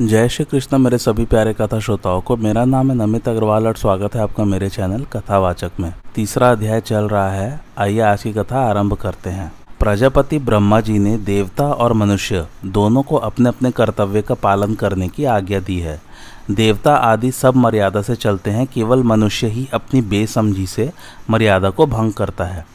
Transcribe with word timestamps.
जय 0.00 0.28
श्री 0.28 0.44
कृष्ण, 0.44 0.78
मेरे 0.78 0.98
सभी 0.98 1.24
प्यारे 1.24 1.52
कथा 1.52 1.80
श्रोताओं 1.80 2.20
को। 2.20 2.36
मेरा 2.36 2.64
नाम 2.64 2.90
है 2.90 2.96
नमित 2.96 3.28
अग्रवाल 3.28 3.66
और 3.66 3.76
स्वागत 3.76 4.14
है 4.14 4.20
आपका 4.20 4.44
मेरे 4.44 4.68
चैनल 4.68 5.04
कथावाचक 5.04 5.70
में। 5.80 5.94
तीसरा 6.14 6.50
अध्याय 6.50 6.80
चल 6.80 7.08
रहा 7.08 7.30
है। 7.30 7.60
आइए 7.78 8.00
आज 8.00 8.22
की 8.22 8.32
कथा 8.32 8.70
आरंभ 8.70 8.94
करते 8.94 9.30
हैं। 9.30 9.52
प्रजापति 9.80 10.38
ब्रह्मा 10.38 10.80
जी 10.80 10.98
ने 10.98 11.16
देवता 11.16 11.66
और 11.66 11.92
मनुष्य 11.92 12.46
दोनों 12.64 13.02
को 13.02 13.16
अपने 13.16 13.48
अपने 13.48 13.70
कर्तव्य 13.70 14.22
का 14.22 14.34
पालन 14.34 14.74
करने 14.74 15.08
की 15.08 15.24
आज्ञा 15.24 15.60
दी 15.60 15.80
है। 15.80 16.02
देवता 16.50 16.94
आदि 16.94 17.32
सब 17.32 17.56
मर्यादा 17.56 18.02
से 18.02 18.14
चलते 18.14 18.50
हैं, 18.50 18.66
केवल 18.66 19.02
मनुष्य 19.02 19.46
ही 19.46 19.68
अपनी 19.74 20.00
बेसमझी 20.00 20.66
से 20.66 20.92
मर्यादा 21.30 21.70
को 21.70 21.86
भंग 21.86 22.12
करता 22.12 22.44
है। 22.44 22.66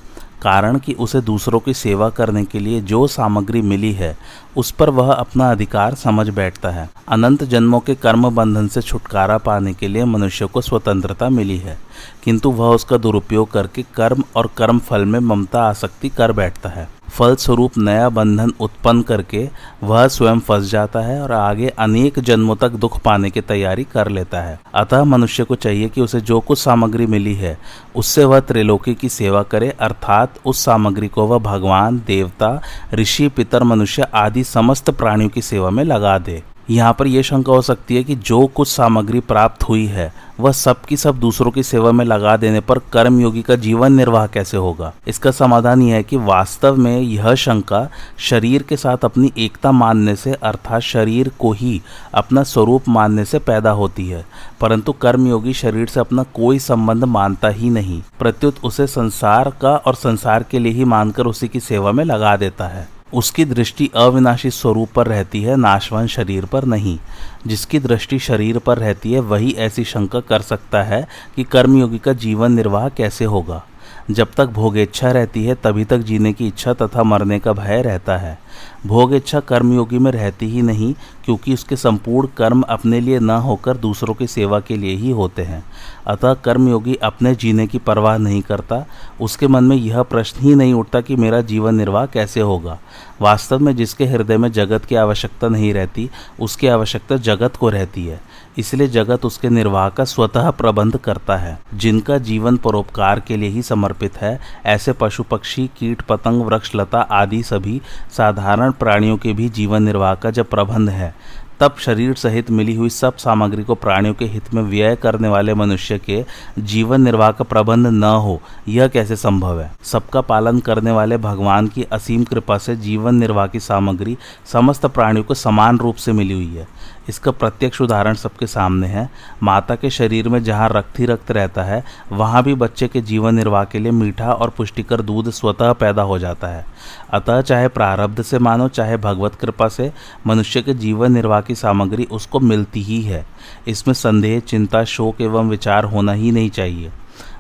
कारण 0.46 0.78
कि 0.78 0.94
उसे 0.94 1.22
दूसरों 1.22 1.60
की 1.60 1.74
सेवा 1.74 2.10
करने 2.10 2.44
के 2.46 2.60
लिए 2.60 2.82
जो 2.82 3.06
सामग्री 3.08 3.62
मिली 3.62 3.92
है, 3.94 4.16
उस 4.58 4.72
पर 4.72 4.90
वह 4.90 5.12
अपना 5.14 5.50
अधिकार 5.52 5.96
समझ 5.96 6.28
बैठता 6.30 6.70
है। 6.70 6.90
अनंत 7.10 7.44
जन्मों 7.44 7.80
के 7.80 7.96
कर्म 7.96 8.30
बंधन 8.30 8.68
से 8.68 8.82
छुटकारा 8.82 9.38
पाने 9.38 9.74
के 9.74 9.88
लिए 9.88 10.06
मनुष्य 10.06 10.46
को 10.46 10.62
स्वतंत्रता 10.62 11.30
मिली 11.30 11.58
है, 11.58 11.78
किंतु 12.24 12.52
वह 12.52 12.76
उसका 12.76 12.98
दुरुपयोग 12.98 13.52
करके 13.52 13.86
कर्म 13.96 14.24
और 14.36 14.50
कर्म 14.58 14.80
फल 14.80 15.06
में 15.06 15.20
ममता, 15.20 15.64
आसक्ति 15.64 16.10
कर 16.10 16.32
बैठता 16.32 16.70
है। 16.70 16.88
फलस्वरूप 17.16 17.78
नया 17.78 18.10
बंधन 18.10 18.52
उत्पन्न 18.60 19.02
करके 19.02 19.50
वह 19.84 20.08
स्वयं 20.08 20.40
फंस 20.40 20.72
जाता 20.72 21.00
है 21.00 21.22
और 21.22 21.32
आगे 21.32 21.68
अनेक 21.70 22.20
जन्मों 22.20 22.56
तक 22.56 22.70
दुख 22.70 23.00
पाने 23.02 23.30
की 23.30 23.42
तैयारी 23.42 23.84
कर 23.84 24.08
लेता 24.08 24.42
है। 24.42 24.60
अतः 24.76 25.04
मनुष्य 25.04 25.44
को 25.44 25.56
चाहिए 25.56 25.90
कि 25.90 26.02
उसे 26.02 26.22
जो 26.22 26.40
कुछ 26.40 26.60
सामग्री 26.60 27.06
मिली 27.06 27.36
है, 27.36 27.58
उससे 27.96 28.26
वह 28.26 28.40
त्रिलोकी 28.40 28.96
की 28.96 29.10
सेवा 29.10 29.44
करे, 29.44 29.70
अर्थात 29.70 30.40
उस 30.46 30.66
सामग्री 30.66 31.08
को 31.08 31.28
वह 31.28 31.40
भगवान, 31.40 32.02
देवता, 32.08 32.62
ऋषि, 32.94 33.28
पितर, 33.28 33.64
मनुष्य 33.64 34.08
आदि 34.14 34.44
समस्त 34.44 34.90
प्राणियों 34.90 35.30
की 35.30 35.42
सेवा 35.42 35.70
में 35.70 35.84
लगा 35.84 36.18
दे। 36.18 36.44
यहाँ 36.70 36.94
पर 36.94 37.08
यह 37.08 37.22
शंका 37.22 37.54
हो 37.54 37.62
सकती 37.62 37.96
है 37.96 38.04
कि 38.04 38.16
जो 38.16 38.46
कुछ 38.48 38.68
सामग्री 38.68 39.20
प्राप्त 39.20 39.64
हुई 39.64 39.86
है, 39.86 40.14
वह 40.40 40.52
सब 40.52 40.82
की 40.82 40.98
सब 40.98 41.20
दूसरों 41.20 41.52
की 41.52 41.64
सेवा 41.64 41.92
में 41.92 42.04
लगा 42.06 42.36
देने 42.38 42.60
पर 42.60 42.80
कर्मयोगी 42.94 43.42
का 43.42 43.56
जीवन 43.56 43.94
निर्वाह 43.94 44.26
कैसे 44.28 44.58
होगा? 44.58 44.92
इसका 45.08 45.32
समाधान 45.32 45.82
यह 45.82 45.96
है 45.96 46.04
कि 46.04 46.18
वास्तव 46.18 46.76
में 46.76 47.00
यह 47.00 47.34
शंका 47.36 47.88
शरीर 48.20 48.64
के 48.64 48.78
साथ 48.78 49.06
अपनी 49.06 49.32
एकता 49.38 49.72
मानने 49.72 50.16
से 50.16 50.34
अर्थात 50.34 50.82
शरीर 50.82 51.32
को 51.40 51.52
ही 51.52 51.82
अपना 52.14 52.44
स्वरूप 52.44 52.90
मानने 52.90 53.26
से 53.26 53.40
पैदा 53.40 53.72
होती 53.72 54.08
है, 54.08 54.26
परंतु 54.62 54.92
कर्मयोगी 54.92 55.54
शरीर 55.54 55.88
से 55.88 56.00
अपना 56.00 56.24
कोई 56.34 56.60
संबंध 56.60 57.04
मानता 57.04 57.48
ही 57.48 57.70
नहीं। 57.70 58.02
प्रत्युत 58.20 58.64
उसे 58.64 58.88
संसार 58.88 59.50
का 59.62 59.76
और 59.76 59.96
संसार 59.96 60.44
के 60.44 60.60
लिए 60.60 60.74
ही 60.74 60.86
मानकर 60.86 61.26
उसी 61.26 61.48
की 61.48 61.60
सेवा 61.60 61.92
में 61.92 62.04
लगा 62.04 62.36
देता 62.36 62.68
है। 62.68 62.88
उसकी 63.14 63.46
दृष्टि 63.46 63.92
अविनाशी 63.96 64.52
स्वरूप 64.52 64.90
पर 64.96 65.08
रहती 65.08 65.42
है, 65.42 65.56
नाशवान 65.56 66.08
शरीर 66.08 66.46
पर 66.46 66.66
नहीं। 66.66 67.00
जिसकी 67.48 67.80
दृष्टि 67.80 68.20
शरीर 68.20 68.60
पर 68.60 68.78
रहती 68.78 69.14
है, 69.14 69.20
वही 69.20 69.52
ऐसी 69.52 69.84
शंका 69.84 70.20
कर 70.20 70.42
सकता 70.42 70.84
है 70.84 71.08
कि 71.36 71.44
कर्मयोगी 71.44 71.98
का 71.98 72.14
जीवन 72.14 72.52
निर्वाह 72.52 72.90
कैसे 72.90 73.26
होगा। 73.26 73.64
जब 74.12 74.28
तक 74.38 74.46
भोग 74.46 74.78
इच्छा 74.78 75.12
रहती 75.12 75.46
है, 75.46 75.56
तभी 75.56 75.86
तक 75.86 75.98
जीने 75.98 76.34
की 76.34 76.48
इच्छा 76.48 76.74
तथा 76.74 77.04
मरने 77.04 77.40
का 77.40 77.54
भय 77.54 77.82
रहता 77.82 78.18
है। 78.18 78.40
भोग 78.86 79.14
इच्छा 79.14 79.40
कर्मयोगी 79.40 80.00
में 80.00 80.12
रहती 80.12 80.46
ही 80.46 80.62
नहीं, 80.62 80.94
क्योंकि 81.26 81.54
उसके 81.54 81.76
संपूर्ण 81.76 82.28
कर्म 82.38 82.62
अपने 82.62 83.00
लिए 83.00 83.20
न 83.20 83.30
होकर 83.30 83.78
दूसरों 83.78 84.14
की 84.14 84.28
सेवा 84.28 84.60
के 84.60 84.78
लिए 84.78 84.96
ही 84.96 85.12
होते 85.12 85.42
हैं। 85.42 85.64
अतः 86.08 86.34
कर्मयोगी 86.34 86.96
अपने 86.96 87.36
जीने 87.36 87.68
की 87.68 87.78
परवाह 87.78 88.18
नहीं 88.18 88.42
करता। 88.42 88.86
उसके 89.22 89.48
मन 89.48 89.64
में 89.64 89.76
यह 89.76 90.02
प्रश्न 90.02 90.40
ही 90.40 90.56
नहीं 90.56 90.74
उठता 90.74 91.02
कि 91.02 91.16
मेरा 91.16 91.42
जीवन 91.42 91.76
निर्वाह 91.76 92.06
कैसे 92.06 92.42
होगा। 92.42 92.80
वास्तव 93.22 93.60
में 93.60 93.76
जिसके 93.76 94.06
हृदय 94.06 94.38
में 94.38 94.52
जगत 94.52 94.86
की 94.86 94.96
आवश्यकता 94.96 95.48
नहीं 95.48 95.74
रहती, 95.74 96.10
उसकी 96.40 96.68
आवश्यकता 96.68 97.18
जगत 97.18 97.56
को 97.56 97.70
रहती 97.70 98.06
है। 98.06 98.22
इसलिए 98.58 98.88
जगत 98.88 99.26
उसके 99.26 99.50
निर्वाह 99.50 99.90
का 99.90 100.04
स्वतः 100.04 100.50
प्रबंध 100.50 100.98
करता 100.98 101.38
है, 101.38 101.58
जिनका 101.74 102.18
जीवन 102.18 102.58
परोपकार 102.58 103.20
के 103.20 103.38
लिए 103.38 103.50
ही 103.50 103.62
समर्पित 103.62 104.18
है। 104.18 104.40
ऐसे 104.66 104.94
पशु 104.94 105.24
पक्षी, 105.24 105.70
कीट, 105.78 106.02
पतंग, 106.02 106.42
वृक्ष, 106.42 106.72
लता 106.76 107.00
आदि 107.00 107.44
सभी 107.44 107.82
साधारण 108.18 108.72
प्राणियों 108.72 109.18
के 109.18 109.34
भी 109.34 109.50
जीवन 109.50 109.84
निर्वाह 109.84 110.16
का 110.16 110.32
जब 110.32 110.50
प्रबंध 110.50 110.90
है, 110.90 111.16
तब 111.60 111.76
शरीर 111.80 112.14
सहित 112.14 112.50
मिली 112.52 112.76
हुई 112.76 112.90
सब 112.90 113.18
सामग्री 113.18 113.64
को 113.64 113.76
प्राणियों 113.76 114.14
के 114.14 114.26
हित 114.26 114.54
में 114.54 114.62
व्यय 114.62 114.96
करने 114.96 115.28
वाले 115.28 115.54
मनुष्य 115.54 115.98
के 115.98 116.26
जीवन 116.60 117.02
निर्वाह 117.02 117.32
का 117.32 117.44
प्रबंध 117.44 117.88
न 117.88 118.04
हो, 118.04 118.42
यह 118.68 118.88
कैसे 118.88 119.16
संभव 119.16 119.62
है? 119.62 119.72
सबका 119.84 120.22
पालन 120.22 120.60
करने 120.60 120.92
वाले 120.92 121.18
भगवान 121.18 121.68
की 121.68 121.84
असीम 121.84 122.24
कृपा 122.24 122.58
से 122.58 122.76
जीवन 122.76 123.16
निर्वाह 123.16 123.48
की 123.48 123.60
सामग्री 123.60 124.18
समस्त 124.46 124.86
प्राणियों 124.86 125.24
को 125.24 125.34
समान 125.34 125.78
रूप 125.78 125.96
से 125.96 126.12
मिली 126.12 126.34
हुई 126.34 126.56
है। 126.56 126.68
इसका 127.10 127.32
प्रत्यक्ष 127.32 127.82
उदाहरण 127.82 128.14
सबके 128.14 128.48
सामने 128.48 128.88
है। 128.88 129.10
माता 129.44 129.76
के 129.76 129.90
शरीर 129.90 130.30
में 130.30 130.44
जहाँ 130.44 130.70
रक्त 130.70 131.00
ही 131.00 131.06
रक्त 131.06 131.32
रहता 131.32 131.64
है, 131.64 131.84
वहाँ 132.12 132.44
भी 132.44 132.54
बच्चे 132.54 132.88
के 132.88 133.02
जीवन 133.02 133.36
निर्वाह 133.36 133.64
के 133.64 133.80
लिए 133.80 133.92
मीठा 133.92 134.32
और 134.32 134.50
पुष्टिकर 134.50 135.02
दूध 135.02 135.30
स्वतः 135.30 135.74
पैदा 135.74 136.02
हो 136.02 136.20
जाता 136.20 136.48
है। 136.48 136.66
अतः 137.14 137.42
चाहे 137.42 137.68
प्रारब्ध 137.68 138.22
से 138.22 138.40
मानो, 138.40 138.68
चाहे 138.68 138.98
भगवत 138.98 139.36
कृपा 139.36 139.68
से, 139.68 139.92
मनुष्य 140.28 140.62
के 140.62 140.74
जीवन 140.74 141.12
निर्वाह 141.12 141.42
की 141.42 141.56
सामग्री 141.56 142.06
उसको 142.06 142.40
मिलती 142.40 142.82
ही 142.82 143.02
है। 143.02 143.26
इसमें 143.68 143.94
संदेह, 143.94 144.40
चिंता, 144.40 144.84
शोक 144.84 145.22
एवं 145.22 145.50
विचार 145.50 145.84
होना 145.84 146.12
ही 146.12 146.32
नहीं 146.32 146.50
चाहिए। 146.50 146.92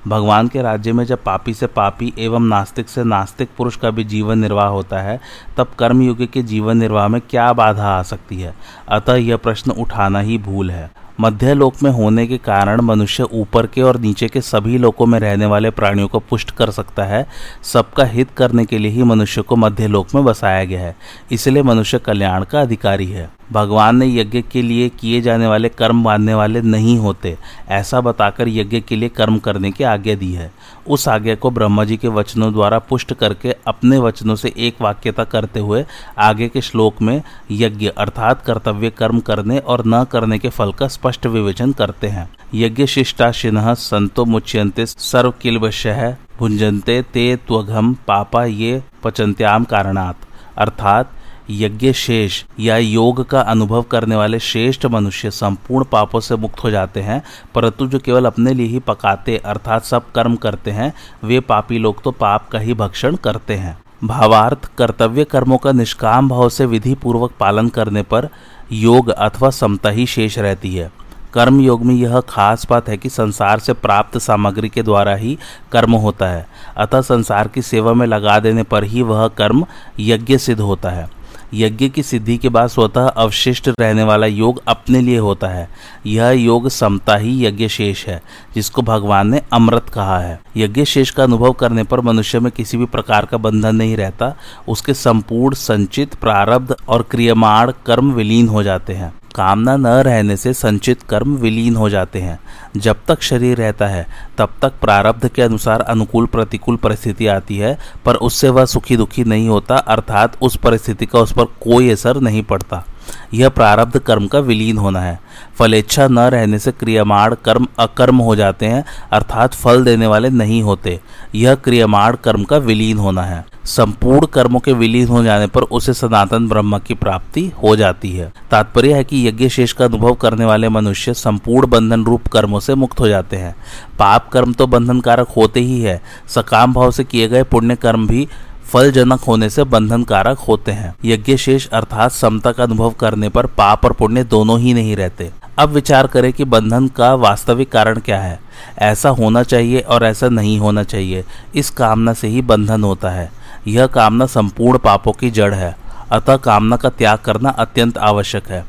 भगवान 0.08 0.48
के 0.48 0.62
राज्य 0.62 0.94
में 0.94 1.06
जब 1.06 1.24
पापी 1.24 1.54
से 1.54 1.68
पापी 1.68 2.14
एवं 2.20 2.42
नास्तिक 2.42 2.90
से 2.90 3.04
नास्तिक 3.04 3.50
पुरुष 3.58 3.76
का 3.76 3.90
भी 3.90 4.04
जीवन 4.04 4.40
निर्वाह 4.40 4.68
होता 4.68 5.00
है, 5.00 5.20
तब 5.58 5.68
कर्मयुग 5.80 6.26
के 6.26 6.44
जीवन 6.44 6.78
निर्वाह 6.78 7.08
में 7.08 7.22
क्या 7.22 7.54
बाधा 7.54 7.88
आ 7.88 8.02
सकती 8.02 8.42
है? 8.42 8.56
अतः 8.90 9.14
यह 9.14 9.38
प्रश्न 9.38 9.72
उठाना 9.72 10.20
ही 10.20 10.38
भूल 10.38 10.72
है। 10.72 11.05
मध्य 11.20 11.54
लोक 11.54 11.74
में 11.84 11.90
होने 11.92 12.26
के 12.28 12.38
कारण 12.38 12.82
मनुष्य 12.82 13.24
ऊपर 13.24 13.68
के 13.68 13.82
और 13.82 14.00
नीचे 14.00 14.28
के 14.28 14.42
सभी 14.42 14.78
लोकों 14.78 15.06
में 15.06 15.20
रहने 15.20 15.46
वाले 15.46 15.70
प्राणियों 15.70 16.08
को 16.08 16.20
पुष्ट 16.20 16.52
कर 16.52 16.72
सकता 16.72 17.04
है। 17.04 17.26
सबका 17.64 18.06
हित 18.06 18.32
करने 18.32 18.66
के 18.66 18.78
लिए 18.78 18.92
ही 18.92 19.04
मनुष्य 19.04 19.42
को 19.42 19.56
मध्य 19.56 19.88
लोक 19.88 20.16
में 20.16 20.24
बसाया 20.26 20.64
गया 20.64 20.82
है। 20.82 20.96
इसलिए 21.32 21.64
मनुष्य 21.64 22.00
कल्याण 22.00 22.44
का 22.44 22.62
अधिकारी 22.62 23.06
है। 23.06 23.30
भगवान 23.52 23.96
ने 23.96 24.06
यज्ञ 24.08 24.42
के 24.42 24.62
लिए 24.62 24.90
किए 24.90 25.22
जाने 25.22 25.48
वाले 25.48 25.70
कर्म 25.70 26.04
बांधने 26.04 26.34
वाले 26.34 26.62
नहीं 26.62 26.98
होते, 26.98 27.38
ऐसा 27.70 28.02
बताकर 28.02 28.48
यज्ञ 28.48 28.80
के 28.80 28.96
लिए 28.96 29.10
कर्म 29.10 29.38
करने 29.38 29.72
की 29.72 29.84
आज्ञा 29.84 30.16
दी 30.16 30.32
है। 30.34 30.52
उस 30.88 31.08
आज्ञा 31.08 31.36
को 31.36 31.50
ब्रह्मा 31.52 31.84
जी 31.84 31.98
के 31.98 32.08
वचनों 32.08 32.52
द्वारा 32.54 32.80
पुष्ट 32.80 33.14
करके 33.14 33.56
अपने 33.68 33.98
वचनों 33.98 34.36
से 34.36 34.54
एक 34.58 34.82
वाक्यता 34.82 35.24
करते 35.24 35.60
हुए 35.60 35.86
आगे 36.18 36.48
के 36.50 36.62
श्लोक 36.62 37.02
में 37.02 37.22
यज्ञ 37.52 37.88
अर्थात 37.88 38.42
कर्तव्य 38.42 38.90
कर्म 38.90 39.20
करने 39.20 39.58
और 39.58 39.84
न 39.88 40.04
करने 40.04 40.40
के 40.40 40.50
फल 40.50 40.72
का 40.72 40.88
स्पष्ट 41.06 41.26
विवेचन 41.28 41.72
करते 41.72 42.08
हैं। 42.08 42.30
यज्ञ 42.54 42.86
शिष्टाशिन 42.86 43.74
संतो 43.76 44.24
मुच्यंते 44.26 44.86
सर्व 44.86 45.34
किलवश्य 45.42 46.16
भुंजनते 46.40 47.02
ते 47.14 47.36
त्वघम 47.48 47.94
पापा 48.08 48.44
ये 48.46 48.82
पचंत्याम 49.04 49.64
कारणात। 49.64 50.26
अर्थात 50.58 51.12
यज्ञ 51.50 51.92
शेष 51.94 52.44
या 52.60 52.78
योग 52.78 53.24
का 53.26 53.42
अनुभव 53.44 53.82
करने 53.82 54.16
वाले 54.16 54.40
श्रेष्ठ 54.40 54.86
मनुष्य 54.86 55.32
संपूर्ण 55.32 55.86
पापों 55.86 56.20
से 56.20 56.36
मुक्त 56.36 56.64
हो 56.64 56.70
जाते 56.70 57.02
हैं, 57.02 57.22
परंतु 57.56 57.88
जो 57.88 58.00
केवल 58.00 58.26
अपने 58.26 58.54
लिए 58.54 58.68
ही 58.68 58.80
पकाते, 58.80 59.38
अर्थात 59.38 59.86
सब 59.86 60.12
कर्म 60.12 60.36
करते 60.36 60.72
हैं, 60.72 60.94
वे 61.24 61.40
पापी 61.40 61.78
लोग 61.78 62.04
तो 62.04 62.12
पाप 62.12 62.50
का 62.50 62.60
ही 62.60 62.74
भक्षण 62.74 63.16
करते 63.16 63.56
हैं। 63.56 63.78
भावार्थ 64.04 64.66
कर्तव्य 64.78 65.24
कर्मों 65.24 65.58
का 65.58 65.72
निष्काम 65.72 66.28
भाव 66.30 66.50
से 66.50 66.66
विधि 66.66 66.94
पूर्वक 66.96 67.32
पालन 67.40 67.70
करने 67.70 68.02
पर 68.04 68.30
योग 68.72 69.10
अथवा 69.10 69.50
समता 69.50 69.90
ही 69.90 70.06
शेष 70.06 70.40
रहती 70.40 70.76
है। 70.76 70.92
कर्म 71.34 71.62
योग 71.62 71.86
में 71.86 71.96
यह 71.96 72.20
खास 72.20 72.68
बात 72.70 72.90
है 72.90 72.98
कि 72.98 73.10
संसार 73.10 73.60
से 73.60 73.74
प्राप्त 73.74 74.18
सामग्री 74.18 74.70
के 74.70 74.84
द्वारा 74.84 75.16
ही 75.16 75.38
कर्म 75.72 75.92
होता 75.92 76.28
है। 76.28 76.48
अतः 76.78 77.02
संसार 77.02 77.48
की 77.48 77.62
सेवा 77.62 77.94
में 77.94 78.08
लगा 78.08 78.40
देने 78.40 78.64
पर 78.64 78.84
ही 78.84 79.02
वह 79.02 79.28
कर्म 79.28 79.66
यज्ञ 80.00 80.38
सिद्ध 80.38 80.62
होता 80.62 80.90
है। 80.90 81.15
यज्ञ 81.54 81.90
की 81.90 82.04
सिद्धि 82.04 82.38
के 82.38 82.50
बाद 82.50 82.68
स्वतः 82.68 83.08
अवशिष्ट 83.08 83.70
रहने 83.80 84.04
वाला 84.04 84.28
योग 84.28 84.62
अपने 84.68 85.02
लिए 85.02 85.18
होता 85.18 85.48
है। 85.48 85.70
यह 86.06 86.30
योग 86.30 86.70
समता 86.70 87.16
ही 87.16 87.46
यज्ञ 87.46 87.68
शेष 87.68 88.06
है, 88.06 88.22
जिसको 88.56 88.82
भगवान 88.82 89.28
ने 89.28 89.42
अमृत 89.54 89.90
कहा 89.90 90.20
है। 90.20 90.40
यज्ञ 90.58 90.86
शेष 90.86 91.10
का 91.10 91.24
अनुभव 91.24 91.52
करने 91.52 91.84
पर 91.84 92.02
मनुष्य 92.02 92.40
में 92.40 92.52
किसी 92.52 92.78
भी 92.78 92.86
प्रकार 92.86 93.26
का 93.26 93.38
बंधन 93.38 93.76
नहीं 93.76 93.98
रहता, 93.98 94.36
उसके 94.68 94.94
संपूर्ण 94.94 95.56
संचित, 95.56 96.16
प्रारब्ध 96.16 96.76
और 96.88 97.02
क्रियमाण 97.02 97.72
कर्म 97.86 98.12
विलीन 98.12 98.48
हो 98.48 98.64
जाते 98.64 98.94
हैं। 98.94 99.14
कामना 99.36 99.78
न 99.78 99.88
रहने 99.88 100.38
से 100.38 100.54
संचित 100.54 101.02
कर्म 101.02 101.36
विलीन 101.36 101.76
हो 101.76 101.90
जाते 101.90 102.22
हैं। 102.22 102.40
जब 102.78 102.96
तक 103.08 103.22
शरीर 103.22 103.58
रहता 103.58 103.88
है, 103.88 104.08
तब 104.38 104.50
तक 104.62 104.74
प्रारब्ध 104.82 105.28
के 105.28 105.42
अनुसार 105.42 105.82
अनुकूल 105.82 106.26
प्रतिकूल 106.26 106.76
परिस्थिति 106.76 107.28
आती 107.28 107.58
है, 107.58 107.78
पर 108.06 108.16
उससे 108.16 108.50
वह 108.50 108.66
सुखी 108.66 108.98
दुखी 108.98 109.24
नहीं 109.24 109.50
होता, 109.50 109.76
अर्थात 109.76 110.38
उस 110.42 110.56
परिस्थिति 110.56 111.06
का 111.06 111.20
उस 111.20 111.34
पर 111.34 111.44
कोई 111.44 111.90
असर 111.90 112.18
नहीं 112.18 112.44
पड़ता। 112.44 112.86
यह 113.34 113.50
प्रारब्ध 113.50 114.00
कर्म 114.00 114.28
का 114.28 114.40
विलीन 114.40 114.78
होना 114.78 115.00
है। 115.00 115.20
फलेच्छा 115.60 116.08
न 116.08 116.20
रहने 116.20 116.60
से 116.60 116.72
क्रियमाण 116.72 117.36
कर्म 117.46 117.68
अकर्म 117.80 118.18
हो 118.18 118.36
जाते 118.36 118.66
हैं, 118.66 118.86
अर्थात 119.12 119.54
फल 119.54 119.84
देने 119.84 120.08
वाले 120.08 120.30
नहीं 120.30 120.64
होते। 120.64 121.00
यह 121.36 121.56
क्रियमाण 121.56 122.16
कर्म 122.24 122.44
का 122.44 122.58
विलीन 122.58 122.98
होना 122.98 123.24
है। 123.24 123.46
संपूर्ण 123.66 124.26
कर्मों 124.26 124.60
के 124.60 124.74
विलीन 124.74 125.08
हो 125.08 125.24
जाने 125.24 125.48
पर 125.48 125.62
उसे 125.62 125.94
सनातन 125.94 126.48
ब्रह्म 126.48 126.80
की 126.80 126.94
प्राप्ति 126.94 127.52
हो 127.64 127.76
जाती 127.76 128.12
है। 128.12 128.34
तात्पर्य 128.52 128.94
है 128.94 129.04
कि 129.04 129.28
यज्ञ 129.28 129.50
शेष 129.50 129.74
का 129.74 129.86
अनुभव 129.86 130.14
करने 130.14 130.46
वाले 130.46 130.70
मनुष्य 130.70 131.14
संपूर्ण 131.14 131.68
बंधन 131.68 132.06
रूप 132.06 132.28
कर्मों 132.28 132.60
से 132.60 132.76
मुक्त 132.76 133.00
हो 133.00 133.08
जाते 133.08 133.38
हैं। 133.38 133.56
पाप 134.00 134.30
कर्म 134.30 134.54
तो 134.54 134.68
बंधन 134.68 135.00
कारक 135.00 135.28
होते 135.28 135.60
ही 135.60 135.82
है। 135.82 136.02
सकाम 136.28 136.74
भाव 136.74 136.92
से 136.92 137.04
किए 137.04 137.28
गए 137.28 137.44
पुण्य 137.44 137.76
कर्म 137.76 138.08
भी 138.08 138.28
फलजनक 138.64 139.20
होने 139.20 139.50
से 139.50 139.64
बंधन 139.64 140.04
कारक 140.04 140.38
होते 140.38 140.72
हैं। 140.72 140.96
यज्ञ 141.06 141.38
शेष 141.38 141.68
अर्थात 141.68 142.12
समता 142.12 142.52
का 142.52 142.64
अनुभव 142.64 142.92
करने 142.92 143.30
पर 143.30 143.46
पाप 143.46 143.86
और 143.86 143.92
पुण्य 143.92 144.24
दोनों 144.24 144.60
ही 144.60 144.74
नहीं 144.74 144.96
रहते। 144.96 145.32
अब 145.58 145.70
विचार 145.70 146.08
करें 146.08 146.34
कि 146.34 146.44
बंधन 146.44 146.88
का 146.88 147.14
वास्तविक 147.14 147.72
कारण 147.72 148.00
क्या 148.00 148.22
है। 148.22 148.40
ऐसा 148.80 149.10
होना 149.10 149.44
चाहिए 149.44 149.80
और 149.80 150.06
ऐसा 150.06 150.30
नहीं 150.30 150.60
होना 150.60 150.84
चाहिए। 150.84 151.24
इस 151.56 151.70
कामना 151.70 152.14
से 152.14 152.28
ही 152.28 152.42
बंधन 152.42 152.84
होता 152.84 153.10
है। 153.10 153.45
यह 153.68 153.88
कामना 153.88 154.26
संपूर्ण 154.26 154.78
पापों 154.78 155.12
की 155.12 155.30
जड़ 155.32 155.54
है, 155.54 155.76
अतः 156.12 156.38
कामना 156.38 156.76
का 156.76 156.90
त्याग 156.90 157.20
करना 157.20 157.50
अत्यंत 157.50 157.98
आवश्यक 157.98 158.48
है। 158.48 158.64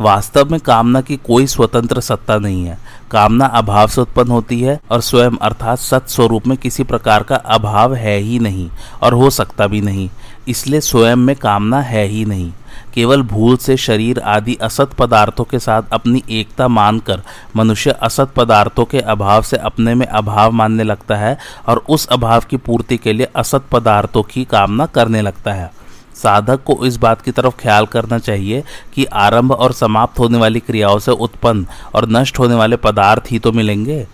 वास्तव 0.00 0.50
में 0.50 0.58
कामना 0.60 1.00
की 1.00 1.16
कोई 1.16 1.46
स्वतंत्र 1.46 2.00
सत्ता 2.00 2.36
नहीं 2.38 2.64
है। 2.64 2.78
कामना 3.10 3.46
अभाव 3.46 3.88
से 3.88 4.00
उत्पन्न 4.00 4.30
होती 4.30 4.60
है 4.60 4.78
और 4.90 5.00
स्वयं 5.00 5.36
अर्थात 5.42 5.78
सत 5.78 6.08
स्वरूप 6.08 6.46
में 6.46 6.56
किसी 6.58 6.84
प्रकार 6.84 7.22
का 7.22 7.36
अभाव 7.36 7.94
है 7.94 8.16
ही 8.18 8.38
नहीं 8.38 8.68
और 9.02 9.14
हो 9.14 9.30
सकता 9.30 9.66
भी 9.66 9.80
नहीं, 9.80 10.08
इसलिए 10.48 10.80
स्वयं 10.80 11.16
में 11.16 11.34
कामना 11.36 11.80
है 11.80 12.04
ही 12.06 12.24
नहीं। 12.24 12.52
केवल 12.94 13.22
भूल 13.22 13.56
से 13.56 13.76
शरीर 13.76 14.18
आदि 14.18 14.54
असत 14.62 14.92
पदार्थों 14.92 15.44
के 15.44 15.58
साथ 15.58 15.82
अपनी 15.92 16.22
एकता 16.30 16.68
मानकर 16.68 17.22
मनुष्य 17.56 17.90
असत 17.90 18.32
पदार्थों 18.36 18.84
के 18.84 19.00
अभाव 19.00 19.42
से 19.42 19.56
अपने 19.56 19.94
में 19.94 20.06
अभाव 20.06 20.52
मानने 20.52 20.82
लगता 20.82 21.16
है 21.16 21.36
और 21.68 21.84
उस 21.88 22.06
अभाव 22.06 22.44
की 22.50 22.56
पूर्ति 22.56 22.96
के 22.96 23.12
लिए 23.12 23.28
असत 23.36 23.64
पदार्थों 23.72 24.22
की 24.22 24.44
कामना 24.44 24.86
करने 24.86 25.22
लगता 25.22 25.52
है। 25.52 25.70
साधक 26.14 26.62
को 26.64 26.78
इस 26.86 26.96
बात 26.96 27.22
की 27.22 27.30
तरफ़ 27.30 27.54
ख्याल 27.58 27.86
करना 27.86 28.18
चाहिए 28.18 28.62
कि 28.94 29.04
आरंभ 29.04 29.52
और 29.52 29.72
समाप्त 29.72 30.18
होने 30.18 30.38
वाली 30.38 30.60
क्रियाओं 30.60 30.98
से 30.98 31.12
उत्पन्न 31.12 31.66
और 31.94 32.08
नष्ट 32.08 32.38
होने 32.38 32.54
वाले 32.54 32.76
पदार्थ 32.76 33.32
ही 33.32 33.38
तो 33.38 33.52
मिलेंगे। 33.52 34.06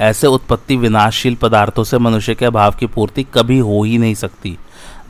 ऐसे 0.00 0.26
उत्पत्ति 0.26 0.76
विनाशशील 0.76 1.34
पदार्थों 1.34 1.84
से 1.84 1.98
मनुष्य 1.98 2.34
के 2.34 2.44
अभाव 2.44 2.74
की 2.80 2.86
पूर्ति 2.86 3.22
कभी 3.34 3.58
हो 3.58 3.82
ही 3.82 3.98
नहीं 3.98 4.14
सकती। 4.14 4.56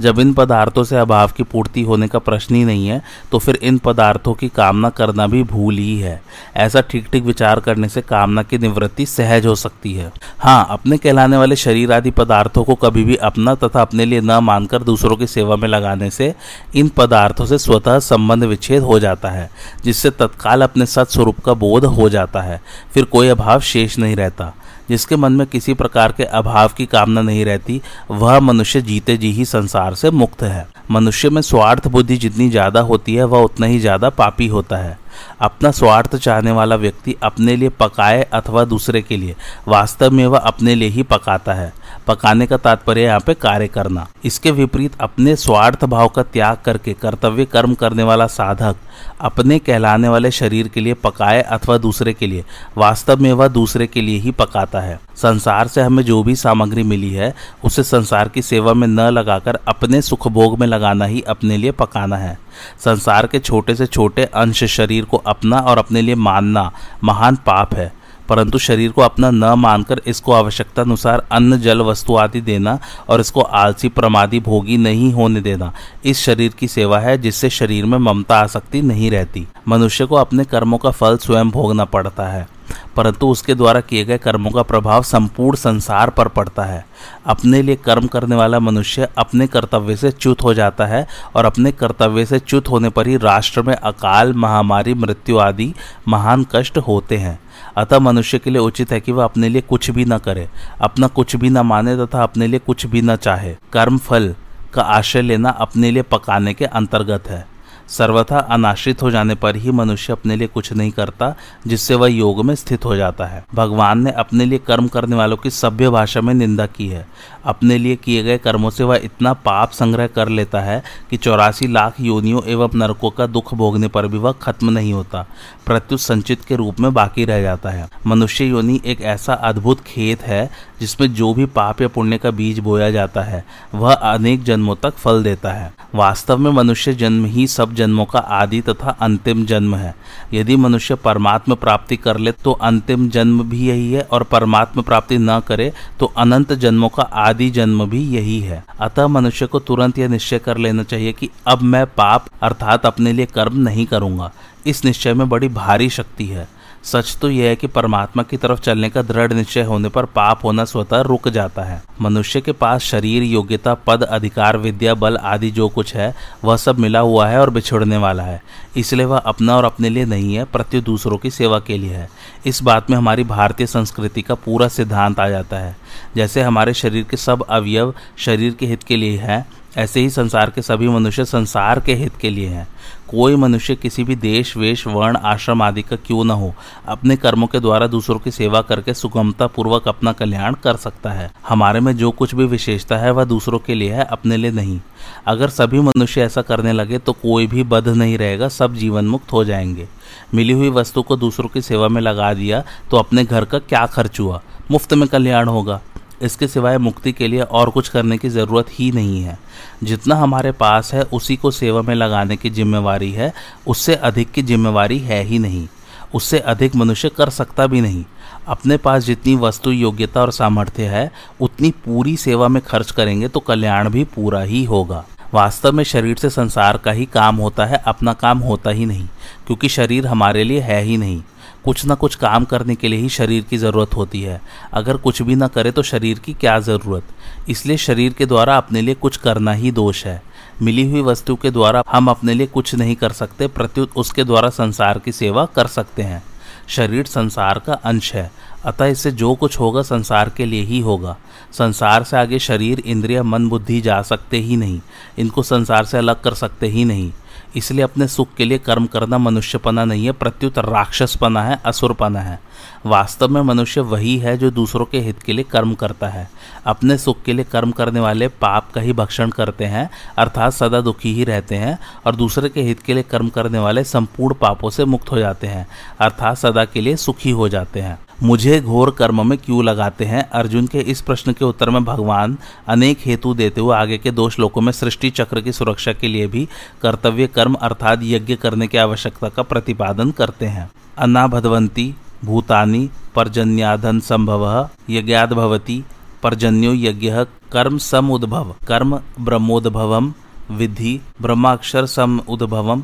जब 0.01 0.19
इन 0.19 0.33
पदार्थों 0.33 0.85
से 0.85 0.97
अभाव 0.97 1.33
की 1.37 1.43
पूर्ति 1.43 1.83
होने 1.83 2.09
का 2.09 2.19
प्रश्न 2.19 2.55
ही 2.55 2.65
नहीं 2.65 2.89
है 2.89 3.01
तो 3.33 3.39
फिर 3.39 3.59
इन 3.63 3.79
पदार्थों 3.79 4.35
की 4.35 4.49
कामना 4.49 4.91
करना 4.91 5.27
भी 5.27 5.43
भूल 5.45 5.79
ही 5.79 5.99
है। 5.99 6.21
ऐसा 6.57 6.81
ठीक 6.81 7.09
ठीक 7.13 7.25
विचार 7.25 7.61
करने 7.61 7.89
से 7.89 8.01
कामना 8.03 8.43
की 8.43 8.59
निवृत्ति 8.59 9.07
सहज 9.07 9.47
हो 9.47 9.55
सकती 9.55 9.93
है। 9.95 10.11
हाँ 10.39 10.67
अपने 10.71 10.99
कहलाने 10.99 11.37
वाले 11.37 11.57
शरीर 11.57 11.93
आदि 11.93 12.11
पदार्थों 12.13 12.65
को 12.65 12.75
कभी 12.77 13.05
भी 13.05 13.17
अपना 13.23 13.55
तथा 13.57 13.83
अपने 13.83 14.05
लिए 14.05 14.21
न 14.21 14.39
मानकर 14.43 14.83
दूसरों 14.83 15.17
की 15.17 15.27
सेवा 15.27 15.57
में 15.57 15.69
लगाने 15.69 16.11
से 16.11 16.35
इन 16.77 16.89
पदार्थों 16.89 17.47
से 17.47 17.59
स्वतः 17.59 17.99
संबंध 18.01 18.45
विच्छेद 18.45 18.83
हो 18.83 18.99
जाता 18.99 19.31
है, 19.31 19.49
जिससे 19.85 20.11
तत्काल 20.11 20.63
अपने 20.63 20.87
सत्स्वरूप 20.87 21.41
का 21.41 21.55
बोध 21.55 21.85
हो 21.85 22.09
जाता 22.09 22.41
है। 22.41 22.61
फिर 22.95 23.05
कोई 23.05 23.29
अभाव 23.29 23.61
शेष 23.63 23.99
नहीं 23.99 24.17
रहता। 24.17 24.53
जिसके 24.89 25.17
मन 25.17 25.33
में 25.33 25.47
किसी 25.47 25.75
प्रकार 25.75 26.13
के 26.13 26.25
अभाव 26.25 26.71
की 26.77 26.87
कामना 26.87 27.23
नहीं 27.23 27.45
रहती, 27.45 27.81
वह 28.11 28.41
मनुष्य 28.41 28.81
जीते 28.81 29.17
जी 29.17 29.33
ही 29.33 29.45
संसार 29.45 29.95
से 29.95 30.11
मुक्त 30.11 30.43
है। 30.43 30.67
मनुष्य 30.91 31.31
में 31.31 31.43
स्वार्थ 31.43 31.89
बुद्धि 31.89 32.17
जितनी 32.17 32.51
ज़्यादा 32.51 32.81
होती 32.81 33.15
है, 33.15 33.25
वह 33.25 33.41
उतना 33.41 33.67
ही 33.67 33.79
ज़्यादा 33.79 34.11
पापी 34.11 34.47
होता 34.47 34.77
है। 34.77 34.99
अपना 35.41 35.71
स्वार्थ 35.71 36.17
चाहने 36.17 36.53
वाला 36.53 36.77
व्यक्ति 36.77 37.15
अपने 37.23 37.57
लिए 37.57 37.69
पकाए 37.69 38.23
अथवा 38.23 38.65
दूसरे 38.65 39.03
के 39.03 39.17
लिए। 39.17 39.35
वास्तव 39.69 40.11
में 40.11 40.27
वह 40.27 40.39
अपने 40.39 40.75
लिए 40.75 40.89
ही 40.89 41.03
पकाता 41.03 41.55
है। 41.55 41.73
पकाने 42.07 42.47
का 42.47 42.57
तात्पर्य 42.57 43.03
यहाँ 43.03 43.21
पे 43.21 43.35
कार्य 43.35 43.69
करना। 43.69 44.07
इसके 44.25 44.51
विपरीत 44.51 44.93
अपने 45.01 45.37
स्वार्थ 45.37 45.85
भाव 45.85 46.09
का 46.09 46.23
त्याग 46.23 46.57
करके 46.65 46.93
कर्तव्य 46.93 47.45
कर्म 47.45 47.75
करने 47.75 48.03
वाला 48.03 48.27
साधक 48.27 48.77
अपने 49.21 49.59
कहलाने 49.59 50.09
वाले 50.09 50.31
शरीर 50.31 50.69
के 50.69 50.81
लिए 50.81 50.95
पकाए 50.95 51.43
अथवा 51.43 51.79
दूसरे 51.79 52.13
के 52.13 52.27
लिए। 52.27 52.45
वास्तव 52.77 53.17
में 53.17 53.33
वह 53.33 53.49
दूसरे 53.49 53.87
के 53.87 54.01
लिए 54.01 54.19
ही 54.19 54.31
पकाता 54.31 54.81
है। 54.81 55.01
संसार 55.23 55.67
से 55.67 55.81
हमें 55.81 56.03
जो 56.03 56.23
भी 56.23 56.37
सामग्री 56.37 56.83
मिली 56.83 57.11
है, 57.11 57.35
उसे 57.65 57.83
संसार 57.83 58.29
की 58.29 58.43
सेवा 58.43 58.75
में 58.75 58.89
न 58.89 59.01
लगाकर 59.01 59.59
अपने 59.69 60.03
सुख 60.03 60.29
भोग 60.29 60.59
में 60.59 60.67
लगाना 60.67 61.05
ही 61.05 61.21
अपने 61.21 61.57
लिए 61.57 61.71
पकाना 61.71 62.17
है। 62.17 62.39
संसार 62.85 63.27
के 63.27 63.39
छोटे 63.39 63.75
से 63.75 63.87
छोटे 63.87 64.25
अंश 64.25 64.65
शरीर 64.65 65.05
को 65.05 65.17
अपना 65.17 65.59
और 65.59 65.79
अपने 65.79 66.03
लिए 66.03 66.15
मानना 66.15 66.73
महान 67.05 67.37
पाप 67.37 67.75
है। 67.75 67.99
परंतु 68.29 68.59
शरीर 68.59 68.91
को 68.91 69.03
अपना 69.03 69.31
न 69.31 69.45
मानकर 69.45 70.03
इसको 70.07 70.33
आवश्यकता 70.33 70.83
अनुसार 70.83 71.27
अन्न, 71.33 71.61
जल, 71.61 71.81
वस्तु 71.81 72.17
आदि 72.17 72.41
देना 72.41 72.79
और 73.09 73.21
इसको 73.21 73.41
आलसी, 73.41 73.89
प्रमादी, 73.89 74.41
भोगी 74.41 74.77
नहीं 74.77 75.13
होने 75.13 75.41
देना, 75.41 75.73
इस 76.05 76.21
शरीर 76.21 76.53
की 76.59 76.69
सेवा 76.69 76.99
है 76.99 77.19
जिससे 77.19 77.51
शरीर 77.51 77.85
में 77.85 77.99
ममता 77.99 78.41
आसक्ति 78.41 78.83
नहीं 78.83 79.11
रहती। 79.11 79.49
मनुष्य 79.69 80.07
को 80.07 80.15
अपने 80.15 80.45
कर्मों 80.45 80.79
का 80.79 80.91
फल 80.91 81.17
स्वयं 81.17 81.51
भोगना 81.51 81.85
पड़ता 81.85 82.25
है। 82.25 82.58
परंतु 82.97 83.29
उसके 83.29 83.55
द्वारा 83.55 83.81
किए 83.81 84.05
गए 84.05 84.19
कर्मों 84.19 84.51
का 84.51 84.63
प्रभाव 84.63 85.03
संपूर्ण 85.03 85.57
संसार 85.57 86.11
पर 86.11 86.29
पड़ता 86.29 86.65
है। 86.65 86.85
अपने 87.27 87.63
लिए 87.63 87.77
कर्म 87.77 88.07
करने 88.07 88.37
वाला 88.37 88.61
मनुष्य 88.61 89.09
अपने 89.19 89.47
कर्तव्य 89.47 89.97
से 89.97 90.11
च्युत 90.11 90.43
हो 90.43 90.55
जाता 90.55 90.87
है 90.87 91.07
और 91.37 91.45
अपने 91.45 91.73
कर्तव्य 91.73 92.27
से 92.27 92.39
च्युत 92.39 92.69
होने 92.69 92.89
पर 92.89 93.07
ही 93.07 93.17
राष्ट्र 93.17 93.63
में 93.63 93.75
अकाल, 93.75 94.33
महामारी, 94.33 94.95
मृत्यु 94.95 95.39
आदि 95.39 95.73
महान 96.09 96.47
कष्ट 96.53 96.79
होते 96.79 97.17
हैं। 97.17 97.39
अतः 97.77 97.99
मनुष्य 97.99 98.39
के 98.39 98.51
लिए 98.51 98.61
उचित 98.61 98.93
है 98.93 99.01
कि 99.01 99.13
वह 99.13 99.25
अपने 99.25 99.49
लिए 99.49 99.61
कुछ 99.61 99.91
भी 99.91 100.05
न 100.05 100.19
करे, 100.19 100.49
अपना 100.81 101.07
कुछ 101.07 101.37
भी 101.37 101.51
न 101.51 101.59
माने 101.59 101.97
तथा 101.97 102.23
अपने 102.23 102.47
लिए 102.47 102.59
कुछ 102.59 102.87
भी 102.87 103.03
न 103.03 103.17
चाहे। 103.17 103.57
कर्म 103.73 103.99
फल 103.99 104.35
का 104.75 104.83
आश्रय 104.83 105.23
लेना 105.23 105.51
अपने 105.51 105.91
लिए 105.91 106.03
पकाने 106.03 106.55
के 106.55 106.65
अंतर्गत 106.65 107.29
है। 107.29 107.47
सर्वथा 107.89 108.39
अनाश्रित 108.39 109.03
हो 109.03 109.11
जाने 109.11 109.35
पर 109.35 109.57
ही 109.57 109.71
मनुष्य 109.71 110.13
अपने 110.13 110.37
लिए 110.37 110.49
कुछ 110.49 110.73
नहीं 110.73 110.91
करता, 110.91 111.35
जिससे 111.67 111.95
वह 111.95 112.09
योग 112.09 112.45
में 112.45 112.55
स्थित 112.55 112.85
हो 112.85 112.97
जाता 112.97 113.25
है। 113.25 113.45
भगवान 113.55 114.05
ने 114.05 114.11
अपने 114.11 114.45
लिए 114.45 114.59
कर्म 114.59 114.89
करने 114.89 115.17
वालों 115.17 115.37
की 115.37 115.51
सभ्य 115.51 115.91
भाषा 115.91 116.21
में 116.21 116.35
निंदा 116.35 116.67
की 116.67 116.89
है। 116.89 117.07
अपने 117.49 117.79
लिए 117.79 117.97
किए 117.97 118.23
गए 118.23 118.39
कर्मों 118.39 118.71
से 118.71 118.85
वह 118.85 119.01
इतना 119.05 119.33
पाप 119.41 119.71
संग्रह 119.73 120.07
कर 120.09 120.29
लेता 120.31 120.61
है 120.61 120.83
कि 121.11 121.17
चौरासी 121.19 121.67
लाख 121.69 122.01
योनियों 122.01 122.43
एवं 122.47 122.77
नरकों 122.77 123.11
का 123.11 123.27
दुख 123.29 123.55
भोगने 123.55 123.89
पर 123.89 124.07
भी 124.07 124.19
वह 124.19 124.33
खत्म 124.43 124.71
नहीं 124.71 124.93
होता, 124.93 125.27
प्रत्युत 125.67 126.01
संचित 126.01 126.45
के 126.45 126.57
रूप 126.57 126.81
में 126.81 126.93
बाकी 126.95 127.25
रह 127.25 127.43
जाता 127.43 127.71
है। 127.71 127.89
मनुष्य 128.07 128.45
योनि 128.45 128.81
एक 128.87 129.01
ऐसा 129.03 129.35
अद्भुत 129.35 129.81
खेत 129.83 130.23
है 130.23 130.49
जिसमें 130.81 131.13
जो 131.15 131.33
भी 131.35 131.45
पाप 131.49 131.81
या 131.83 131.89
पुण्य 131.89 132.19
का 132.19 132.31
बीज 132.31 132.59
बोया 132.59 132.91
जाता 132.91 133.23
है, 133.23 133.45
वह 133.75 133.93
अनेक 133.93 134.43
जन्मों 134.45 134.75
तक 134.77 134.95
फल 134.95 135.23
देता 135.23 135.53
है। 135.53 135.73
वास्तव 135.95 136.39
में 136.39 136.51
मनुष्य 136.53 136.93
जन्म 136.95 137.25
ही 137.27 137.47
सब 137.49 137.75
जन्मों 137.75 138.05
का 138.05 138.19
आदि 138.19 138.61
तथा 138.61 138.97
अंतिम 139.01 139.45
जन्म 139.47 139.75
है। 139.75 139.95
यदि 140.35 140.57
मनुष्य 140.59 140.95
परमात्म 140.97 141.55
प्राप्ति 141.57 141.97
कर 141.97 142.19
ले 142.19 142.33
तो 142.35 142.53
अंतिम 142.53 143.09
जन्म 143.09 143.43
भी 143.43 143.67
यही 143.69 143.93
है 143.93 144.03
और 144.03 144.23
परमात्म 144.25 144.83
प्राप्ति 144.83 145.19
न 145.19 145.39
करे 145.41 145.73
तो 146.01 146.07
अनंत 146.19 146.53
जन्मों 146.55 146.89
का 146.89 147.03
आदि 147.19 147.38
जन्म 147.47 147.87
भी 147.87 148.03
यही 148.03 148.41
है। 148.41 148.65
अतः 148.81 149.07
मनुष्य 149.07 149.47
को 149.47 149.59
तुरंत 149.59 149.99
यह 149.99 150.09
निश्चय 150.09 150.39
कर 150.39 150.59
लेना 150.59 150.83
चाहिए 150.83 151.13
कि 151.13 151.31
अब 151.47 151.63
मैं 151.63 151.87
पाप, 151.87 152.27
अर्थात 152.43 152.87
अपने 152.87 153.13
लिए 153.13 153.27
कर्म 153.27 153.57
नहीं 153.57 153.87
करूँगा। 153.87 154.33
इस 154.67 154.85
निश्चय 154.85 155.15
में 155.15 155.29
बड़ी 155.29 155.49
भारी 155.49 155.91
शक्ति 155.91 156.27
है। 156.27 156.58
सच 156.85 157.17
तो 157.17 157.31
यह 157.31 157.49
है 157.49 157.57
कि 157.57 157.67
परमात्मा 157.67 158.23
की 158.23 158.37
तरफ़ 158.37 158.61
चलने 158.61 158.91
का 158.91 159.03
दृढ़ 159.03 159.33
निश्चय 159.33 159.63
होने 159.63 159.89
पर 159.89 160.05
पाप 160.05 160.45
होना 160.45 160.65
स्वतः 160.65 161.01
रुक 161.01 161.29
जाता 161.29 161.63
है। 161.63 161.83
मनुष्य 162.01 162.41
के 162.41 162.53
पास 162.53 162.83
शरीर, 162.83 163.23
योग्यता, 163.23 163.75
पद, 163.75 164.03
अधिकार, 164.03 164.57
विद्या, 164.57 164.95
बल 164.95 165.17
आदि 165.17 165.51
जो 165.51 165.69
कुछ 165.69 165.95
है, 165.95 166.15
वह 166.45 166.57
सब 166.57 166.79
मिला 166.79 167.01
हुआ 167.01 167.29
है 167.29 167.41
और 167.41 167.51
बिछुड़ने 167.51 167.97
वाला 167.97 168.23
है। 168.23 168.43
इसलिए 168.77 169.07
वह 169.07 169.19
अपना 169.19 169.57
और 169.57 169.65
अपने 169.65 169.89
लिए 169.89 170.05
नहीं 170.05 170.35
है 170.35 170.45
प्रत्यु 170.45 170.81
दूसरों 170.81 171.19
की 171.19 171.31
सेवा 171.31 171.61
के 171.61 171.79
लिए 171.79 171.95
है। 171.95 172.11
इस 172.47 172.63
बात 172.63 172.91
में 172.91 172.97
हमारी 172.97 173.25
भारतीय 173.25 173.67
संस्कृति 173.67 174.23
का 174.23 174.35
पूरा 174.35 174.69
सिद्धांत 174.69 175.21
आ 175.21 175.29
जाता 175.29 175.57
है। 175.57 175.77
जैसे 176.17 176.43
हमारे 176.43 176.75
शरीर 176.75 177.05
के 177.05 177.17
सब 177.17 177.43
अवयव 177.43 177.95
शरीर 178.17 178.55
के 178.55 178.67
हित 178.67 178.83
के 178.83 178.97
लिए 178.97 179.19
है, 179.19 179.47
ऐसे 179.77 180.01
ही 180.01 180.11
संसार 180.11 180.51
के 180.51 180.63
सभी 180.63 180.89
मनुष्य 180.89 181.25
संसार 181.25 181.81
के 181.81 181.95
हित 181.95 182.13
के 182.21 182.31
लिए 182.31 182.49
हैं। 182.49 182.69
कोई 183.09 183.37
मनुष्य 183.37 183.75
किसी 183.75 184.05
भी 184.05 184.15
देश, 184.17 184.57
वेश, 184.57 184.87
वर्ण, 184.87 185.17
आश्रम 185.17 185.63
आदि 185.63 185.83
का 185.83 185.97
क्यों 185.97 186.25
न 186.25 186.31
हो, 186.31 186.55
अपने 186.89 187.17
कर्मों 187.17 187.47
के 187.47 187.61
द्वारा 187.61 187.87
दूसरों 187.87 188.19
की 188.19 188.31
सेवा 188.31 188.61
करके 188.63 188.95
सुगमता 188.95 189.47
पूर्वक 189.47 189.89
अपना 189.89 190.13
कल्याण 190.13 190.55
कर 190.55 190.77
सकता 190.77 191.11
है। 191.11 191.31
हमारे 191.49 191.81
में 191.81 191.97
जो 191.97 192.11
कुछ 192.11 192.35
भी 192.35 192.45
विशेषता 192.45 192.97
है, 192.97 193.11
वह 193.11 193.25
दूसरों 193.25 193.59
के 193.59 193.75
लिए 193.75 193.93
है, 193.93 194.05
अपने 194.05 194.37
लिए 194.37 194.51
नहीं। 194.51 194.81
अगर 195.27 195.49
सभी 195.49 195.81
मनुष्य 195.81 196.23
ऐसा 196.23 196.43
करने 196.43 196.73
लगे 196.73 196.99
तो 196.99 197.13
कोई 197.13 197.47
भी 197.47 197.63
बध 197.63 197.89
नहीं 197.89 198.19
रहेगा, 198.19 198.49
सब 198.49 198.75
जीवन 198.75 199.05
मुक्त 199.05 199.33
हो 199.33 199.45
जाएँगे। 199.45 199.89
मिली 200.35 200.53
हुई 200.53 200.71
वस्तु 200.71 201.03
को 201.03 201.17
दूसरों 201.17 201.49
की 201.49 201.63
सेवा 201.63 201.89
में 201.89 202.01
लगा 202.03 202.33
दिया 202.35 202.63
तो 202.91 202.97
अपने 202.97 203.25
घर 203.25 203.45
का 203.45 203.59
क्या 203.59 203.87
खर्च 203.87 204.21
हुआ? 204.21 204.41
मुफ़्त 204.71 204.95
में 204.95 205.09
कल्याण 205.09 205.49
होगा। 205.49 205.81
इसके 206.23 206.49
सिवाय 206.49 206.79
मुक्ति 206.79 207.13
के 207.13 207.29
लिए 207.29 207.41
और 207.41 207.71
कुछ 207.71 207.89
करने 207.89 208.19
की 208.19 208.29
ज़रूरत 208.29 208.67
ही 208.71 208.91
नहीं 208.93 209.23
है। 209.23 209.39
जितना 209.85 210.15
हमारे 210.15 210.53
पास 210.53 210.95
है, 210.95 211.03
उसी 211.03 211.37
को 211.37 211.51
सेवा 211.51 211.83
में 211.83 211.95
लगाने 211.95 212.37
की 212.37 212.51
जिम्मेवारी 212.51 213.13
है, 213.13 213.33
उससे 213.67 213.95
अधिक 213.95 214.31
की 214.31 214.43
जिम्मेवारी 214.43 214.99
है 214.99 215.23
ही 215.25 215.39
नहीं। 215.39 215.69
उससे 216.15 216.39
अधिक 216.39 216.77
मनुष्य 216.77 217.09
कर 217.09 217.31
सकता 217.31 217.67
भी 217.67 217.81
नहीं। 217.81 218.05
अपने 218.47 218.77
पास 218.77 219.05
जितनी 219.05 219.37
वस्तु, 219.37 219.71
योग्यता 219.71 220.21
और 220.21 220.33
सामर्थ्य 220.33 220.83
है, 220.83 221.11
उतनी 221.41 221.71
पूरी 221.71 222.17
सेवा 222.17 222.49
में 222.49 222.63
खर्च 222.63 222.91
करेंगे 222.91 223.29
तो 223.29 223.41
कल्याण 223.41 223.89
भी 223.89 224.05
पूरा 224.05 224.41
ही 224.41 224.65
होगा। 224.65 225.05
वास्तव 225.35 225.73
में 225.73 225.85
शरीर 225.85 226.17
से 226.17 226.31
संसार 226.31 226.77
का 226.77 226.93
ही 226.93 227.07
काम 227.07 227.37
होता 227.37 227.67
है, 227.67 227.77
अपना 227.77 228.13
काम 228.13 228.39
होता 228.39 228.71
ही 228.71 228.87
नहीं, 228.87 229.07
क्योंकि 229.47 229.69
शरीर 229.69 230.07
हमारे 230.07 230.45
लिए 230.45 230.61
है 230.61 230.83
ही 230.83 230.97
नहीं। 230.97 231.23
कुछ 231.69 231.85
ना 231.85 231.95
कुछ 231.95 232.15
काम 232.15 232.45
करने 232.45 232.75
के 232.75 232.89
लिए 232.89 233.01
ही 233.01 233.09
शरीर 233.09 233.43
की 233.43 233.59
ज़रूरत 233.59 233.95
होती 233.97 234.23
है। 234.23 234.41
अगर 234.73 234.97
कुछ 234.97 235.23
भी 235.23 235.35
ना 235.35 235.49
करे 235.49 235.71
तो 235.71 235.83
शरीर 235.83 236.19
की 236.19 236.35
क्या 236.35 236.61
ज़रूरत? 236.61 237.03
इसलिए 237.49 237.77
शरीर 237.77 238.13
के 238.13 238.27
द्वारा 238.27 238.57
अपने 238.57 238.81
लिए 238.81 238.95
कुछ 238.95 239.17
करना 239.17 239.53
ही 239.53 239.71
दोष 239.71 240.07
है। 240.07 240.23
मिली 240.63 240.91
हुई 240.91 241.03
वस्तु 241.03 241.37
के 241.37 241.51
द्वारा 241.51 241.83
हम 241.89 242.09
अपने 242.09 242.35
लिए 242.35 242.47
कुछ 242.47 242.75
नहीं 242.75 242.97
कर 242.97 243.13
सकते, 243.13 243.47
प्रत्युत 243.47 243.91
उसके 243.97 244.25
द्वारा 244.25 244.49
संसार 244.49 244.99
की 244.99 245.13
सेवा 245.13 245.45
कर 245.45 245.67
सकते 245.67 246.03
हैं। 246.03 246.23
शरीर 246.69 247.07
संसार 247.07 247.59
का 247.59 247.73
अंश 247.73 248.15
है। 248.15 248.33
अतः 248.65 248.85
इससे 248.85 249.11
जो 249.11 249.35
कुछ 249.35 249.61
होगा 249.61 249.83
संसार 249.83 250.29
के 250.29 250.47
लिए 250.47 250.63
ही 250.63 250.81
होगा। 250.81 251.17
संसार 251.53 252.05
से 252.05 252.17
आगे 252.17 252.39
शरीर, 252.39 252.81
इंद्रिय, 252.81 253.23
मन, 253.23 253.49
बुद्धि 253.49 253.81
जा 253.81 254.03
सकते 254.03 254.37
ही 254.37 254.57
नहीं। 254.57 254.81
इनको 255.19 255.43
संसार 255.43 255.85
से 255.85 255.99
अलग 255.99 256.21
कर 256.21 256.35
सकते 256.35 256.69
ही 256.69 256.85
नहीं। 256.85 257.13
इसलिए 257.57 257.85
अपने 257.85 258.09
सुख 258.09 258.35
के 258.35 258.45
लिए 258.45 258.59
कर्म 258.59 258.87
करना 258.87 259.19
मनुष्यपना 259.19 259.85
नहीं 259.85 260.05
है, 260.05 260.13
प्रत्युत 260.13 260.59
राक्षसपना 260.59 261.43
है, 261.43 261.61
असुरपना 261.65 262.21
है। 262.21 262.48
वास्तव 262.87 263.29
में 263.29 263.41
मनुष्य 263.43 263.81
वही 263.81 264.17
है 264.19 264.37
जो 264.39 264.51
दूसरों 264.51 264.85
के 264.85 265.01
हित 265.01 265.23
के 265.23 265.33
लिए 265.33 265.45
कर्म 265.45 265.75
करता 265.75 266.09
है। 266.09 266.29
अपने 266.67 266.97
सुख 266.99 267.23
के 267.23 267.33
लिए 267.33 267.45
कर्म 267.45 267.71
करने 267.71 268.01
वाले 268.01 268.29
पाप 268.29 268.71
का 268.73 268.81
ही 268.81 268.93
भक्षण 268.93 269.31
करते 269.31 269.65
हैं, 269.65 269.89
अर्थात 270.19 270.53
सदा 270.53 270.81
दुखी 270.81 271.15
ही 271.15 271.25
रहते 271.25 271.55
हैं 271.55 271.79
और 272.07 272.17
दूसरे 272.17 272.49
के 272.49 272.63
हित 272.63 272.81
के 272.81 272.95
लिए 272.95 273.03
कर्म 273.03 273.29
करने 273.29 273.59
वाले 273.59 273.85
संपूर्ण 273.85 274.35
पापों 274.35 274.71
से 274.71 274.85
मुक्त 274.85 275.11
हो 275.13 275.19
जाते 275.19 275.47
हैं, 275.47 275.67
अर्थात 276.01 276.37
सदा 276.37 276.65
के 276.65 276.81
लिए 276.81 276.97
सुखी 276.97 277.31
हो 277.31 277.49
जाते 277.49 277.81
हैं। 277.81 277.99
मुझे 278.23 278.61
घोर 278.61 278.91
कर्म 278.91 279.27
में 279.27 279.39
क्यों 279.39 279.65
लगाते 279.65 280.05
हैं? 280.05 280.23
अर्जुन 280.31 280.67
के 280.67 280.79
इस 280.79 281.01
प्रश्न 281.01 281.33
के 281.33 281.45
उत्तर 281.45 281.71
में 281.71 281.85
भगवान 281.85 282.37
अनेक 282.69 282.99
हेतु 283.07 283.35
देते 283.35 283.61
हुए 283.61 283.77
आगे 283.77 283.99
के 283.99 284.11
दो 284.11 284.29
श्लोकों 284.31 284.61
में 284.61 284.73
सृष्टि 284.73 285.11
चक्र 285.11 285.41
की 285.41 285.53
सुरक्षा 285.53 285.93
के 285.93 286.09
लिए 286.09 286.27
भी 286.27 286.49
कर्तव्य 286.83 287.27
कर्म, 287.27 287.55
अर्थात 287.55 288.01
यज्ञ 288.03 288.37
करने 288.37 288.67
की 288.67 288.79
आवश्यकता 288.79 289.29
का 289.29 289.43
प्रतिपादन 289.43 290.11
करते 290.11 290.47
हैं। 290.47 290.71
अनाभदवंती 290.99 291.95
भूतानि 292.25 292.91
पर्जन्याधन 293.15 294.01
संभव 294.01 294.69
यज्ञाद 294.91 295.33
भवती 295.33 295.85
पर्जन्यो 296.23 296.73
यज्ञ 296.75 297.25
कर्म 297.53 297.79
सम 297.79 298.11
उद्भव 298.11 298.55
कर्म 298.69 299.01
ब्रह्मोद्भव, 299.21 300.13
विधि 300.51 301.01
ब्रह्माक्षर 301.23 301.87
सम 301.87 302.21
उद्भव 302.29 302.83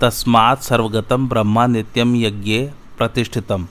तस्मात् 0.00 0.62
सर्वगतम 0.62 1.28
ब्रह्मा 1.28 1.66
नित्यम 1.66 2.16
यज्ञ 2.16 2.58
प्रतिष्ठितम। 2.98 3.66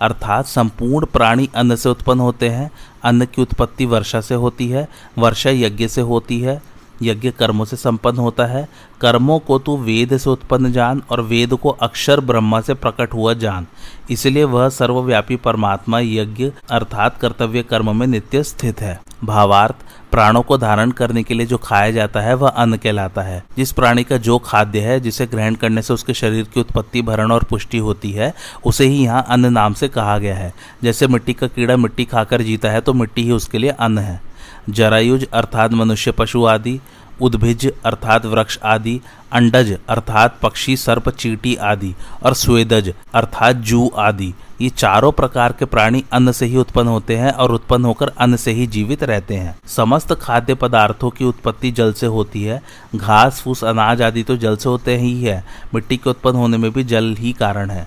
अर्थात 0.00 0.46
संपूर्ण 0.46 1.06
प्राणी 1.06 1.48
अन्न 1.54 1.76
से 1.76 1.88
उत्पन्न 1.88 2.20
होते 2.20 2.48
हैं, 2.48 2.70
अन्न 3.04 3.24
की 3.24 3.42
उत्पत्ति 3.42 3.86
वर्षा 3.86 4.20
से 4.20 4.34
होती 4.34 4.68
है, 4.68 4.88
वर्षा 5.18 5.50
यज्ञ 5.50 5.88
से 5.88 6.00
होती 6.00 6.40
है 6.40 6.62
यज्ञ 7.02 7.30
कर्मों 7.30 7.64
से 7.64 7.76
संपन्न 7.76 8.18
होता 8.18 8.46
है। 8.46 8.68
कर्मों 9.00 9.38
को 9.38 9.58
तू 9.58 9.76
वेद 9.76 10.16
से 10.16 10.30
उत्पन्न 10.30 10.72
जान 10.72 11.02
और 11.10 11.20
वेद 11.20 11.54
को 11.54 11.68
अक्षर 11.68 12.20
ब्रह्मा 12.20 12.60
से 12.60 12.74
प्रकट 12.74 13.14
हुआ 13.14 13.34
जान। 13.34 13.66
इसलिए 14.10 14.44
वह 14.44 14.68
सर्वव्यापी 14.68 15.36
परमात्मा 15.36 16.00
यज्ञ 16.00 16.52
अर्थात 16.70 17.18
कर्तव्य 17.18 17.62
कर्म 17.62 17.96
में 17.96 18.06
नित्य 18.06 18.42
स्थित 18.42 18.80
है। 18.80 19.00
भावार्थ, 19.24 19.74
प्राणों 20.10 20.42
को 20.42 20.58
धारण 20.58 20.90
करने 20.90 21.22
के 21.22 21.34
लिए 21.34 21.46
जो 21.46 21.58
खाया 21.58 21.90
जाता 21.90 22.20
है, 22.20 22.34
वह 22.34 22.48
अन्न 22.48 22.76
कहलाता 22.76 23.22
है। 23.22 23.44
जिस 23.56 23.72
प्राणी 23.72 24.04
का 24.04 24.16
जो 24.16 24.38
खाद्य 24.38 24.80
है, 24.80 25.00
जिसे 25.00 25.26
ग्रहण 25.26 25.54
करने 25.54 25.82
से 25.82 25.94
उसके 25.94 26.14
शरीर 26.14 26.44
की 26.44 26.60
उत्पत्ति, 26.60 27.02
भरण 27.02 27.30
और 27.30 27.42
पुष्टि 27.42 27.78
होती 27.78 28.10
है, 28.10 28.34
उसे 28.64 28.86
ही 28.86 29.04
यहाँ 29.04 29.26
अन्न 29.28 29.52
नाम 29.52 29.72
से 29.72 29.88
कहा 29.88 30.18
गया 30.18 30.36
है। 30.36 30.54
जैसे 30.82 31.06
मिट्टी 31.06 31.32
का 31.32 31.46
कीड़ा 31.46 31.76
मिट्टी 31.76 32.04
खाकर 32.04 32.42
जीता 32.42 32.70
है 32.70 32.80
तो 32.80 32.92
मिट्टी 32.92 33.22
ही 33.22 33.32
उसके 33.32 33.58
लिए 33.58 33.70
अन्न 33.70 33.98
है। 33.98 34.25
जरायुज 34.70 35.26
अर्थात 35.32 35.72
मनुष्य 35.72 36.10
पशु 36.10 36.44
आदि, 36.44 36.80
उद्भिज 37.20 37.72
अर्थात 37.84 38.26
वृक्ष 38.26 38.58
आदि, 38.64 39.00
अंडज 39.32 39.76
अर्थात 39.88 40.38
पक्षी, 40.42 40.76
सर्प, 40.76 41.08
चीटी 41.08 41.54
आदि 41.54 41.94
और 42.22 42.34
स्वेदज 42.34 42.92
अर्थात 43.14 43.56
जू 43.56 43.90
आदि। 43.96 44.34
ये 44.60 44.68
चारों 44.68 45.12
प्रकार 45.12 45.52
के 45.52 45.64
प्राणी 45.64 46.04
अन्न 46.12 46.32
से 46.32 46.46
ही 46.46 46.56
उत्पन्न 46.56 46.88
होते 46.88 47.16
हैं 47.16 47.32
और 47.32 47.52
उत्पन्न 47.52 47.84
होकर 47.84 48.08
अन्न 48.08 48.36
से 48.36 48.52
ही 48.52 48.66
जीवित 48.66 49.02
रहते 49.02 49.34
हैं। 49.34 49.56
समस्त 49.66 50.12
खाद्य 50.12 50.54
पदार्थों 50.54 51.10
की 51.10 51.24
उत्पत्ति 51.24 51.70
जल 51.70 51.92
से 51.92 52.06
होती 52.06 52.42
है। 52.42 52.62
घास, 52.94 53.40
फूस, 53.40 53.64
अनाज 53.64 54.02
आदि 54.02 54.22
तो 54.22 54.36
जल 54.36 54.56
से 54.56 54.68
होते 54.68 54.96
ही 54.96 55.22
है। 55.22 55.44
मिट्टी 55.74 55.96
के 55.96 56.10
उत्पन्न 56.10 56.36
होने 56.36 56.56
में 56.56 56.70
भी 56.72 56.84
जल 56.84 57.14
ही 57.18 57.32
कारण 57.32 57.70
है। 57.70 57.86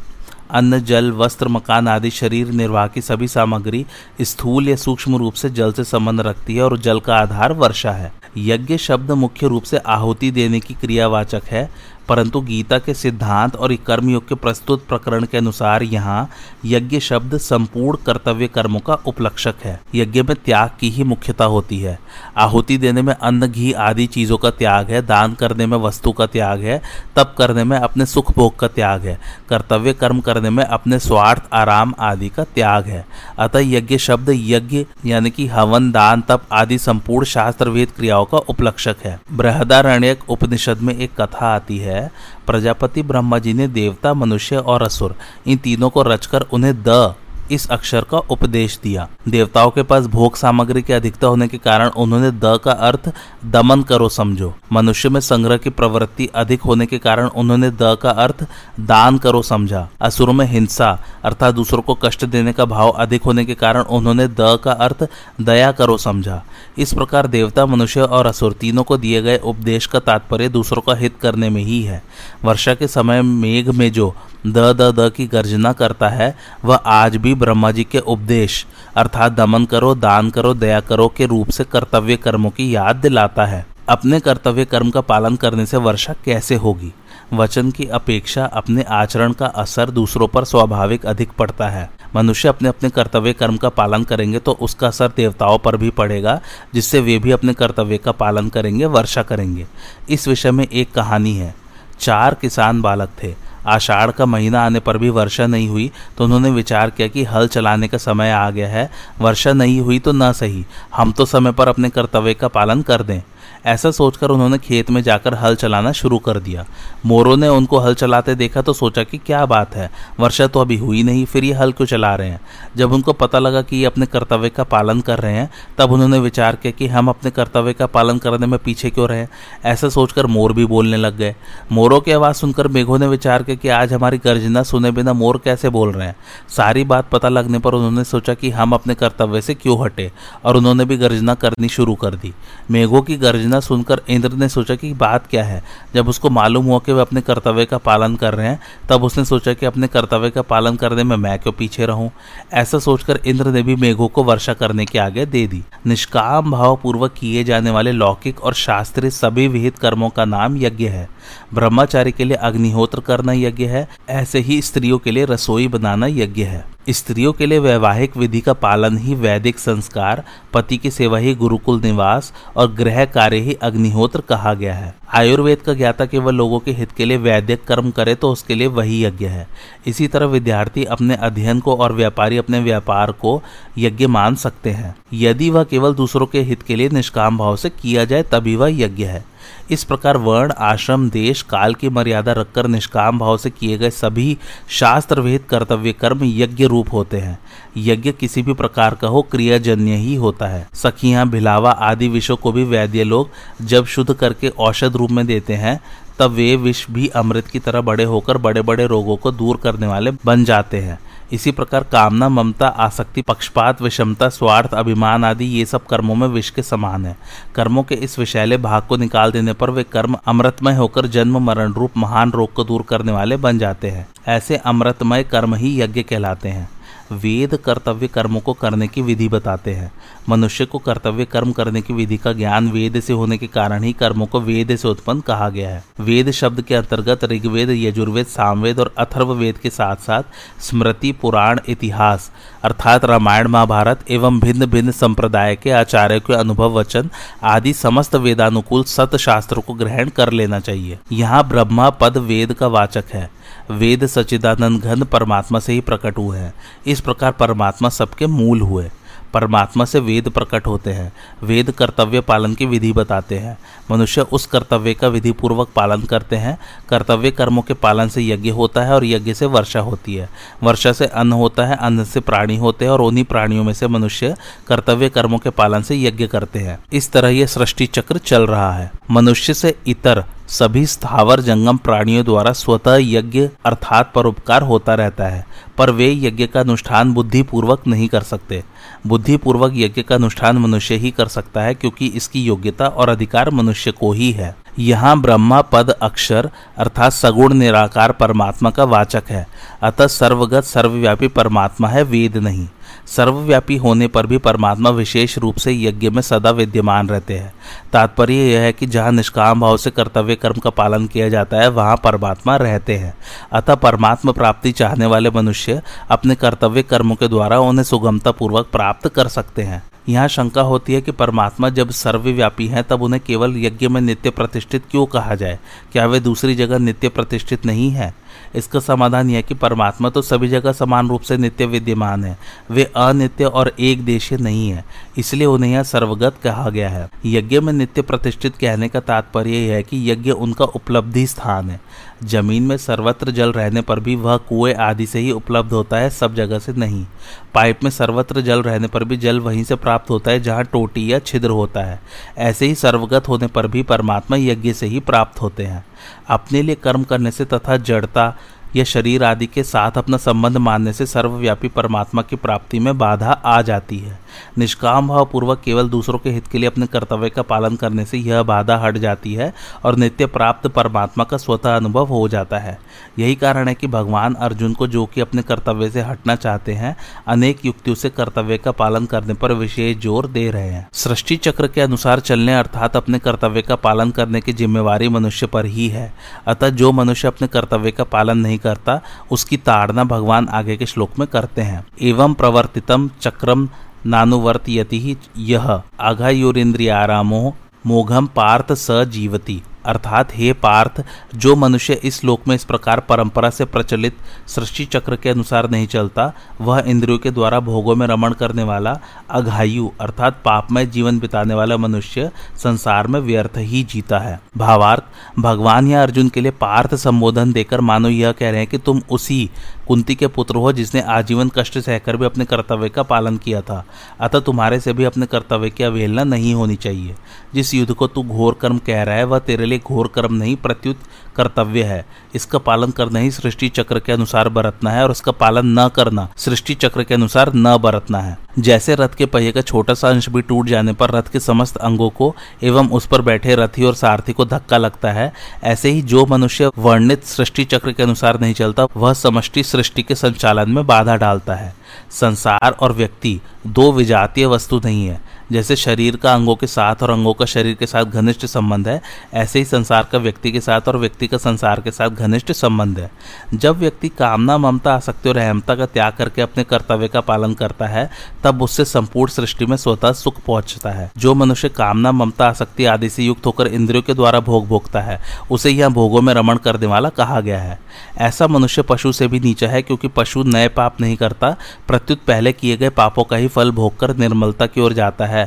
अन्न, 0.52 0.80
जल, 0.80 1.12
वस्त्र, 1.12 1.48
मकान 1.48 1.88
आदि 1.88 2.10
शरीर 2.10 2.48
निर्वाह 2.48 2.88
की 2.88 3.02
सभी 3.02 3.28
सामग्री 3.28 3.86
स्थूल 4.22 4.70
या 4.70 4.76
सूक्ष्म 4.76 5.16
रूप 5.16 5.34
से 5.34 5.50
जल 5.50 5.74
से 5.74 5.84
संबंध 5.84 6.22
रखती 6.22 6.56
है 6.56 6.64
और 6.64 6.78
जल 6.78 7.00
का 7.00 7.16
आधार 7.16 7.54
वर्षा 7.54 7.92
है। 7.92 8.14
यज्ञ 8.38 8.78
शब्द 8.78 9.12
मुख्य 9.12 9.48
रूप 9.48 9.64
से 9.64 9.78
आहुति 9.78 10.32
देने 10.32 10.60
की 10.60 10.74
क्रियावाचक 10.74 11.42
है। 11.46 11.70
परंतु 12.10 12.42
गीता 12.42 12.80
के 12.80 12.94
सिद्धांत 12.94 13.56
और 13.56 13.76
कर्मयोग 13.76 14.28
के 14.28 14.36
प्रस्तुत 14.36 14.88
प्रकरण 14.88 15.24
के 15.24 15.38
अनुसार 15.38 15.84
यहाँ 15.84 16.30
यज्ञ 16.66 17.00
शब्द 17.00 17.38
संपूर्ण 17.38 17.98
कर्तव्य 18.06 18.48
कर्मों 18.48 18.80
का 18.80 18.94
उपलक्षक 18.94 19.56
है। 19.64 19.82
यज्ञ 19.96 20.22
में 20.22 20.36
त्याग 20.46 20.70
की 20.80 20.90
ही 20.90 21.04
मुख्यता 21.04 21.46
होती 21.46 21.80
है। 21.80 22.00
आहुति 22.38 22.78
देने 22.78 23.02
में 23.02 23.14
अन्न, 23.14 23.48
घी 23.48 23.74
आदि 23.74 24.08
चीज़ों 24.08 24.38
का 24.38 24.50
त्याग 24.50 24.92
है। 24.92 25.02
दान 25.02 25.34
करने 25.34 25.66
में 25.66 25.78
वस्तु 25.78 26.12
का 26.12 26.26
त्याग 26.26 26.62
है। 26.62 26.82
तप 27.16 27.36
करने 27.38 27.64
में 27.64 27.78
अपने 27.78 28.06
सुख 28.06 28.32
भोग 28.36 28.60
का 28.60 28.68
त्याग 28.68 29.02
है। 29.02 29.20
कर्तव्य 29.50 29.94
कर्म 29.94 30.20
करने 30.20 30.50
में 30.50 30.64
अपने 30.64 31.00
स्वार्थ, 31.00 31.42
आराम 31.54 31.94
आदि 32.00 32.30
का 32.30 32.44
त्याग 32.44 32.86
है। 32.86 33.06
अतः 33.40 33.60
यज्ञ 33.60 33.98
शब्द 33.98 34.30
यज्ञ 34.30 34.86
यानी 35.06 35.30
कि 35.30 35.48
हवन, 35.48 35.92
दान, 35.92 36.22
तप 36.22 36.42
आदि 36.52 36.78
संपूर्ण 36.78 37.26
शास्त्रवेद 37.26 37.92
क्रियाओं 37.96 38.26
का 38.26 38.38
उपलक्षक 38.38 38.96
है। 39.06 39.20
बृहदारण्यक 39.34 40.30
उपनिषद 40.30 40.78
में 40.78 40.98
एक 40.98 41.22
कथा 41.22 41.56
आती 41.56 41.78
है 41.78 41.99
है, 42.00 42.12
प्रजापति 42.48 43.04
ब्रह्मा 43.04 43.40
जी 43.40 43.54
ने 43.54 43.68
देवता, 43.68 44.14
मनुष्य 44.14 44.58
और 44.58 44.84
असुर, 44.84 45.16
इन 45.48 45.58
तीनों 45.58 45.90
को 45.90 46.02
रचकर 46.02 46.42
उन्हें 46.42 46.84
द 46.84 47.16
इस 47.52 47.70
अक्षर 47.70 48.02
का 48.02 48.18
उपदेश 48.18 48.80
दिया। 48.84 49.08
देवताओं 49.28 49.70
के 49.70 49.84
पास 49.84 50.06
भोग 50.06 50.36
सामग्री 50.36 50.82
के 50.82 50.94
अधिकता 50.94 51.28
होने 51.28 51.48
के 51.48 51.58
कारण 51.58 51.88
उन्होंने 51.88 52.32
द 52.32 52.60
का 52.64 52.72
अर्थ 52.72 53.12
दमन 53.46 53.82
करो 53.82 54.10
समझो। 54.10 54.54
मनुष्य 54.72 55.10
में 55.10 55.20
संग्रह 55.22 55.58
की 55.58 55.70
प्रवृत्ति 55.70 56.30
अधिक 56.36 56.62
होने 56.62 56.86
के 56.86 56.98
कारण 56.98 57.28
उन्होंने 57.28 57.70
द 57.72 57.98
का 58.02 58.10
अर्थ 58.10 58.46
दान 58.80 59.18
करो 59.18 59.42
समझा। 59.42 59.88
असुर 60.02 60.32
में 60.32 60.46
हिंसा 60.46 60.92
अर्थात 61.24 61.56
दूसरों 61.56 61.82
को 61.82 61.94
कष्ट 61.96 62.26
देने 62.26 62.54
का 62.54 62.66
भाव 62.66 62.90
अधिक 62.90 63.24
होने 63.24 63.46
के 63.46 63.56
कारण 63.56 63.82
उन्होंने 63.82 64.28
द 64.28 64.60
का 64.64 64.72
अर्थ 64.72 65.08
दया 65.42 65.72
करो 65.72 65.98
समझा। 65.98 66.44
इस 66.78 66.94
प्रकार 66.94 67.28
देवता, 67.28 67.66
मनुष्य 67.66 68.02
और 68.02 68.26
असुर 68.26 68.54
तीनों 68.54 68.84
को 68.84 68.98
दिए 68.98 69.22
गए 69.22 69.38
उपदेश 69.38 69.86
का 69.86 70.00
तात्पर्य 70.00 70.50
दूसरों 70.50 70.82
का 70.82 70.94
हित 70.96 71.18
करने 71.22 71.50
में 71.50 71.62
ही 71.64 71.82
है। 71.84 72.02
वर्षा 72.44 72.74
के 72.74 72.88
समय 72.88 73.22
मेघ 73.22 73.70
में 73.70 73.92
जो 73.92 74.14
द 74.48 74.58
द 74.58 74.82
द 74.82 75.12
की 75.18 75.28
गर्जना 75.28 75.74
करता 75.74 76.10
है, 76.10 76.36
वह 76.66 76.76
आज 76.76 77.16
भी 77.16 77.36
ब्रह्मा 77.36 77.72
जी 77.72 77.84
के 77.84 78.00
उपदेश, 78.00 78.66
अर्थात 78.96 79.32
दमन 79.32 79.66
करो, 79.66 79.96
दान 79.96 80.30
करो, 80.30 80.54
दया 80.54 80.80
करो 80.80 81.08
के 81.18 81.26
रूप 81.26 81.50
से 81.50 81.64
कर्तव्य 81.64 82.16
कर्मों 82.18 82.50
की 82.50 82.76
याद 82.76 82.96
दिलाता 82.96 83.46
है। 83.46 83.68
अपने 83.90 84.20
कर्तव्य 84.20 84.66
कर्म 84.66 84.90
का 84.90 85.02
पालन 85.02 85.36
करने 85.36 85.66
से 85.66 85.78
वर्षा 85.78 86.16
कैसे 86.26 86.56
होगी? 86.56 86.94
वचन 87.34 87.72
की 87.72 87.86
अपेक्षा 87.86 88.46
अपने 88.46 88.84
आचरण 88.84 89.34
का 89.34 89.46
असर 89.46 89.90
दूसरों 89.90 90.28
पर 90.28 90.44
स्वाभाविक 90.44 91.06
अधिक 91.06 91.32
पड़ता 91.32 91.70
है। 91.70 91.90
मनुष्य 92.16 92.50
अपने 92.50 92.70
अपने 92.70 92.90
कर्तव्य 92.90 93.34
कर्म 93.34 93.58
का 93.58 93.70
पालन 93.70 94.04
करेंगे 94.04 94.40
तो 94.40 94.52
उसका 94.52 94.88
असर 94.88 95.08
देवताओं 95.08 95.58
पर 95.58 95.78
भी 95.78 95.90
पड़ेगा, 95.90 96.42
जिससे 96.74 97.00
वे 97.00 97.20
भी 97.20 97.32
अपने 97.32 97.54
कर्तव्य 97.54 97.98
का 97.98 98.12
पालन 98.12 98.50
करेंगे, 98.50 98.86
वर्षा 98.86 99.24
करेंगे। 99.24 99.68
इस 100.10 100.28
विषय 100.28 100.52
में 100.52 100.68
एक 100.68 100.92
कहानी 100.92 101.36
है। 101.36 101.56
चार 102.00 102.34
किसान 102.34 102.82
बालक 102.82 103.10
थे। 103.24 103.49
आषाढ़ 103.68 104.12
का 104.12 104.26
महीना 104.26 104.66
आने 104.66 104.80
पर 104.80 104.98
भी 104.98 105.10
वर्षा 105.10 105.48
नहीं 105.48 105.68
हुई 105.68 105.92
तो 106.18 106.24
उन्होंने 106.24 106.50
विचार 106.50 106.90
किया 106.90 107.08
कि 107.08 107.24
हल 107.24 107.48
चलाने 107.48 107.88
का 107.88 107.98
समय 107.98 108.32
आ 108.32 108.50
गया 108.50 108.68
है। 108.68 108.90
वर्षा 109.22 109.54
नहीं 109.54 109.82
हुई 109.82 110.00
तो 110.00 110.12
न 110.12 110.32
सही। 110.34 110.66
हम 110.96 111.12
तो 111.12 111.26
समय 111.26 111.52
पर 111.52 111.68
अपने 111.68 111.90
कर्तव्य 111.90 112.34
का 112.34 112.48
पालन 112.48 112.82
कर 112.82 113.04
दें। 113.04 113.22
ऐसा 113.66 113.92
सोचकर 113.92 114.30
उन्होंने 114.30 114.58
खेत 114.58 114.90
में 114.90 115.02
जाकर 115.04 115.34
हल 115.34 115.56
चलाना 115.56 115.92
शुरू 115.92 116.20
कर 116.20 116.40
दिया। 116.40 116.66
मोरों 117.06 117.38
ने 117.38 117.48
उनको 117.48 117.80
हल 117.80 117.96
चलाते 117.96 118.36
देखा 118.36 118.62
तो 118.62 118.74
सोचा 118.74 119.04
कि 119.04 119.18
क्या 119.18 119.46
बात 119.46 119.76
है, 119.76 119.90
वर्षा 120.20 120.48
तो 120.48 120.62
अभी 120.62 120.78
हुई 120.78 121.04
नहीं, 121.04 121.26
फिर 121.26 121.44
ये 121.44 121.54
हल 121.54 121.72
क्यों 121.72 121.88
चला 121.88 122.16
रहे 122.16 122.30
हैं? 122.30 122.42
जब 122.78 122.92
उनको 122.92 123.14
पता 123.14 123.40
लगा 123.40 123.62
कि 123.62 123.78
ये 123.78 123.86
अपने 123.86 124.06
कर्तव्य 124.06 124.50
का 124.50 124.64
पालन 124.64 125.02
कर 125.02 125.20
रहे 125.20 125.34
हैं, 125.34 125.50
तब 125.78 125.92
उन्होंने 125.92 126.20
विचार 126.20 126.56
किया 126.56 126.72
कि 126.72 126.88
हम 126.88 127.10
अपने 127.10 127.32
कर्तव्य 127.32 127.74
का 127.74 127.86
पालन 127.86 128.18
करने 128.18 128.48
में 128.48 128.60
पीछे 128.60 128.90
क्यों 128.90 129.10
रहे? 129.10 129.28
ऐसा 129.66 129.90
सोचकर 129.90 130.26
मोर 130.26 130.54
भी 130.54 130.66
बोलने 130.66 130.98
लग 130.98 131.18
गए। 131.18 131.36
मोरों 131.72 132.02
की 132.02 132.12
आवाज़ 132.12 132.36
सुनकर 132.36 132.68
मेघों 132.68 133.00
ने 133.00 133.08
विचार 133.08 133.44
किया 133.44 133.58
कि 133.58 133.70
आज 133.70 133.94
हमारी 133.94 134.18
गर्जना 134.18 134.64
सुने 134.64 134.92
बिना 134.92 135.14
मोर 135.14 135.42
कैसे 135.44 135.70
बोल 135.70 135.92
रहे 135.92 136.08
हैं? 136.08 136.16
सारी 136.50 136.84
बात 136.84 137.10
पता 137.10 137.30
लगने 137.30 137.60
पर 137.60 137.74
उन्होंने 137.74 138.04
सोचा 138.04 138.34
कि 138.34 138.50
हम 138.50 138.74
अपने 138.74 138.96
कर्तव्य 138.96 139.42
से 139.42 139.54
क्यों 139.54 139.84
हटे, 139.86 140.12
और 140.46 140.58
उन्होंने 140.58 140.86
भी 140.86 140.98
गर्जना 140.98 141.34
करनी 141.34 141.70
शुरू 141.70 141.96
कर 141.96 142.16
दी। 142.16 142.34
मेघों 142.72 143.02
की 143.02 143.16
गर्जना 143.18 143.49
गर्जना 143.50 143.60
सुनकर 143.60 144.02
इंद्र 144.10 144.32
ने 144.32 144.50
सोचा 144.50 144.76
कि 144.76 144.94
बात 144.94 145.28
क्या 145.28 145.44
है। 145.44 145.64
जब 145.96 146.08
उसको 146.08 146.30
मालूम 146.30 146.66
हुआ 146.66 146.80
कि 146.80 146.94
वे 146.94 147.02
अपने 147.02 147.22
कर्तव्य 147.22 147.66
का 147.66 147.78
पालन 147.78 148.16
कर 148.16 148.34
रहे 148.34 148.48
हैं, 148.48 148.60
तब 148.90 149.04
उसने 149.04 149.26
सोचा 149.26 149.54
कि 149.54 149.66
अपने 149.66 149.88
कर्तव्य 149.88 150.30
का 150.30 150.42
पालन 150.42 150.76
करने 150.76 151.04
में 151.04 151.18
मैं 151.18 151.40
क्यों 151.40 151.54
पीछे 151.54 151.86
रहूँ? 151.86 152.12
ऐसा 152.54 152.80
सोचकर 152.80 153.20
इंद्र 153.26 153.52
ने 153.52 153.62
भी 153.62 153.76
मेघों 153.76 154.08
को 154.08 154.24
वर्षा 154.24 154.54
करने 154.54 154.86
के 154.86 155.00
आगे 155.00 155.26
दे 155.26 155.48
दी। 155.48 155.64
निष्काम 155.86 156.52
भाव 156.52 156.80
पूर्वक 156.84 157.14
किए 157.18 157.44
जाने 157.44 157.72
वाले 157.72 157.92
लौकिक 157.92 158.42
और 158.42 158.54
शास्त्रीय 158.54 159.12
सभी 159.12 159.48
विहित 159.48 159.78
कर्मों 159.78 160.10
का 160.10 160.26
नाम 160.26 160.58
यज्ञ 160.58 160.88
है। 160.88 161.10
ब्रह्मचारी 161.54 162.12
के 162.12 162.24
लिए 162.24 162.38
अग्निहोत्र 162.38 163.00
करना 163.00 163.34
यज्ञ 163.34 163.66
है। 163.66 163.88
ऐसे 164.10 164.40
ही 164.40 164.62
स्त्रियों 164.62 164.98
के 164.98 165.12
लिए 165.12 165.26
रसोई 165.26 165.68
बनाना 165.68 166.08
यज्ञ 166.08 166.44
है। 166.44 166.66
स्त्रियों 166.90 167.32
के 167.34 167.46
लिए 167.46 167.60
वैवाहिक 167.60 168.18
विधि 168.18 168.40
का 168.42 168.54
पालन 168.54 168.98
ही 168.98 169.16
वैदिक 169.16 169.60
संस्कार, 169.60 170.24
पति 170.54 170.78
की 170.78 170.92
सेवा 170.92 171.18
ही 171.18 171.34
गुरुकुल 171.36 171.82
निवास 171.82 172.34
और 172.56 172.74
गृह 172.74 173.06
कार्य 173.06 173.38
ही 173.38 173.54
अग्निहोत्र 173.54 174.22
कहा 174.22 174.54
गया 174.54 174.74
है। 174.74 174.94
आयुर्वेद 175.14 175.62
का 175.62 175.74
ज्ञाता 175.74 176.06
केवल 176.06 176.36
लोगों 176.36 176.60
के 176.60 176.72
हित 176.72 176.92
के 176.92 177.06
लिए 177.06 177.18
वैदिक 177.18 177.64
कर्म 177.64 177.92
करे 177.92 178.16
तो 178.16 178.32
उसके 178.32 178.56
लिए 178.56 178.68
वही 178.68 179.04
यज्ञ 179.06 179.26
है। 179.26 179.48
इसी 179.88 180.08
तरह 180.08 180.26
विद्यार्थी 180.26 180.86
अपने 180.86 181.16
अध्ययन 181.16 181.60
को 181.60 181.76
और 181.76 181.94
व्यापारी 181.94 182.38
अपने 182.38 182.60
व्यापार 182.60 183.12
को 183.12 183.42
यज्ञ 183.78 184.08
मान 184.08 184.36
सकते 184.36 184.70
हैं। 184.70 184.96
यदि 185.14 185.50
वह 185.50 185.64
केवल 185.64 185.94
दूसरों 185.94 186.26
के 186.26 186.42
हित 186.42 186.62
के 186.62 186.76
लिए 186.76 186.90
निष्काम 186.90 187.38
भाव 187.38 187.56
से 187.56 187.70
किया 187.70 188.06
जाए, 188.06 188.24
तभी 188.24 188.56
वह 188.56 188.82
यज्ञ 188.82 189.04
है। 189.04 189.26
इस 189.72 189.84
प्रकार 189.84 190.18
वर्ण, 190.18 190.54
आश्रम, 190.58 191.10
देश, 191.10 191.42
काल 191.42 191.74
की 191.74 191.90
मर्यादा 191.90 192.32
रखकर 192.32 192.68
निष्काम 192.68 193.20
भाव 193.20 193.38
से 193.38 193.50
किए 193.50 193.78
गए 193.78 193.90
सभी 193.90 194.38
शास्त्र 194.70 195.22
विहित 195.22 195.48
कर्तव्य 195.50 195.94
कर्म 195.94 196.20
यज्ञ 196.24 196.66
रूप 196.66 196.94
होते 196.94 197.18
हैं। 197.18 197.40
यज्ञ 197.78 198.12
किसी 198.12 198.42
भी 198.42 198.54
प्रकार 198.54 198.96
का 198.96 199.08
हो, 199.08 199.22
क्रियाजन्य 199.22 199.96
ही 199.96 200.16
होता 200.16 200.48
है। 200.48 200.68
सखियाँ, 200.74 201.30
भिलावा 201.30 201.72
आदि 201.72 202.08
विषयों 202.08 202.38
को 202.38 202.52
भी 202.52 202.64
वैद्य 202.64 203.04
लोग 203.04 203.30
जब 203.62 203.86
शुद्ध 203.86 204.14
करके 204.14 204.50
औषध 204.50 204.96
रूप 204.96 205.12
में 205.12 205.26
देते 205.28 205.54
हैं, 205.54 205.80
तब 206.20 206.32
वे 206.32 206.56
विष 206.56 206.86
भी 206.92 207.08
अमृत 207.08 207.48
की 207.48 207.60
तरह 207.60 207.82
बड़े 207.82 208.04
होकर 208.04 208.38
बड़े 208.38 208.62
बड़े 208.62 208.88
रोगों 208.88 209.18
को 209.18 209.32
दूर 209.32 209.58
करने 209.58 209.88
वाले 209.88 210.12
बन 210.26 210.44
जाते 210.44 210.78
हैं। 210.78 211.00
इसी 211.32 211.52
प्रकार 211.52 211.84
कामना, 211.84 212.30
ममता, 212.30 212.68
आसक्ति, 212.68 213.22
पक्षपात, 213.22 213.82
विषमता, 213.82 214.30
स्वार्थ, 214.30 214.74
अभिमान 214.74 215.26
आदि, 215.26 215.46
ये 215.46 215.66
सब 215.66 215.86
कर्मों 215.86 216.16
में 216.16 216.28
विष 216.28 216.50
के 216.50 216.64
समान 216.64 217.06
है। 217.06 217.18
कर्मों 217.56 217.84
के 217.84 217.96
इस 217.96 218.20
विषैले 218.20 218.58
भाग 218.58 218.84
को 218.84 218.98
निकाल 218.98 219.32
देने 219.32 219.54
पर 219.54 219.70
वे 219.70 219.84
कर्म 219.84 220.18
अमृतमय 220.28 220.76
होकर 220.76 221.08
जन्म, 221.08 221.38
मरण 221.38 221.74
रूप, 221.74 221.92
महान 221.98 222.32
रोग 222.32 222.54
को 222.54 222.64
दूर 222.64 222.82
करने 222.82 223.12
वाले 223.12 223.38
बन 223.38 223.58
जाते 223.58 223.90
हैं। 223.90 224.08
ऐसे 224.28 224.58
अमृतमय 224.58 225.24
कर्म 225.24 225.56
ही 225.56 225.82
यज्ञ 225.82 226.04
कहलाते 226.04 226.50
हैं। 226.50 226.70
वेद 227.12 227.56
कर्तव्य 227.56 228.08
कर्मों 228.08 228.40
को 228.40 228.54
करने 228.54 228.88
की 228.88 229.02
विधि 229.02 229.28
बताते 229.30 229.74
हैं। 229.74 229.92
मनुष्य 230.30 230.66
को 230.66 230.78
कर्तव्य 230.78 231.26
कर्म 231.26 231.52
करने 231.52 231.82
की 231.82 231.94
विधि 231.94 232.18
का 232.18 232.34
ज्ञान 232.34 232.70
वेद 232.72 233.00
से 233.00 233.14
होने 233.14 233.38
के 233.38 233.48
कारण 233.48 233.84
ही 233.84 233.94
कर्मों 233.94 234.26
को 234.26 234.42
वेद 234.42 234.76
से 234.76 234.88
उत्पन्न 234.88 235.22
कहा 235.22 235.50
गया 235.50 235.70
है। 235.70 235.84
वेद 236.00 236.32
शब्द 236.32 236.62
के 236.62 236.76
अंतर्गत 236.76 237.24
ऋग्वेद, 237.24 237.70
यजुर्वेद, 237.70 238.26
सामवेद 238.26 238.80
और 238.80 238.94
अथर्व 238.98 239.34
वेद 239.34 239.58
के 239.58 239.70
साथ 239.70 239.96
साथ 239.96 240.24
स्मृति, 240.62 241.12
पुराण, 241.12 241.60
इतिहास 241.70 242.32
अर्थात 242.64 243.06
रामायण, 243.06 243.48
महाभारत 243.48 244.00
एवं 244.12 244.40
भिन्न 244.40 244.66
भिन्न 244.66 244.92
संप्रदाय 244.92 245.56
के 245.56 245.72
आचार्य 245.72 246.20
के 246.20 246.34
अनुभव, 246.34 246.80
वचन 246.80 247.10
आदि 247.44 247.74
समस्त 247.74 248.16
वेदानुकूल 248.16 248.84
सत 248.84 249.16
शास्त्रों 249.16 249.62
को 249.62 249.74
ग्रहण 249.74 250.10
कर 250.10 250.32
लेना 250.32 250.60
चाहिए। 250.60 251.00
यहाँ 251.12 251.48
ब्रह्मा 251.48 251.90
पद 251.90 252.18
वेद 252.18 252.54
का 252.54 252.68
वाचक 252.68 253.06
है। 253.14 253.39
वेद 253.72 254.06
सचिदानंद 254.06 254.82
घन 254.82 255.04
परमात्मा 255.04 255.60
से 255.60 255.74
ही 255.74 255.82
प्रकट 255.82 256.18
हुए 256.18 256.38
हैं। 256.38 256.54
इस 256.88 257.02
प्रकार 257.02 257.32
परमात्मा 257.32 257.90
सबके 257.90 258.28
मूल 258.28 258.62
हुए। 258.62 258.90
परमात्मा 259.34 259.86
से 259.86 260.00
वेद 260.00 260.30
प्रकट 260.30 260.68
होते 260.68 260.94
हैं। 260.94 261.14
वेद 261.44 261.72
कर्तव्य 261.72 262.22
पालन 262.22 262.54
की 262.54 262.66
विधि 262.66 262.92
बताते 262.92 263.38
हैं। 263.38 263.58
मनुष्य 263.92 264.22
उस 264.22 264.46
कर्तव्य 264.46 264.94
का 264.94 265.08
विधि 265.08 265.32
पूर्वक 265.32 265.70
पालन 265.76 266.02
करते 266.02 266.36
हैं। 266.36 266.60
कर्तव्य 266.90 267.32
कर्मों 267.32 267.62
के 267.62 267.74
पालन 267.74 268.08
से 268.08 268.24
यज्ञ 268.28 268.50
होता 268.50 268.82
है 268.82 268.94
और 268.94 269.06
यज्ञ 269.06 269.34
से 269.34 269.46
वर्षा 269.46 269.80
होती 269.80 270.16
है। 270.16 270.30
वर्षा 270.64 270.94
से 270.94 271.06
अन्न 271.06 271.34
होता 271.34 271.66
है, 271.66 271.76
अन्न 271.76 272.04
से 272.04 272.20
प्राणी 272.20 272.58
होते 272.58 272.86
हैं 272.86 272.92
और 272.92 273.02
उन्हीं 273.02 273.24
प्राणियों 273.24 273.64
में 273.64 273.74
से 273.74 273.88
मनुष्य 273.88 274.36
कर्तव्य 274.68 275.10
कर्मों 275.10 275.38
के 275.38 275.50
पालन 275.50 275.82
से 275.82 276.02
यज्ञ 276.02 276.28
करते 276.28 276.60
हैं। 276.60 276.80
इस 276.94 277.12
तरह 277.12 277.30
यह 277.30 277.46
सृष्टि 277.46 277.86
चक्र 277.86 278.18
चल 278.18 278.48
रहा 278.48 278.74
है। 278.74 278.92
मनुष्य 279.12 279.54
से 279.54 279.76
इतर 279.88 280.24
सभी 280.50 280.86
स्थावर 280.86 281.40
जंगम 281.40 281.78
प्राणियों 281.78 282.26
द्वारा 282.26 282.52
स्वतः 282.52 282.98
यज्ञ 283.02 283.50
अर्थात 283.66 284.12
परोपकार 284.16 284.62
होता 284.62 284.94
रहता 284.96 285.28
है, 285.28 285.46
पर 285.78 285.90
वे 285.90 286.12
यज्ञ 286.14 286.48
का 286.48 286.60
अनुष्ठान 286.60 287.14
बुद्धिपूर्वक 287.14 287.88
नहीं 287.88 288.08
कर 288.08 288.22
सकते। 288.22 288.64
बुद्धिपूर्वक 289.08 289.74
यज्ञ 289.76 290.02
का 290.02 290.16
अनुष्ठान 290.16 290.58
मनुष्य 290.58 290.96
ही 290.96 291.12
कर 291.12 291.28
सकता 291.28 291.62
है, 291.62 291.76
क्योंकि 291.76 292.08
इसकी 292.08 292.44
योग्यता 292.44 292.88
और 292.88 293.10
अधिकार 293.10 293.50
मनुष्य 293.50 293.92
को 293.92 294.12
ही 294.12 294.32
है। 294.32 294.56
यहाँ 294.80 295.22
ब्रह्मा 295.22 295.62
पद 295.62 295.90
अक्षर 295.90 296.50
अर्थात 296.78 297.12
सगुण 297.12 297.54
निराकार 297.54 298.12
परमात्मा 298.12 298.70
का 298.70 298.84
वाचक 298.84 299.24
है। 299.30 299.48
अतः 299.82 300.08
सर्वगत 300.08 300.64
सर्वव्यापी 300.64 301.28
परमात्मा 301.28 301.88
है, 301.88 302.04
वेद 302.04 302.38
नहीं। 302.38 302.68
सर्वव्यापी 303.16 303.78
होने 303.78 304.08
पर 304.08 304.26
भी 304.26 304.38
परमात्मा 304.38 304.90
विशेष 304.90 305.38
रूप 305.38 305.56
से 305.56 305.74
यज्ञ 305.74 306.10
में 306.10 306.22
सदा 306.22 306.52
विद्यमान 306.52 307.10
रहते 307.10 307.38
हैं। 307.38 307.54
तात्पर्य 307.94 308.34
यह 308.34 308.60
है 308.60 308.74
कि 308.74 308.86
जहाँ 308.86 309.12
निष्काम 309.12 309.62
भाव 309.62 309.78
से 309.78 309.92
कर्तव्य 309.92 310.36
कर्म 310.36 310.60
का 310.60 310.70
पालन 310.70 311.08
किया 311.08 311.30
जाता 311.30 311.58
है, 311.58 311.68
वहाँ 311.68 311.98
परमात्मा 312.04 312.56
रहते 312.56 312.96
हैं। 312.96 313.14
अतः 313.54 313.76
परमात्मा 313.76 314.32
प्राप्ति 314.32 314.72
चाहने 314.72 315.06
वाले 315.06 315.30
मनुष्य 315.30 315.82
अपने 316.10 316.36
कर्तव्य 316.36 316.84
कर्मों 316.84 317.16
के 317.16 317.28
द्वारा 317.28 317.60
उन्हें 317.60 317.84
सुगमता 317.84 318.32
पूर्वक 318.32 318.68
प्राप्त 318.72 319.08
कर 319.08 319.28
सकते 319.28 319.62
हैं। 319.62 319.84
यहाँ 320.10 320.28
शंका 320.28 320.62
होती 320.62 320.94
है 320.94 321.02
कि 321.02 321.12
परमात्मा 321.12 321.70
जब 321.70 321.90
सर्वव्यापी 321.90 322.68
हैं, 322.68 322.84
तब 322.84 323.02
उन्हें 323.02 323.22
केवल 323.26 323.54
यज्ञ 323.58 323.88
में 323.88 324.02
नित्य 324.02 324.30
प्रतिष्ठित 324.30 324.84
क्यों 324.92 325.06
कहा 325.06 325.36
जाए? 325.36 325.60
क्या 325.92 326.06
वे 326.06 326.20
दूसरी 326.20 326.56
जगह 326.56 326.80
नित्य 326.80 327.10
प्रतिष्ठित 327.10 327.66
नहीं 327.66 327.92
है? 327.92 328.29
इसका 328.56 328.80
समाधान 328.80 329.30
यह 329.30 329.42
कि 329.42 329.54
परमात्मा 329.54 330.10
तो 330.10 330.22
सभी 330.22 330.48
जगह 330.48 330.72
समान 330.72 331.10
रूप 331.10 331.22
से 331.22 331.38
नित्य 331.38 331.66
विद्यमान 331.66 332.24
है। 332.24 332.38
वे 332.72 332.84
अनित्य 332.98 333.46
और 333.46 333.72
एक 333.80 334.04
देशीय 334.06 334.38
नहीं 334.38 334.70
है, 334.70 334.84
इसलिए 335.18 335.48
उन्हें 335.48 335.72
यह 335.72 335.84
सर्वगत 335.84 336.36
कहा 336.44 336.70
गया 336.70 336.90
है। 336.90 337.10
यज्ञ 337.26 337.60
में 337.60 337.74
नित्य 337.74 338.02
प्रतिष्ठित 338.02 338.56
कहने 338.56 338.90
का 338.90 339.00
तात्पर्य 339.00 339.58
यह 339.58 339.74
है 339.74 339.84
कि 339.84 340.10
यज्ञ 340.12 340.32
उनका 340.32 340.66
उपलब्धि 340.66 341.26
स्थान 341.28 341.70
है। 341.70 341.80
ज़मीन 342.24 342.64
में 342.64 342.76
सर्वत्र 342.78 343.32
जल 343.32 343.52
रहने 343.52 343.82
पर 343.82 344.00
भी 344.00 344.16
वह 344.16 344.38
कुएँ 344.40 344.74
आदि 344.74 345.06
से 345.06 345.20
ही 345.20 345.32
उपलब्ध 345.32 345.74
होता 345.74 345.98
है, 345.98 346.10
सब 346.10 346.36
जगह 346.36 346.60
से 346.60 346.74
नहीं। 346.74 347.06
पाइप 347.54 347.84
में 347.84 347.92
सर्वत्र 347.92 348.42
जल 348.42 348.62
रहने 348.62 348.88
पर 348.88 349.04
भी 349.04 349.18
जल 349.18 349.40
वहीं 349.40 349.64
से 349.64 349.76
प्राप्त 349.76 350.10
होता 350.10 350.32
है, 350.32 350.40
जहाँ 350.40 350.64
टोटी 350.64 351.12
या 351.14 351.20
छिद्र 351.20 351.50
होता 351.50 351.84
है। 351.84 352.00
ऐसे 352.38 352.66
ही 352.66 352.76
सर्वगत 352.76 353.28
होने 353.28 353.48
पर 353.48 353.68
भी 353.68 353.84
परमात्मा 353.84 354.38
यज्ञ 354.38 354.74
से 354.74 354.88
ही 354.88 355.00
प्राप्त 355.00 355.42
होते 355.42 355.66
हैं। 355.66 355.84
अपने 356.28 356.62
लिए 356.62 356.76
कर्म 356.76 357.04
करने 357.04 357.32
से 357.32 357.46
तथा 357.46 357.78
जड़ता 357.78 358.38
या 358.76 358.84
शरीर 358.84 359.24
आदि 359.24 359.48
के 359.48 359.64
साथ 359.64 359.92
अपना 359.92 360.18
संबंध 360.18 360.58
मानने 360.58 360.94
से 360.94 361.06
सर्वव्यापी 361.06 361.68
परमात्मा 361.68 362.22
की 362.22 362.36
प्राप्ति 362.36 362.80
में 362.80 362.98
बाधा 362.98 363.32
आ 363.32 363.62
जाती 363.62 364.00
है। 364.00 364.20
निष्काम 364.58 365.08
भाव 365.08 365.26
पूर्वक 365.26 365.62
केवल 365.62 365.90
दूसरों 365.90 366.20
के 366.20 366.30
हित 366.30 366.48
के 366.48 366.58
लिए 366.58 366.70
अपने 366.70 366.88
कर्तव्य 366.88 367.30
का 367.30 367.42
पालन 367.42 367.76
करने 367.76 368.06
से 368.06 368.18
यह 368.18 368.44
बाधा 368.44 368.78
हट 368.78 368.98
जाती 368.98 369.34
है 369.34 369.54
और 369.86 369.96
नित्य 369.96 370.26
प्राप्त 370.26 370.68
परमात्मा 370.68 371.24
का 371.24 371.38
स्वतः 371.38 371.76
अनुभव 371.76 372.08
हो 372.08 372.28
जाता 372.28 372.58
है। 372.60 372.78
यही 373.20 373.36
कारण 373.36 373.68
है 373.68 373.74
कि 373.74 373.88
भगवान 373.88 374.34
अर्जुन 374.34 374.74
को 374.74 374.88
जो 374.88 375.06
कि 375.06 375.22
अपने 375.22 375.42
कर्तव्य 375.42 375.90
से 375.90 376.02
हटना 376.02 376.36
चाहते 376.36 376.74
हैं, 376.74 376.96
अनेक 377.28 377.66
युक्तियों 377.66 377.96
से 377.96 378.10
कर्तव्य 378.10 378.58
का 378.58 378.72
पालन 378.72 379.06
करने 379.06 379.34
पर 379.34 379.54
विशेष 379.54 379.98
ज़ोर 379.98 380.28
दे 380.28 380.50
रहे 380.52 380.70
हैं। 380.70 380.88
सृष्टि 380.94 381.36
चक्र 381.36 381.68
के 381.68 381.82
अनुसार 381.82 382.20
चलने 382.20 382.56
अर्थात 382.56 382.96
अपने 382.96 383.20
कर्तव्य 383.20 383.62
का 383.62 383.76
पालन 383.76 384.12
करने 384.12 384.42
की 384.42 384.54
जिम्मेवारी 384.54 385.10
मनुष्य 385.10 385.48
पर 385.48 385.66
ही 385.66 385.88
है। 385.88 386.14
अतः 386.48 386.70
जो 386.70 386.92
मनुष्य 386.92 387.28
अपने 387.28 387.48
कर्तव्य 387.48 387.92
का 387.92 388.04
पालन 388.04 388.38
नहीं 388.38 388.58
करता, 388.58 389.02
उसकी 389.32 389.58
ताड़ना 389.58 390.04
भगवान 390.04 390.48
आगे 390.50 390.78
के 390.78 390.86
श्लोक 390.86 391.20
में 391.20 391.28
करते 391.28 391.62
हैं। 391.62 391.86
एवं 392.02 392.34
प्रवर्तितम 392.34 393.10
चक्रम 393.22 393.70
नानुवर्तयति 394.06 395.16
यह 395.38 395.82
आघायुरिंद्रियारामो 396.00 397.56
मोघम 397.86 398.28
पार्थ 398.28 398.74
स 398.74 398.92
जीवती। 398.92 399.62
अर्थात, 399.90 400.30
हे 400.36 400.54
पार्थ, 400.54 401.04
जो 401.36 401.56
मनुष्य 401.56 401.94
इस 401.94 402.24
लोक 402.24 402.48
में 402.48 402.56
इस 402.56 402.64
प्रकार 402.64 403.00
परंपरा 403.00 403.50
से 403.50 403.66
प्रचलित 403.66 404.18
सृष्टि 404.48 404.86
चक्र 404.86 405.16
के 405.16 405.30
अनुसार 405.30 405.70
नहीं 405.70 405.88
चलता, 405.88 406.34
वह 406.62 406.84
इंद्रियों 406.88 407.18
के 407.18 407.32
द्वारा 407.32 407.60
भोगों 407.60 407.96
में 407.96 408.08
रमण 408.08 408.34
करने 408.34 408.64
वाला 408.64 409.00
अघायु, 409.30 409.92
अर्थात 410.02 410.42
पापमय 410.46 410.86
जीवन 410.86 411.20
बिताने 411.20 411.54
वाला 411.54 411.78
मनुष्य 411.78 412.32
संसार 412.58 413.08
में 413.08 413.20
व्यर्थ 413.20 413.54
ही 413.58 413.84
जीता 413.84 414.20
है। 414.20 414.42
भावार्थ, 414.58 415.04
भगवान 415.40 415.88
या 415.88 416.04
अर्जुन 416.04 416.30
के 416.30 416.42
लिए 416.42 416.52
पार्थ 416.52 416.96
संबोधन 416.96 417.52
देकर 417.52 417.82
मानो 417.82 418.10
यह 418.10 418.32
कह 418.32 418.50
रहे 418.50 418.60
हैं 418.60 418.70
कि 418.70 418.78
तुम 418.78 419.02
उसी 419.12 419.50
कुंती 419.88 420.16
के 420.16 420.28
पुत्र 420.28 420.56
हो 420.56 420.74
जिसने 420.74 421.02
आजीवन 421.02 421.50
कष्ट 421.50 421.80
सहकर 421.80 422.18
भी 422.18 422.26
अपने 422.26 422.46
कर्तव्य 422.46 422.90
का 422.90 423.04
पालन 423.04 423.38
किया 423.38 423.62
था। 423.62 423.86
अतः 424.22 424.40
तुम्हारे 424.40 424.80
से 424.80 424.94
भी 424.94 425.04
अपने 425.04 425.26
कर्तव्य 425.26 425.70
की 425.70 425.84
अवहेलना 425.84 426.24
नहीं 426.24 426.54
होनी 426.54 426.76
चाहिए। 426.76 427.16
जिस 427.54 427.74
युद्ध 427.74 427.94
को 427.94 428.08
तू 428.08 428.24
घोर 428.24 428.54
कर्म 428.62 428.78
कह 428.78 429.04
रहा 429.04 429.16
है, 429.16 429.24
वह 429.24 429.40
तेरे 429.40 429.66
लिए 429.66 429.79
घोर 429.80 430.08
कर्म 430.08 430.34
नहीं, 430.34 430.56
प्रत्युत 430.56 431.00
कर्तव्य 431.36 431.84
है। 431.84 432.06
इसका 432.36 432.60
पालन 432.60 432.92
करना 432.92 433.20
ही 433.20 433.32
सृष्टि 433.32 433.70
चक्र 433.70 434.00
के 434.00 434.12
अनुसार 434.12 434.50
बरतना 434.50 434.92
है 434.92 435.04
और 435.04 435.12
उसका 435.12 435.32
पालन 435.32 435.80
न 435.80 435.88
करना, 435.88 436.28
सृष्टि 436.38 436.74
चक्र 436.74 437.04
के 437.04 437.14
अनुसार 437.14 437.52
न 437.56 437.78
बरतना 437.78 438.20
है। 438.20 438.38
जैसे 438.60 438.96
रथ 438.96 439.10
के 439.10 439.26
पहिए 439.26 439.52
का 439.52 439.62
छोटा 439.62 439.94
सा 439.94 440.10
अंश 440.10 440.30
भी 440.30 440.42
टूट 440.42 440.68
जाने 440.68 440.94
पर 440.94 441.12
रथ 441.12 441.32
के 441.32 441.40
समस्त 441.40 441.78
अंगों 441.78 442.10
को 442.10 442.36
एवं 442.64 442.90
उस 442.90 443.06
पर 443.08 443.22
बैठे 443.22 443.56
रथी 443.56 443.84
और 443.84 443.96
सारथी 443.96 444.34
को 444.34 444.46
धक्का 444.46 444.78
लगता 444.78 445.12
है, 445.12 445.32
ऐसे 445.64 445.90
ही 445.90 446.02
जो 446.02 446.26
मनुष्य 446.26 446.72
वर्णित 446.78 447.24
सृष्टि 447.24 447.64
चक्र 447.64 447.92
के 447.92 448.04
अनुसार 448.04 448.40
नहीं 448.40 448.54
चलता, 448.54 448.88
वह 448.98 449.14
समष्टि 449.14 449.64
सृष्टि 449.64 450.04
के 450.04 450.16
संचालन 450.16 450.72
में 450.72 450.86
बाधा 450.88 451.16
डालता 451.16 451.56
है। 451.56 451.74
संसार 452.12 452.72
और 452.72 452.94
व्यक्ति, 452.94 453.40
दो 453.68 453.92
विजातीय 453.92 454.46
वस्तु 454.46 454.82
नहीं 454.86 455.08
है। 455.08 455.22
जैसे 455.52 455.76
शरीर 455.76 456.16
का 456.16 456.34
अंगों 456.34 456.56
के 456.56 456.68
साथ 456.68 456.96
और 457.04 457.10
अंगों 457.10 457.34
का 457.34 457.46
शरीर 457.46 457.76
के 457.76 457.86
साथ 457.86 458.06
घनिष्ठ 458.06 458.46
संबंध 458.46 458.88
है, 458.88 459.02
ऐसे 459.34 459.60
ही 459.60 459.66
संसार 459.66 460.08
का 460.12 460.18
व्यक्ति 460.18 460.52
के 460.52 460.60
साथ 460.60 460.82
और 460.88 460.98
व्यक्ति 460.98 461.28
का 461.28 461.38
संसार 461.38 461.82
के 461.82 461.92
साथ 461.92 462.10
घनिष्ठ 462.10 462.52
संबंध 462.52 463.00
है। 463.00 463.12
जब 463.54 463.78
व्यक्ति 463.78 464.10
कामना, 464.10 464.58
ममता, 464.58 464.96
आसक्ति 464.96 465.30
और 465.30 465.38
अहमता 465.38 465.76
का 465.76 465.86
त्याग 465.86 466.14
करके 466.14 466.42
अपने 466.42 466.64
कर्तव्य 466.64 467.08
का 467.08 467.22
पालन 467.22 467.54
करता 467.54 467.88
है, 467.88 468.10
तब 468.44 468.62
उससे 468.62 468.86
संपूर्ण 468.86 469.32
सृष्टि 469.32 469.66
में 469.66 469.78
स्वतः 469.78 470.12
सुख 470.12 470.42
पहुँचता 470.42 470.90
है। 470.90 471.12
जो 471.18 471.34
मनुष्य 471.34 471.70
कामना, 471.70 472.12
ममता, 472.12 472.48
आसक्ति 472.48 472.86
आदि 472.86 473.10
से 473.10 473.24
युक्त 473.24 473.46
होकर 473.46 473.68
इंद्रियों 473.68 474.04
के 474.04 474.14
द्वारा 474.14 474.40
भोग 474.40 474.68
भोगता 474.68 475.02
है, 475.02 475.20
उसे 475.52 475.70
यह 475.70 475.90
भोगों 475.90 476.22
में 476.22 476.34
रमण 476.34 476.58
करने 476.58 476.86
वाला 476.86 477.10
कहा 477.10 477.42
गया 477.42 477.60
है। 477.60 477.80
ऐसा 478.18 478.48
मनुष्य 478.48 478.82
पशु 478.82 479.12
से 479.12 479.28
भी 479.28 479.40
नीचा 479.40 479.68
है, 479.68 479.82
क्योंकि 479.82 480.08
पशु 480.08 480.44
नए 480.44 480.68
पाप 480.68 481.02
नहीं 481.02 481.16
करता, 481.16 481.56
प्रत्युत 481.88 482.20
पहले 482.28 482.54
किए 482.54 482.78
गए 482.78 482.90
पापों 482.90 483.24
का 483.24 483.36
ही 483.36 483.48
फल 483.48 483.72
भोगकर 483.72 484.18
निर्मलता 484.18 484.66
की 484.66 484.82
ओर 484.82 484.94
जाता 484.94 485.26
है। 485.26 485.39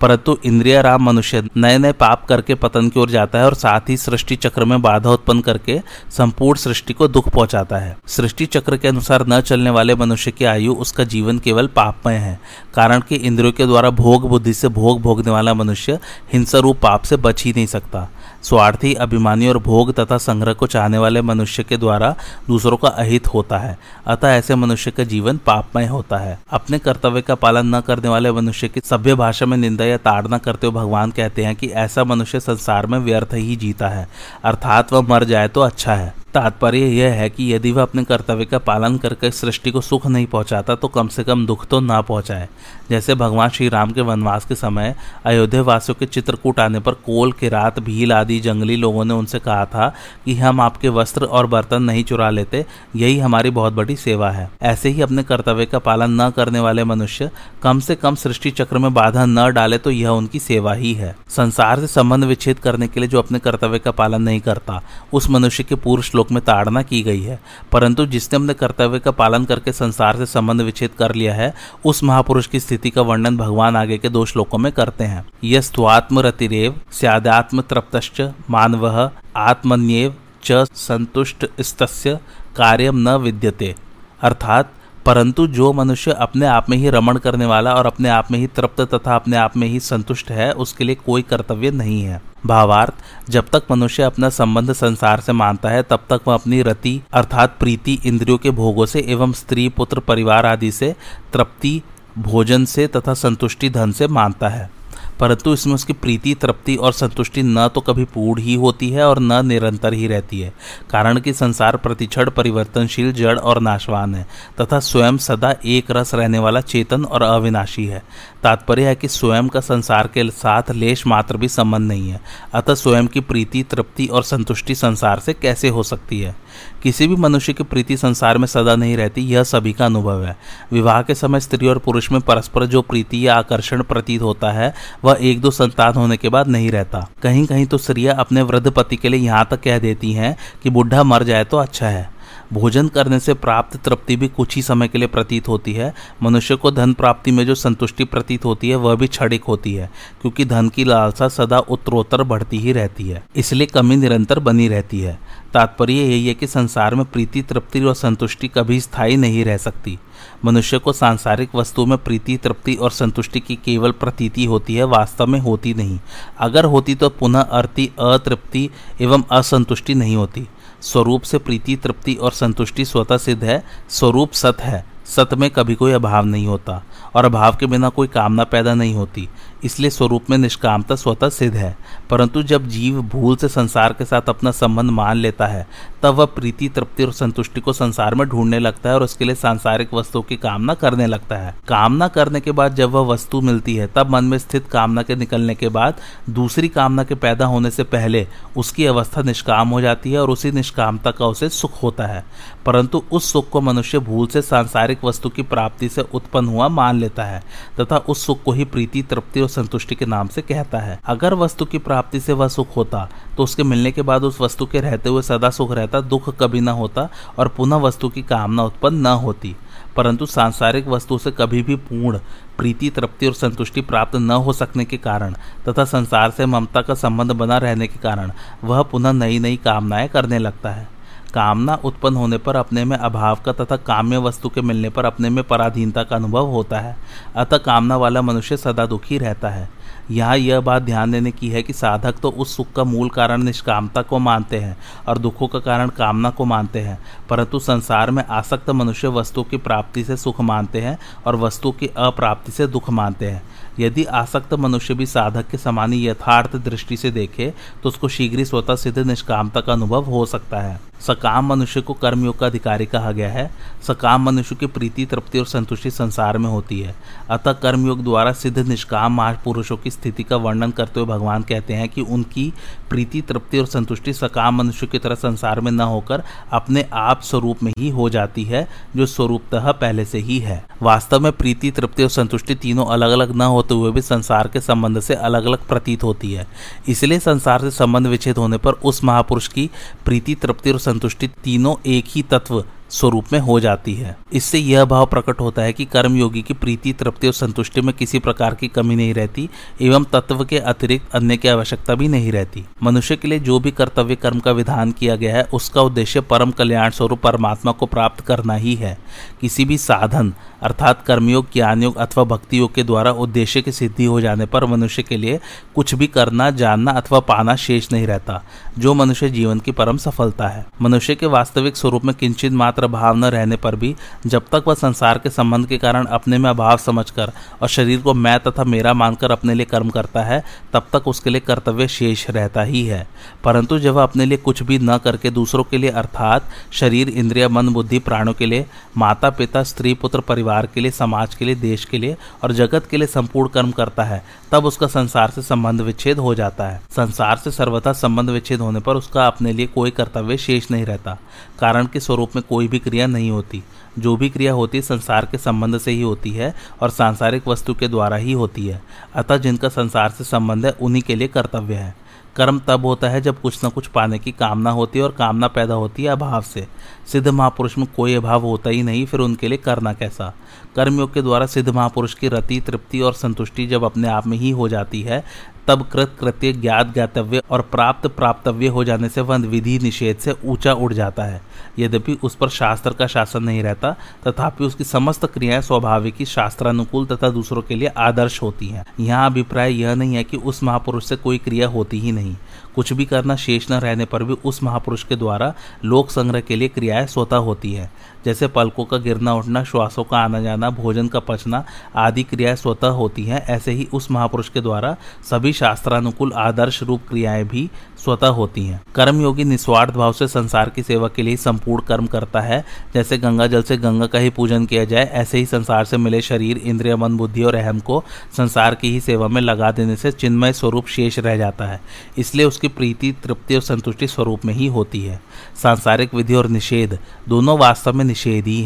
परंतु 0.00 0.38
इंद्रिय 0.44 0.82
राम 0.82 1.02
मनुष्य 1.02 1.42
नए 1.56 1.78
नए 1.78 1.92
पाप 1.92 2.24
करके 2.24 2.54
पतन 2.54 2.88
की 2.88 3.00
ओर 3.00 3.10
जाता 3.10 3.38
है 3.38 3.44
और 3.44 3.54
साथ 3.54 3.80
ही 3.88 3.96
सृष्टि 3.96 4.36
चक्र 4.36 4.64
में 4.64 4.82
बाधा 4.82 5.10
उत्पन्न 5.10 5.40
करके 5.40 5.80
संपूर्ण 6.10 6.58
सृष्टि 6.58 6.92
को 6.92 7.08
दुख 7.08 7.28
पहुंचाता 7.28 7.76
है। 7.76 7.96
सृष्टि 8.06 8.46
चक्र 8.46 8.76
के 8.76 8.88
अनुसार 8.88 9.26
न 9.26 9.40
चलने 9.40 9.70
वाले 9.70 9.94
मनुष्य 9.94 10.30
की 10.30 10.44
आयु 10.44 10.74
उसका 10.74 11.04
जीवन 11.04 11.38
केवल 11.38 11.66
पापमय 11.66 12.14
है। 12.14 12.40
कारण 12.74 13.00
कि 13.00 13.14
इंद्रियों 13.14 13.52
के 13.52 13.66
द्वारा 13.66 13.90
भोग 13.90 14.28
बुद्धि 14.28 14.54
से 14.54 14.68
भोग 14.68 15.00
भोगने 15.00 15.30
वाला 15.30 15.54
मनुष्य 15.54 15.98
हिंसा 16.32 16.58
रूप 16.58 16.76
पाप 16.76 17.02
से 17.02 17.16
बच 17.16 17.44
ही 17.44 17.52
नहीं 17.52 17.66
सकता। 17.66 18.08
स्वार्थी, 18.42 18.94
अभिमानी 18.94 19.48
और 19.48 19.58
भोग 19.58 19.92
तथा 19.92 20.18
संग्रह 20.18 20.52
को 20.52 20.66
चाहने 20.66 20.98
वाले 20.98 21.22
मनुष्य 21.22 21.62
के 21.62 21.76
द्वारा 21.76 22.14
दूसरों 22.48 22.76
का 22.76 22.88
अहित 22.88 23.26
होता 23.26 23.58
है। 23.58 23.78
अतः 24.06 24.28
ऐसे 24.28 24.54
मनुष्य 24.54 24.90
का 24.90 25.04
जीवन 25.04 25.36
पापमय 25.36 25.86
होता 25.86 26.16
है। 26.16 26.38
अपने 26.50 26.78
कर्तव्य 26.78 27.22
का 27.22 27.34
पालन 27.34 27.74
न 27.74 27.80
करने 27.80 28.08
वाले 28.08 28.32
मनुष्य 28.32 28.68
की 28.68 28.80
सभ्य 28.84 29.14
भाषा 29.14 29.46
में 29.46 29.56
निंदा 29.56 29.84
या 29.84 29.96
ताड़ना 29.96 30.38
करते 30.38 30.66
हुए 30.66 30.76
भगवान 30.76 31.10
कहते 31.10 31.44
हैं 31.44 31.56
कि 31.56 31.66
ऐसा 31.66 32.04
मनुष्य 32.04 32.40
संसार 32.40 32.86
में 32.86 32.98
व्यर्थ 32.98 33.34
ही 33.34 33.56
जीता 33.56 33.88
है। 33.88 34.08
अर्थात 34.44 34.92
वह 34.92 35.00
मर 35.00 35.24
जाए 35.24 35.48
तो 35.48 35.60
अच्छा 35.60 35.94
है। 35.94 36.14
तात्पर्य 36.34 36.86
यह 36.88 37.12
है 37.12 37.28
कि 37.30 37.52
यदि 37.54 37.70
वह 37.72 37.82
अपने 37.82 38.02
कर्तव्य 38.04 38.44
का 38.44 38.58
पालन 38.58 38.96
करके 38.96 39.30
सृष्टि 39.30 39.70
को 39.70 39.80
सुख 39.80 40.06
नहीं 40.06 40.26
पहुंचाता 40.26 40.74
तो 40.74 40.88
कम 40.88 41.08
से 41.08 41.24
कम 41.24 41.44
दुख 41.46 41.66
तो 41.66 41.80
ना 41.80 42.00
पहुँचाए। 42.00 42.48
जैसे 42.90 43.14
भगवान 43.14 43.48
श्री 43.48 43.68
राम 43.68 43.90
के 43.90 44.00
वनवास 44.00 44.44
के 44.44 44.54
समय 44.54 44.94
अयोध्या 45.24 45.62
वासियों 45.62 45.94
के 45.94 46.06
चित्रकूट 46.06 46.60
आने 46.60 46.80
पर 46.80 46.92
कोल, 46.96 47.32
किरात, 47.32 47.78
भील 47.80 48.12
आदि 48.12 48.38
जंगली 48.40 48.76
लोगों 48.76 49.04
ने 49.04 49.14
उनसे 49.14 49.38
कहा 49.38 49.64
था 49.64 49.88
कि 50.24 50.34
हम 50.34 50.60
आपके 50.60 50.88
वस्त्र 50.88 51.24
और 51.24 51.46
बर्तन 51.46 51.82
नहीं 51.82 52.04
चुरा 52.04 52.30
लेते, 52.30 52.64
यही 52.96 53.18
हमारी 53.18 53.50
बहुत 53.50 53.72
बड़ी 53.72 53.96
सेवा 53.96 54.30
है। 54.30 54.48
ऐसे 54.62 54.88
ही 54.88 55.02
अपने 55.02 55.22
कर्तव्य 55.22 55.66
का 55.66 55.78
पालन 55.80 56.20
न 56.20 56.30
करने 56.30 56.60
वाले 56.60 56.84
मनुष्य 56.84 57.30
कम 57.62 57.80
से 57.80 57.94
कम 57.94 58.14
सृष्टि 58.14 58.50
चक्र 58.52 58.78
में 58.78 58.92
बाधा 58.94 59.24
न 59.26 59.50
डाले 59.52 59.78
तो 59.78 59.90
यह 59.90 60.08
उनकी 60.10 60.38
सेवा 60.40 60.74
ही 60.74 60.92
है। 60.94 61.14
संसार 61.28 61.80
से 61.80 61.86
संबंध 61.88 62.24
विच्छेद 62.24 62.58
करने 62.58 62.88
के 62.88 63.00
लिए 63.00 63.08
जो 63.08 63.18
अपने 63.18 63.38
कर्तव्य 63.38 63.78
का 63.78 63.90
पालन 63.92 64.22
नहीं 64.22 64.40
करता, 64.40 64.82
उस 65.12 65.30
मनुष्य 65.30 65.64
के 65.64 65.76
श्लोक 66.02 66.19
में 66.32 66.44
ताड़ना 66.44 66.82
की 66.82 67.02
गई 67.02 67.22
है। 67.22 67.40
परंतु 67.72 68.06
जिसने 68.06 68.36
अपने 68.36 68.54
कर्तव्य 68.54 68.98
का 68.98 69.10
पालन 69.10 69.44
करके 69.44 69.72
संसार 69.72 70.16
से 70.16 70.26
संबंध 70.26 70.60
विच्छेद 70.60 70.90
कर 70.98 71.14
लिया 71.14 71.34
है, 71.34 71.54
उस 71.84 72.04
महापुरुष 72.04 72.46
की 72.46 72.60
स्थिति 72.60 72.90
का 72.90 73.02
वर्णन 73.02 73.36
भगवान 73.36 73.76
आगे 73.76 73.98
के 73.98 74.08
दो 74.08 74.24
श्लोकों 74.24 74.58
में 74.58 74.72
करते 74.72 75.04
हैं। 75.04 75.24
यस्वात्म 75.44 76.20
रतिरेव 76.20 76.80
स्यादात्म 76.92 77.60
तृप्त 77.60 78.34
मानव 78.50 79.10
आत्मन्येव 79.36 80.14
च 80.44 80.52
संतुष्ट 80.74 81.46
स्तस्य 81.60 82.18
कार्यम 82.56 82.96
न 82.96 83.08
विद्यते। 83.08 83.74
अर्थात 84.22 84.72
परंतु 85.06 85.46
जो 85.46 85.72
मनुष्य 85.72 86.10
अपने 86.10 86.46
आप 86.46 86.70
में 86.70 86.76
ही 86.76 86.90
रमण 86.90 87.18
करने 87.18 87.46
वाला 87.46 87.74
और 87.74 87.86
अपने 87.86 88.08
आप 88.08 88.30
में 88.30 88.38
ही 88.38 88.46
तृप्त 88.46 88.80
तथा 88.80 89.14
अपने 89.14 89.36
आप 89.36 89.56
में 89.56 89.68
ही 89.68 89.80
संतुष्ट 89.80 90.30
है, 90.30 90.52
उसके 90.52 90.84
लिए 90.84 90.94
कोई 90.94 91.22
कर्तव्य 91.22 91.70
नहीं 91.70 92.02
है। 92.02 92.22
भावार्थ, 92.46 92.92
जब 93.30 93.48
तक 93.48 93.62
मनुष्य 93.70 94.02
अपना 94.02 94.28
संबंध 94.28 94.72
संसार 94.72 95.20
से 95.20 95.32
मानता 95.32 95.68
है, 95.68 95.82
तब 95.82 96.00
तक 96.10 96.20
वह 96.28 96.34
अपनी 96.34 96.62
रति 96.62 97.00
अर्थात 97.12 97.56
प्रीति 97.60 97.98
इंद्रियों 98.06 98.38
के 98.38 98.50
भोगों 98.50 98.86
से 98.86 99.00
एवं 99.08 99.32
स्त्री, 99.32 99.68
पुत्र, 99.68 100.00
परिवार 100.00 100.46
आदि 100.46 100.72
से 100.72 100.94
तृप्ति, 101.32 101.82
भोजन 102.18 102.64
से 102.64 102.86
तथा 102.86 103.14
संतुष्टि 103.14 103.70
धन 103.70 103.92
से 103.92 104.06
मानता 104.06 104.48
है। 104.48 104.79
परंतु 105.20 105.52
इसमें 105.52 105.74
उसकी 105.74 105.92
प्रीति, 105.92 106.34
तृप्ति 106.34 106.76
और 106.76 106.92
संतुष्टि 106.92 107.42
न 107.42 107.68
तो 107.68 107.80
कभी 107.80 108.04
पूर्ण 108.04 108.42
ही 108.42 108.54
होती 108.54 108.90
है 108.90 109.04
और 109.04 109.18
न 109.18 109.44
निरंतर 109.46 109.92
ही 109.92 110.06
रहती 110.06 110.40
है, 110.40 110.52
कारण 110.90 111.20
कि 111.20 111.32
संसार 111.32 111.76
प्रतिक्षण 111.76 112.30
परिवर्तनशील, 112.30 113.12
जड़ 113.12 113.38
और 113.38 113.60
नाशवान 113.60 114.14
है, 114.14 114.26
तथा 114.60 114.80
स्वयं 114.80 115.16
सदा 115.18 115.54
एक 115.64 115.90
रस 115.90 116.14
रहने 116.14 116.38
वाला 116.38 116.60
चेतन 116.60 117.04
और 117.04 117.22
अविनाशी 117.22 117.86
है। 117.86 118.02
तात्पर्य 118.42 118.88
है 118.88 118.94
कि 118.94 119.08
स्वयं 119.08 119.48
का 119.48 119.60
संसार 119.60 120.06
के 120.06 120.28
साथ 120.30 120.70
लेश 120.70 121.06
मात्र 121.06 121.36
भी 121.36 121.48
संबंध 121.48 121.88
नहीं 121.88 122.10
है, 122.10 122.20
अतः 122.54 122.74
स्वयं 122.74 123.06
की 123.06 123.20
प्रीति, 123.20 123.62
तृप्ति 123.62 124.06
और 124.06 124.22
संतुष्टि 124.22 124.74
संसार 124.74 125.18
से 125.18 125.32
कैसे 125.32 125.68
हो 125.68 125.82
सकती 125.82 126.20
है? 126.20 126.34
किसी 126.82 127.06
भी 127.08 127.16
मनुष्य 127.16 127.52
की 127.52 127.64
प्रीति 127.64 127.96
संसार 127.96 128.38
में 128.38 128.46
सदा 128.46 128.76
नहीं 128.76 128.96
रहती, 128.96 129.20
यह 129.20 129.42
सभी 129.42 129.72
का 129.72 129.84
अनुभव 129.84 130.24
है। 130.24 130.36
विवाह 130.72 131.02
के 131.02 131.14
समय 131.14 131.40
स्त्री 131.40 131.68
और 131.68 131.78
पुरुष 131.78 132.12
में 132.12 132.20
परस्पर 132.20 132.66
जो 132.66 132.82
प्रीति 132.82 133.26
या 133.28 133.34
आकर्षण 133.34 133.82
प्रतीत 133.82 134.22
होता 134.22 134.50
है, 134.50 134.74
वह 135.04 135.18
एक 135.20 135.40
दो 135.40 135.50
संतान 135.50 135.94
होने 135.94 136.16
के 136.16 136.28
बाद 136.28 136.48
नहीं 136.48 136.70
रहता। 136.70 137.08
कहीं 137.22 137.46
कहीं 137.46 137.66
तो 137.66 137.78
स्त्रियाँ 137.78 138.14
अपने 138.14 138.42
वृद्ध 138.42 138.70
पति 138.70 138.96
के 138.96 139.08
लिए 139.08 139.20
यहाँ 139.20 139.46
तक 139.50 139.60
कह 139.60 139.78
देती 139.78 140.12
हैं 140.12 140.36
कि 140.62 140.70
बुढ़ा 140.70 141.02
मर 141.02 141.22
जाए 141.22 141.44
तो 141.44 141.56
अच्छा 141.56 141.88
है। 141.88 142.19
भोजन 142.52 142.88
करने 142.88 143.18
से 143.20 143.34
प्राप्त 143.34 143.76
तृप्ति 143.76 144.16
भी 144.16 144.28
कुछ 144.28 144.54
ही 144.56 144.62
समय 144.62 144.88
के 144.88 144.98
लिए 144.98 145.08
प्रतीत 145.08 145.48
होती 145.48 145.72
है। 145.72 145.92
मनुष्य 146.22 146.56
को 146.56 146.70
धन 146.70 146.92
प्राप्ति 146.92 147.30
में 147.30 147.44
जो 147.46 147.54
संतुष्टि 147.54 148.04
प्रतीत 148.04 148.44
होती 148.44 148.70
है, 148.70 148.76
वह 148.76 148.94
भी 148.94 149.06
क्षणिक 149.06 149.44
होती 149.44 149.74
है, 149.74 149.90
क्योंकि 150.22 150.44
धन 150.44 150.68
की 150.68 150.84
लालसा 150.84 151.28
सदा 151.28 151.58
उत्तरोत्तर 151.58 152.22
बढ़ती 152.22 152.58
ही 152.58 152.72
रहती 152.72 153.08
है, 153.08 153.22
इसलिए 153.36 153.66
कमी 153.66 153.96
निरंतर 153.96 154.38
बनी 154.38 154.68
रहती 154.68 155.00
है। 155.00 155.18
तात्पर्य 155.54 155.92
यही 155.92 156.26
है 156.26 156.34
कि 156.34 156.46
संसार 156.46 156.94
में 156.94 157.04
प्रीति, 157.04 157.42
तृप्ति 157.42 157.80
और 157.80 157.94
संतुष्टि 157.94 158.48
कभी 158.48 158.80
स्थायी 158.80 159.16
नहीं 159.16 159.44
रह 159.44 159.56
सकती। 159.56 159.98
मनुष्य 160.44 160.78
को 160.78 160.92
सांसारिक 160.92 161.54
वस्तु 161.54 161.86
में 161.86 161.96
प्रीति, 161.98 162.36
तृप्ति 162.36 162.74
और 162.74 162.90
संतुष्टि 162.90 163.40
की 163.40 163.54
केवल 163.56 163.92
प्रतीति 163.92 164.44
होती 164.44 164.74
है, 164.74 164.84
वास्तव 164.84 165.26
में 165.26 165.38
होती 165.40 165.74
नहीं। 165.74 165.98
अगर 166.38 166.64
होती 166.64 166.94
तो 166.94 167.08
पुनः 167.10 167.40
अर्थी, 167.40 167.90
अतृप्ति 168.00 168.68
एवं 169.00 169.24
असंतुष्टि 169.32 169.94
नहीं 169.94 170.16
होती। 170.16 170.46
स्वरूप 170.82 171.22
से 171.22 171.38
प्रीति, 171.38 171.76
तृप्ति 171.76 172.14
और 172.14 172.32
संतुष्टि 172.32 172.84
स्वतः 172.84 173.16
सिद्ध 173.16 173.44
है, 173.44 173.64
स्वरूप 173.88 174.32
सत 174.32 174.60
है। 174.60 174.84
सत 175.06 175.34
में 175.34 175.50
कभी 175.50 175.74
कोई 175.74 175.92
अभाव 175.92 176.24
नहीं 176.24 176.46
होता 176.46 176.84
और 177.14 177.24
अभाव 177.24 177.56
के 177.56 177.66
बिना 177.66 177.88
कोई 177.88 178.08
कामना 178.08 178.44
पैदा 178.44 178.74
नहीं 178.74 178.94
होती। 178.94 179.28
इसलिए 179.64 179.90
स्वरूप 179.90 180.30
में 180.30 180.38
निष्कामता 180.38 180.94
स्वतः 180.94 181.28
सिद्ध 181.28 181.56
है। 181.56 181.78
परंतु 182.10 182.42
जब 182.42 182.68
जीव 182.68 183.02
भूल 183.02 183.36
से 183.36 183.48
संसार 183.48 183.92
के 183.92 184.04
साथ 184.04 184.22
अपना 184.28 184.50
संबंध 184.50 184.90
मान 184.90 185.16
लेता 185.16 185.46
है, 185.46 185.66
तब 186.02 186.14
वह 186.14 186.24
प्रीति, 186.24 186.68
तृप्ति 186.68 187.04
और 187.04 187.12
संतुष्टि 187.12 187.60
को 187.60 187.72
संसार 187.72 188.14
में 188.14 188.28
ढूँढने 188.28 188.58
लगता 188.58 188.88
है 188.88 188.94
और 188.94 189.02
उसके 189.02 189.24
लिए 189.24 189.34
सांसारिक 189.34 189.94
वस्तुओं 189.94 190.22
की 190.22 190.36
कामना 190.36 190.74
करने 190.74 191.06
लगता 191.06 191.36
है। 191.36 191.56
कामना 191.68 192.08
करने 192.08 192.40
के 192.40 192.52
बाद 192.52 192.74
जब 192.74 192.90
वह 192.90 193.00
वस्तु 193.00 193.40
मिलती 193.40 193.76
है, 193.76 193.86
तब 193.86 194.10
मन 194.10 194.24
में 194.24 194.38
स्थित 194.38 194.68
कामना 194.68 195.02
के 195.02 195.16
निकलने 195.16 195.54
के 195.54 195.68
बाद 195.68 195.94
दूसरी 196.30 196.68
कामना 196.68 197.04
के 197.04 197.14
पैदा 197.14 197.46
होने 197.46 197.70
से 197.70 197.82
पहले 197.82 198.26
उसकी 198.56 198.86
अवस्था 198.86 199.22
निष्काम 199.22 199.68
हो 199.68 199.80
जाती 199.80 200.12
है 200.12 200.20
और 200.20 200.30
उसी 200.30 200.50
निष्कामता 200.52 201.10
का 201.10 201.26
उसे 201.26 201.48
सुख 201.48 201.82
होता 201.82 202.06
है। 202.06 202.24
परंतु 202.66 203.02
उस 203.12 203.32
सुख 203.32 203.48
को 203.48 203.60
मनुष्य 203.60 203.98
भूल 203.98 204.26
से 204.26 204.42
सांसारिक 204.42 205.04
वस्तु 205.04 205.28
की 205.28 205.42
प्राप्ति 205.42 205.88
से 205.88 206.02
उत्पन्न 206.14 206.48
हुआ 206.48 206.68
मान 206.68 206.98
लेता 206.98 207.24
है, 207.24 207.42
तथा 207.80 207.96
उस 207.98 208.24
सुख 208.26 208.42
को 208.42 208.52
ही 208.52 208.64
प्रीति, 208.64 209.02
तृप्ति 209.02 209.40
और 209.40 209.48
संतुष्टि 209.48 209.94
के 209.94 210.06
नाम 210.06 210.28
से 210.28 210.42
कहता 210.42 210.78
है। 210.78 210.98
अगर 211.04 211.34
वस्तु 211.34 211.64
की 211.64 211.78
प्राप्ति 211.78 212.20
से 212.20 212.32
वह 212.32 212.48
सुख 212.48 212.76
होता 212.76 213.08
तो 213.36 213.42
उसके 213.42 213.62
मिलने 213.62 213.92
के 213.92 214.02
बाद 214.02 214.24
उस 214.24 214.40
वस्तु 214.40 214.66
के 214.66 214.80
रहते 214.80 215.08
हुए 215.08 215.22
सदा 215.22 215.50
सुख 215.50 215.72
रहता, 215.72 216.00
दुख 216.00 216.36
कभी 216.40 216.60
न 216.60 216.68
होता 216.68 217.08
और 217.38 217.48
पुनः 217.48 217.76
वस्तु 217.76 218.08
की 218.08 218.22
कामना 218.22 218.62
उत्पन्न 218.62 218.96
न 218.96 219.06
होती। 219.06 219.56
परंतु 219.96 220.26
सांसारिक 220.26 220.88
वस्तु 220.88 221.18
से 221.18 221.30
कभी 221.30 221.62
भी 221.62 221.76
पूर्ण 221.76 222.18
प्रीति, 222.58 222.90
तृप्ति 222.90 223.26
और 223.26 223.34
संतुष्टि 223.34 223.80
प्राप्त 223.80 224.16
न 224.16 224.30
हो 224.30 224.52
सकने 224.52 224.84
के 224.84 224.96
कारण, 224.96 225.34
तथा 225.68 225.84
संसार 225.84 226.30
से 226.30 226.46
ममता 226.46 226.82
का 226.82 226.94
संबंध 226.94 227.32
बना 227.32 227.58
रहने 227.58 227.86
के 227.86 227.98
कारण, 227.98 228.32
वह 228.64 228.82
पुनः 228.82 229.12
नई 229.12 229.38
नई 229.38 229.56
कामनाएँ 229.56 230.08
करने 230.08 230.38
लगता 230.38 230.70
है। 230.70 230.99
कामना 231.30 231.74
उत्पन्न 231.84 232.16
होने 232.16 232.38
पर 232.38 232.56
अपने 232.56 232.84
में 232.84 232.96
अभाव 232.96 233.38
का 233.44 233.52
तथा 233.54 233.76
काम्य 233.76 234.18
वस्तु 234.18 234.48
के 234.48 234.60
मिलने 234.60 234.90
पर 234.90 235.04
अपने 235.04 235.30
में 235.30 235.42
पराधीनता 235.44 236.02
का 236.02 236.16
अनुभव 236.16 236.46
होता 236.46 236.80
है। 236.80 236.96
अतः 237.36 237.58
कामना 237.58 237.96
वाला 237.96 238.22
मनुष्य 238.22 238.56
सदा 238.56 238.86
दुखी 238.86 239.18
रहता 239.18 239.48
है। 239.48 239.68
यहाँ 240.10 240.36
यह 240.36 240.60
बात 240.60 240.82
ध्यान 240.82 241.10
देने 241.10 241.30
की 241.30 241.48
है 241.48 241.62
कि 241.62 241.72
साधक 241.72 242.18
तो 242.22 242.30
उस 242.30 242.56
सुख 242.56 242.72
का 242.72 242.84
मूल 242.84 243.08
कारण 243.08 243.42
निष्कामता 243.42 244.02
को 244.02 244.18
मानते 244.18 244.58
हैं 244.58 244.76
और 245.08 245.18
दुखों 245.18 245.48
का 245.48 245.58
कारण 245.58 245.88
कामना 245.88 246.30
को 246.30 246.44
मानते 246.44 246.80
हैं, 246.80 246.98
परंतु 247.28 247.58
संसार 247.58 248.10
में 248.10 248.24
आसक्त 248.24 248.70
मनुष्य 248.70 249.08
वस्तु 249.08 249.42
की 249.42 249.56
प्राप्ति 249.58 250.04
से 250.04 250.16
सुख 250.16 250.40
मानते 250.40 250.80
हैं 250.80 250.98
और 251.26 251.36
वस्तु 251.36 251.72
की 251.72 251.90
अप्राप्ति 251.98 252.52
से 252.52 252.66
दुख 252.66 252.90
मानते 252.90 253.26
हैं। 253.26 253.42
यदि 253.78 254.04
आसक्त 254.04 254.54
मनुष्य 254.54 254.94
भी 254.94 255.06
साधक 255.06 255.48
के 255.48 255.58
समान 255.58 255.94
यथार्थ 255.94 256.56
दृष्टि 256.56 256.96
से 256.96 257.10
देखे 257.10 257.52
तो 257.82 257.88
उसको 257.88 258.08
शीघ्र 258.08 258.44
स्वतः 258.44 258.76
सिद्ध 258.76 258.98
निष्कामता 258.98 259.60
का 259.60 259.72
अनुभव 259.72 260.04
हो 260.04 260.24
सकता 260.26 260.60
है। 260.60 260.80
सकाम 261.00 261.46
मनुष्य 261.46 261.80
को 261.80 261.94
कर्मयोग 261.94 262.38
का 262.38 262.46
अधिकारी 262.46 262.86
कहा 262.86 263.10
गया 263.12 263.28
है। 263.28 263.50
सकाम 263.86 264.22
मनुष्य 264.22 264.54
की 264.54 264.66
प्रीति, 264.66 265.04
तृप्ति 265.04 265.38
और 265.38 265.46
संतुष्टि 265.46 265.90
संसार 265.90 266.38
में 266.38 266.48
होती 266.50 266.80
है। 266.80 266.94
अतः 267.30 267.52
कर्मयोग 267.52 268.02
द्वारा 268.04 268.32
सिद्ध 268.32 268.58
निष्काम 268.58 269.16
महापुरुषों 269.16 269.76
की 269.76 269.90
स्थिति 269.90 270.22
का 270.22 270.36
वर्णन 270.36 270.70
करते 270.70 271.00
हुए 271.00 271.08
भगवान 271.08 271.42
कहते 271.42 271.74
हैं 271.74 271.88
कि 271.88 272.00
उनकी 272.00 272.52
प्रीति, 272.90 273.20
तृप्ति 273.20 273.58
और 273.58 273.66
संतुष्टि 273.66 274.12
सकाम 274.12 274.56
मनुष्य 274.56 274.86
की 274.86 274.98
तरह 274.98 275.14
संसार 275.14 275.60
में 275.60 275.70
न 275.72 275.80
होकर 275.80 276.22
अपने 276.52 276.84
आप 276.92 277.22
स्वरूप 277.22 277.62
में 277.62 277.72
ही 277.78 277.88
हो 277.88 278.08
जाती 278.08 278.44
है, 278.44 278.66
जो 278.96 279.06
स्वरूपतः 279.06 279.72
पहले 279.72 280.04
से 280.04 280.18
ही 280.18 280.38
है। 280.38 280.64
वास्तव 280.82 281.20
में 281.20 281.32
प्रीति, 281.32 281.70
तृप्ति 281.70 282.02
और 282.02 282.08
संतुष्टि 282.08 282.54
तीनों 282.54 282.86
अलग 282.86 283.10
अलग 283.10 283.36
न 283.36 283.42
होते 283.60 283.74
हुए 283.74 283.92
भी 283.92 284.02
संसार 284.02 284.48
के 284.48 284.60
संबंध 284.60 285.00
से 285.00 285.14
अलग 285.14 285.44
अलग 285.44 285.66
प्रतीत 285.68 286.02
होती 286.02 286.32
है। 286.32 286.46
इसलिए 286.88 287.18
संसार 287.20 287.60
से 287.60 287.70
संबंध 287.70 288.06
विच्छेद 288.06 288.38
होने 288.38 288.58
पर 288.58 288.72
उस 288.72 289.04
महापुरुष 289.04 289.48
की 289.48 289.70
प्रीति, 290.04 290.34
तृप्ति 290.34 290.72
और 290.72 290.78
संतुष्टि 290.80 291.28
तीनों 291.44 291.76
एक 291.86 292.04
ही 292.08 292.22
तत्व 292.22 292.64
स्वरूप 292.90 293.24
में 293.32 293.38
हो 293.38 293.58
जाती 293.60 293.92
है। 293.94 294.16
इससे 294.32 294.58
यह 294.58 294.84
भाव 294.84 295.06
प्रकट 295.06 295.40
होता 295.40 295.62
है 295.62 295.72
कि 295.72 295.84
कर्म 295.84 296.16
योगी 296.16 296.40
की 296.42 296.54
प्रीति, 296.54 296.92
तृप्ति 296.92 297.26
और 297.26 297.32
संतुष्टि 297.32 297.80
में 297.80 297.94
किसी 297.94 298.18
प्रकार 298.18 298.54
की 298.54 298.68
कमी 298.68 298.96
नहीं 298.96 299.14
रहती 299.14 299.48
एवं 299.82 300.04
तत्व 300.04 300.44
के 300.44 300.58
अतिरिक्त 300.58 301.14
अन्य 301.14 301.36
की 301.36 301.48
आवश्यकता 301.48 301.94
भी 301.94 302.08
नहीं 302.08 302.32
रहती। 302.32 302.64
मनुष्य 302.82 303.16
के 303.16 303.28
लिए 303.28 303.38
जो 303.38 303.58
भी 303.60 303.70
कर्तव्य 303.70 304.16
कर्म 304.16 304.38
का 304.38 304.52
विधान 304.52 304.92
किया 304.92 305.16
गया 305.16 305.36
है, 305.36 305.42
उसका 305.52 305.82
उद्देश्य 305.82 306.20
परम 306.20 306.50
कल्याण 306.50 306.90
स्वरूप 306.90 307.20
परमात्मा 307.20 307.72
को 307.72 307.86
प्राप्त 307.86 308.20
करना 308.20 308.54
ही 308.54 308.74
है। 308.74 308.98
किसी 309.40 309.64
भी 309.64 309.78
साधन 309.78 310.34
अर्थात 310.62 311.02
कर्मयोग 311.06 311.46
ज्ञान 311.52 311.82
योग 311.82 311.96
अथवा 311.96 312.24
भक्ति 312.24 312.58
योग 312.58 312.74
के 312.74 312.82
द्वारा 312.82 313.12
उद्देश्य 313.12 313.62
की 313.62 313.72
सिद्धि 313.72 314.04
हो 314.04 314.20
जाने 314.20 314.46
पर 314.46 314.64
मनुष्य 314.64 315.02
के 315.02 315.16
लिए 315.16 315.40
कुछ 315.74 315.94
भी 315.94 316.06
करना, 316.06 316.50
जानना 316.50 316.90
अथवा 316.90 317.20
पाना 317.20 317.56
शेष 317.56 317.92
नहीं 317.92 318.06
रहता, 318.06 318.42
जो 318.78 318.94
मनुष्य 318.94 319.28
जीवन 319.28 319.60
की 319.60 319.72
परम 319.72 319.96
सफलता 319.96 320.48
है। 320.48 320.66
मनुष्य 320.82 321.14
के 321.14 321.26
वास्तविक 321.26 321.76
स्वरूप 321.76 322.04
में 322.04 322.14
किंचित 322.14 322.52
मात्र 322.52 322.86
भाव 322.86 323.16
न 323.16 323.24
रहने 323.24 323.56
पर 323.56 323.76
भी, 323.76 323.96
जब 324.26 324.42
तक 324.52 324.64
वह 324.68 324.74
संसार 324.74 325.18
के 325.18 325.30
संबंध 325.30 325.66
के 325.66 325.78
कारण 325.78 326.06
अपने 326.06 326.38
में 326.38 326.50
अभाव 326.50 326.76
समझकर 326.76 327.32
और 327.62 327.68
शरीर 327.68 328.00
को 328.00 328.14
मैं 328.14 328.40
तथा 328.40 328.64
मेरा 328.64 328.94
मानकर 328.94 329.30
अपने 329.30 329.54
लिए 329.54 329.66
कर्म 329.66 329.88
करता 329.88 330.22
है, 330.22 330.44
तब 330.72 330.86
तक 330.92 331.08
उसके 331.08 331.30
लिए 331.30 331.40
कर्तव्य 331.40 331.88
शेष 331.88 332.30
रहता 332.30 332.62
ही 332.62 332.86
है। 332.86 333.08
परंतु 333.44 333.78
जब 333.78 333.94
वह 333.94 334.02
अपने 334.02 334.24
लिए 334.24 334.38
कुछ 334.38 334.62
भी 334.62 334.78
न 334.78 334.98
करके 334.98 335.30
दूसरों 335.30 335.64
के 335.64 335.78
लिए, 335.78 335.90
अर्थात 335.90 336.44
शरीर, 336.72 337.08
इंद्रिया, 337.08 337.48
मन, 337.48 337.68
बुद्धि, 337.68 337.98
प्राणों 337.98 338.32
के 338.32 338.46
लिए 338.46 338.66
माता 338.96 339.30
पिता 339.30 339.62
स्त्री, 339.62 339.94
पुत्र, 339.94 340.20
परिवार 340.20 340.49
के 340.66 340.80
लिए, 340.80 340.90
समाज 340.90 341.34
के 341.34 341.44
लिए, 341.44 341.54
देश 341.54 341.84
के 341.84 341.98
लिए 341.98 342.16
और 342.42 342.52
जगत 342.52 342.86
के 342.90 342.96
लिए 342.96 343.06
संपूर्ण 343.06 343.48
कर्म 343.48 343.70
करता 343.70 344.04
है, 344.04 344.22
तब 344.52 344.64
उसका 344.64 344.86
संसार 344.86 345.30
से 345.30 345.42
संबंध 345.42 345.80
विच्छेद 345.80 346.18
हो 346.18 346.34
जाता 346.34 346.68
है। 346.68 346.80
संसार 346.90 347.36
से 347.36 347.50
सर्वथा 347.50 347.92
संबंध 347.92 348.30
विच्छेद 348.30 348.60
होने 348.60 348.80
पर 348.80 348.96
उसका 348.96 349.26
अपने 349.26 349.52
लिए 349.52 349.66
कोई 349.66 349.90
कर्तव्य 349.90 350.36
शेष 350.36 350.70
नहीं 350.70 350.84
रहता, 350.84 351.18
कारण 351.60 351.86
के 351.86 352.00
स्वरूप 352.00 352.36
में 352.36 352.44
कोई 352.48 352.68
भी 352.68 352.78
क्रिया 352.78 353.06
नहीं 353.06 353.30
होती। 353.30 353.62
जो 353.98 354.16
भी 354.16 354.28
क्रिया 354.30 354.52
होती 354.52 354.78
है, 354.78 354.82
संसार 354.82 355.24
के 355.24 355.38
संबंध 355.38 355.78
से 355.78 355.90
ही 355.90 356.02
होती 356.02 356.30
है 356.30 356.54
और 356.80 356.90
सांसारिक 356.90 357.48
वस्तु 357.48 357.74
के 357.74 357.88
द्वारा 357.88 358.16
ही 358.16 358.32
होती 358.32 358.66
है, 358.66 358.82
अतः 359.14 359.36
जिनका 359.36 359.68
संसार 359.68 360.10
से 360.10 360.24
संबंध 360.24 360.66
है, 360.66 360.72
उन्हीं 360.72 361.02
के 361.02 361.14
लिए 361.14 361.28
कर्तव्य 361.28 361.74
है। 361.74 361.94
कर्म 362.36 362.60
तब 362.68 362.86
होता 362.86 363.08
है 363.08 363.20
जब 363.20 363.40
कुछ 363.40 363.64
न 363.64 363.68
कुछ 363.68 363.86
पाने 363.86 364.18
की 364.18 364.32
कामना 364.32 364.70
होती 364.70 364.98
है 364.98 365.04
और 365.04 365.12
कामना 365.12 365.48
पैदा 365.48 365.74
होती 365.74 366.02
है 366.02 366.08
अभाव 366.08 366.42
से। 366.42 366.66
सिद्ध 367.12 367.28
महापुरुष 367.28 367.78
में 367.78 367.86
कोई 367.96 368.14
अभाव 368.14 368.42
होता 368.42 368.70
ही 368.70 368.82
नहीं, 368.82 369.06
फिर 369.06 369.20
उनके 369.20 369.48
लिए 369.48 369.58
करना 369.58 369.92
कैसा? 369.92 370.34
कर्मयोग 370.76 371.14
के 371.14 371.22
द्वारा 371.22 371.46
सिद्ध 371.46 371.68
महापुरुष 371.68 372.14
की 372.14 372.28
रति, 372.28 372.60
तृप्ति 372.60 373.00
और 373.00 373.12
संतुष्टि 373.12 373.66
जब 373.66 373.84
अपने 373.84 374.08
आप 374.08 374.26
में 374.26 374.38
ही 374.38 374.50
हो 374.50 374.68
जाती 374.68 375.02
है 375.02 375.24
तब 375.70 375.86
कृत 375.92 376.16
कृत्य, 376.20 376.52
ज्ञात 376.52 376.94
ज्ञातव्य 376.94 377.42
और 377.50 377.60
प्राप्त 377.60 378.06
प्राप्तव्य 378.06 378.66
हो 378.66 378.84
जाने 378.84 379.08
से 379.08 379.20
वह 379.20 379.36
विधि 379.36 379.78
निषेध 379.78 380.18
से 380.18 380.34
ऊँचा 380.44 380.72
उड़ 380.72 380.92
जाता 380.92 381.24
है। 381.24 381.42
यद्यपि 381.78 382.18
उस 382.22 382.34
पर 382.34 382.48
शास्त्र 382.48 382.90
का 382.90 383.06
शासन 383.06 383.42
नहीं 383.42 383.62
रहता, 383.62 383.96
तथापि 384.26 384.64
उसकी 384.64 384.84
समस्त 384.84 385.26
क्रियाएँ 385.26 385.62
स्वाभाविक 385.62 386.14
ही 386.18 386.24
शास्त्रानुकूल 386.24 387.06
तथा 387.06 387.30
दूसरों 387.30 387.62
के 387.62 387.74
लिए 387.74 387.88
आदर्श 387.88 388.42
होती 388.42 388.68
हैं। 388.68 388.84
यहाँ 389.00 389.30
अभिप्राय 389.30 389.72
यह 389.72 389.94
नहीं 389.94 390.14
है 390.14 390.24
कि 390.24 390.36
उस 390.36 390.62
महापुरुष 390.62 391.04
से 391.04 391.16
कोई 391.16 391.38
क्रिया 391.38 391.68
होती 391.68 392.00
ही 392.00 392.12
नहीं। 392.12 392.36
कुछ 392.74 392.92
भी 392.92 393.04
करना 393.04 393.36
शेष 393.36 393.70
न 393.70 393.74
रहने 393.74 394.04
पर 394.04 394.24
भी 394.24 394.36
उस 394.44 394.62
महापुरुष 394.62 395.04
के 395.04 395.16
द्वारा 395.16 395.54
लोक 395.84 396.10
संग्रह 396.10 396.40
के 396.40 396.56
लिए 396.56 396.68
क्रियाएँ 396.68 397.06
स्वतः 397.06 397.36
होती 397.36 397.72
है। 397.72 397.90
जैसे 398.24 398.46
पलकों 398.46 398.84
का 398.84 398.96
गिरना 398.96 399.34
उठना, 399.34 399.64
श्वासों 399.64 400.04
का 400.04 400.18
आना 400.18 400.40
जाना, 400.40 400.70
भोजन 400.70 401.08
का 401.08 401.20
पचना 401.20 401.64
आदि 401.96 402.22
क्रियाएँ 402.22 402.56
स्वतः 402.56 402.88
होती 402.88 403.24
हैं। 403.24 403.46
ऐसे 403.46 403.72
ही 403.72 403.88
उस 403.92 404.10
महापुरुष 404.10 404.48
के 404.48 404.60
द्वारा 404.60 404.96
सभी 405.30 405.52
शास्त्रानुकूल 405.52 406.32
आदर्श 406.32 406.82
रूप 406.82 407.00
क्रियाएँ 407.08 407.44
भी 407.44 407.70
स्वतः 408.04 408.26
होती 408.26 408.66
हैं। 408.66 408.82
कर्मयोगी 408.94 409.44
निस्वार्थ 409.44 409.94
भाव 409.94 410.12
से 410.12 410.28
संसार 410.28 410.68
की 410.68 410.82
सेवा 410.82 411.08
के 411.08 411.22
लिए 411.22 411.36
संपूर्ण 411.36 411.82
कर्म 411.82 412.06
करता 412.06 412.40
है। 412.40 412.64
जैसे 412.94 413.18
गंगा 413.18 413.46
जल 413.46 413.62
से 413.62 413.76
गंगा 413.76 414.06
का 414.06 414.18
ही 414.18 414.30
पूजन 414.30 414.66
किया 414.66 414.84
जाए, 414.84 415.10
ऐसे 415.12 415.38
ही 415.38 415.46
संसार 415.46 415.84
से 415.84 415.96
मिले 415.96 416.20
शरीर, 416.20 416.56
इंद्रिय, 416.56 416.96
मन, 416.96 417.16
बुद्धि 417.16 417.42
और 417.42 417.54
अहम 417.54 417.78
को 417.78 418.04
संसार 418.36 418.74
की 418.74 418.90
ही 418.90 419.00
सेवा 419.00 419.28
में 419.28 419.40
लगा 419.40 419.72
देने 419.72 419.96
से 419.96 420.12
चिन्मय 420.12 420.52
स्वरूप 420.52 420.86
शेष 420.86 421.18
रह 421.18 421.36
जाता 421.36 421.64
है। 421.64 421.80
इसलिए 422.18 422.46
उसकी 422.46 422.68
प्रीति, 422.68 423.12
तृप्ति 423.12 423.54
और 423.54 423.62
संतुष्टि 423.62 424.06
स्वरूप 424.06 424.44
में 424.44 424.54
ही 424.54 424.66
होती 424.66 425.00
है। 425.00 425.22
सांसारिक 425.62 426.14
विधि 426.14 426.34
और 426.34 426.46
निषेध 426.46 426.98
दोनों 427.28 427.58
वास्तव 427.58 427.92
में 427.92 428.04
निषेध 428.10 428.46
ही, 428.46 428.64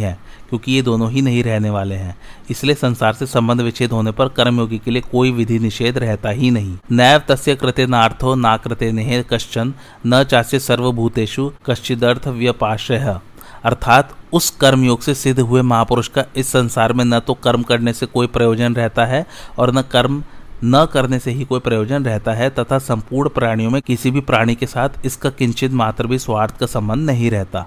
क्योंकि 0.49 0.73
ये 0.73 0.83
दोनों 0.83 1.11
ही 1.11 1.23
नहीं 1.23 1.43
रहने 1.45 1.71
वाले 1.71 1.95
हैं। 1.95 2.17
इसलिए 2.51 2.75
संसार 2.75 3.13
से 3.13 3.27
संबंध 3.27 3.61
विच्छेद 3.61 3.93
होने 3.93 4.11
पर 4.13 4.29
कर्मयोगी 4.31 4.79
के 4.79 4.91
लिए 4.91 5.03
कोई 5.03 5.31
विधि 5.33 5.59
निषेध 5.59 5.99
रहता 5.99 6.31
ही 6.31 6.51
नहीं। 6.51 6.77
नैव 6.93 7.23
तस्य 7.29 7.55
कृते 7.57 7.87
नार्थो 7.87 8.35
ना 8.35 8.57
कृते 8.57 8.91
नेह 8.93 9.23
कश्चन, 9.31 9.75
न 10.07 10.23
चास्य 10.25 10.59
सर्वभूतेषु 10.61 11.51
कश्चिदर्थ 11.67 12.29
व्यपाशय 12.29 13.21
अर्थात 13.65 14.15
उस 14.33 14.49
कर्मयोग 14.51 15.01
से 15.01 15.15
सिद्ध 15.15 15.41
हुए 15.41 15.61
महापुरुष 15.63 16.09
का 16.09 16.25
इस 16.37 16.49
संसार 16.49 16.93
में 16.93 17.05
न 17.05 17.19
तो 17.21 17.35
कर्म 17.35 17.63
करने 17.63 17.93
से 17.93 18.07
कोई 18.07 18.27
प्रयोजन 18.27 18.75
रहता 18.75 19.05
है, 19.05 19.25
और 19.59 19.73
न 19.75 19.83
कर्म, 19.83 20.23
न 20.65 20.85
करने 20.93 21.19
से 21.19 21.31
ही 21.31 21.45
कोई 21.45 21.61
प्रयोजन 21.61 22.05
रहता 22.05 22.33
है, 22.33 22.49
तथा 22.51 22.79
संपूर्ण 22.79 23.29
प्राणियों 23.29 23.71
में 23.71 23.81
किसी 23.83 24.11
भी 24.11 24.21
प्राणी 24.21 24.55
के 24.55 24.67
साथ 24.67 25.07
इसका 25.07 25.31
किंचित 25.31 25.73
मात्र 25.73 26.07
भी 26.07 26.19
स्वार्थ 26.19 26.59
का 26.59 26.67
संबंध 26.67 27.07
नहीं 27.07 27.31
रहता। 27.31 27.67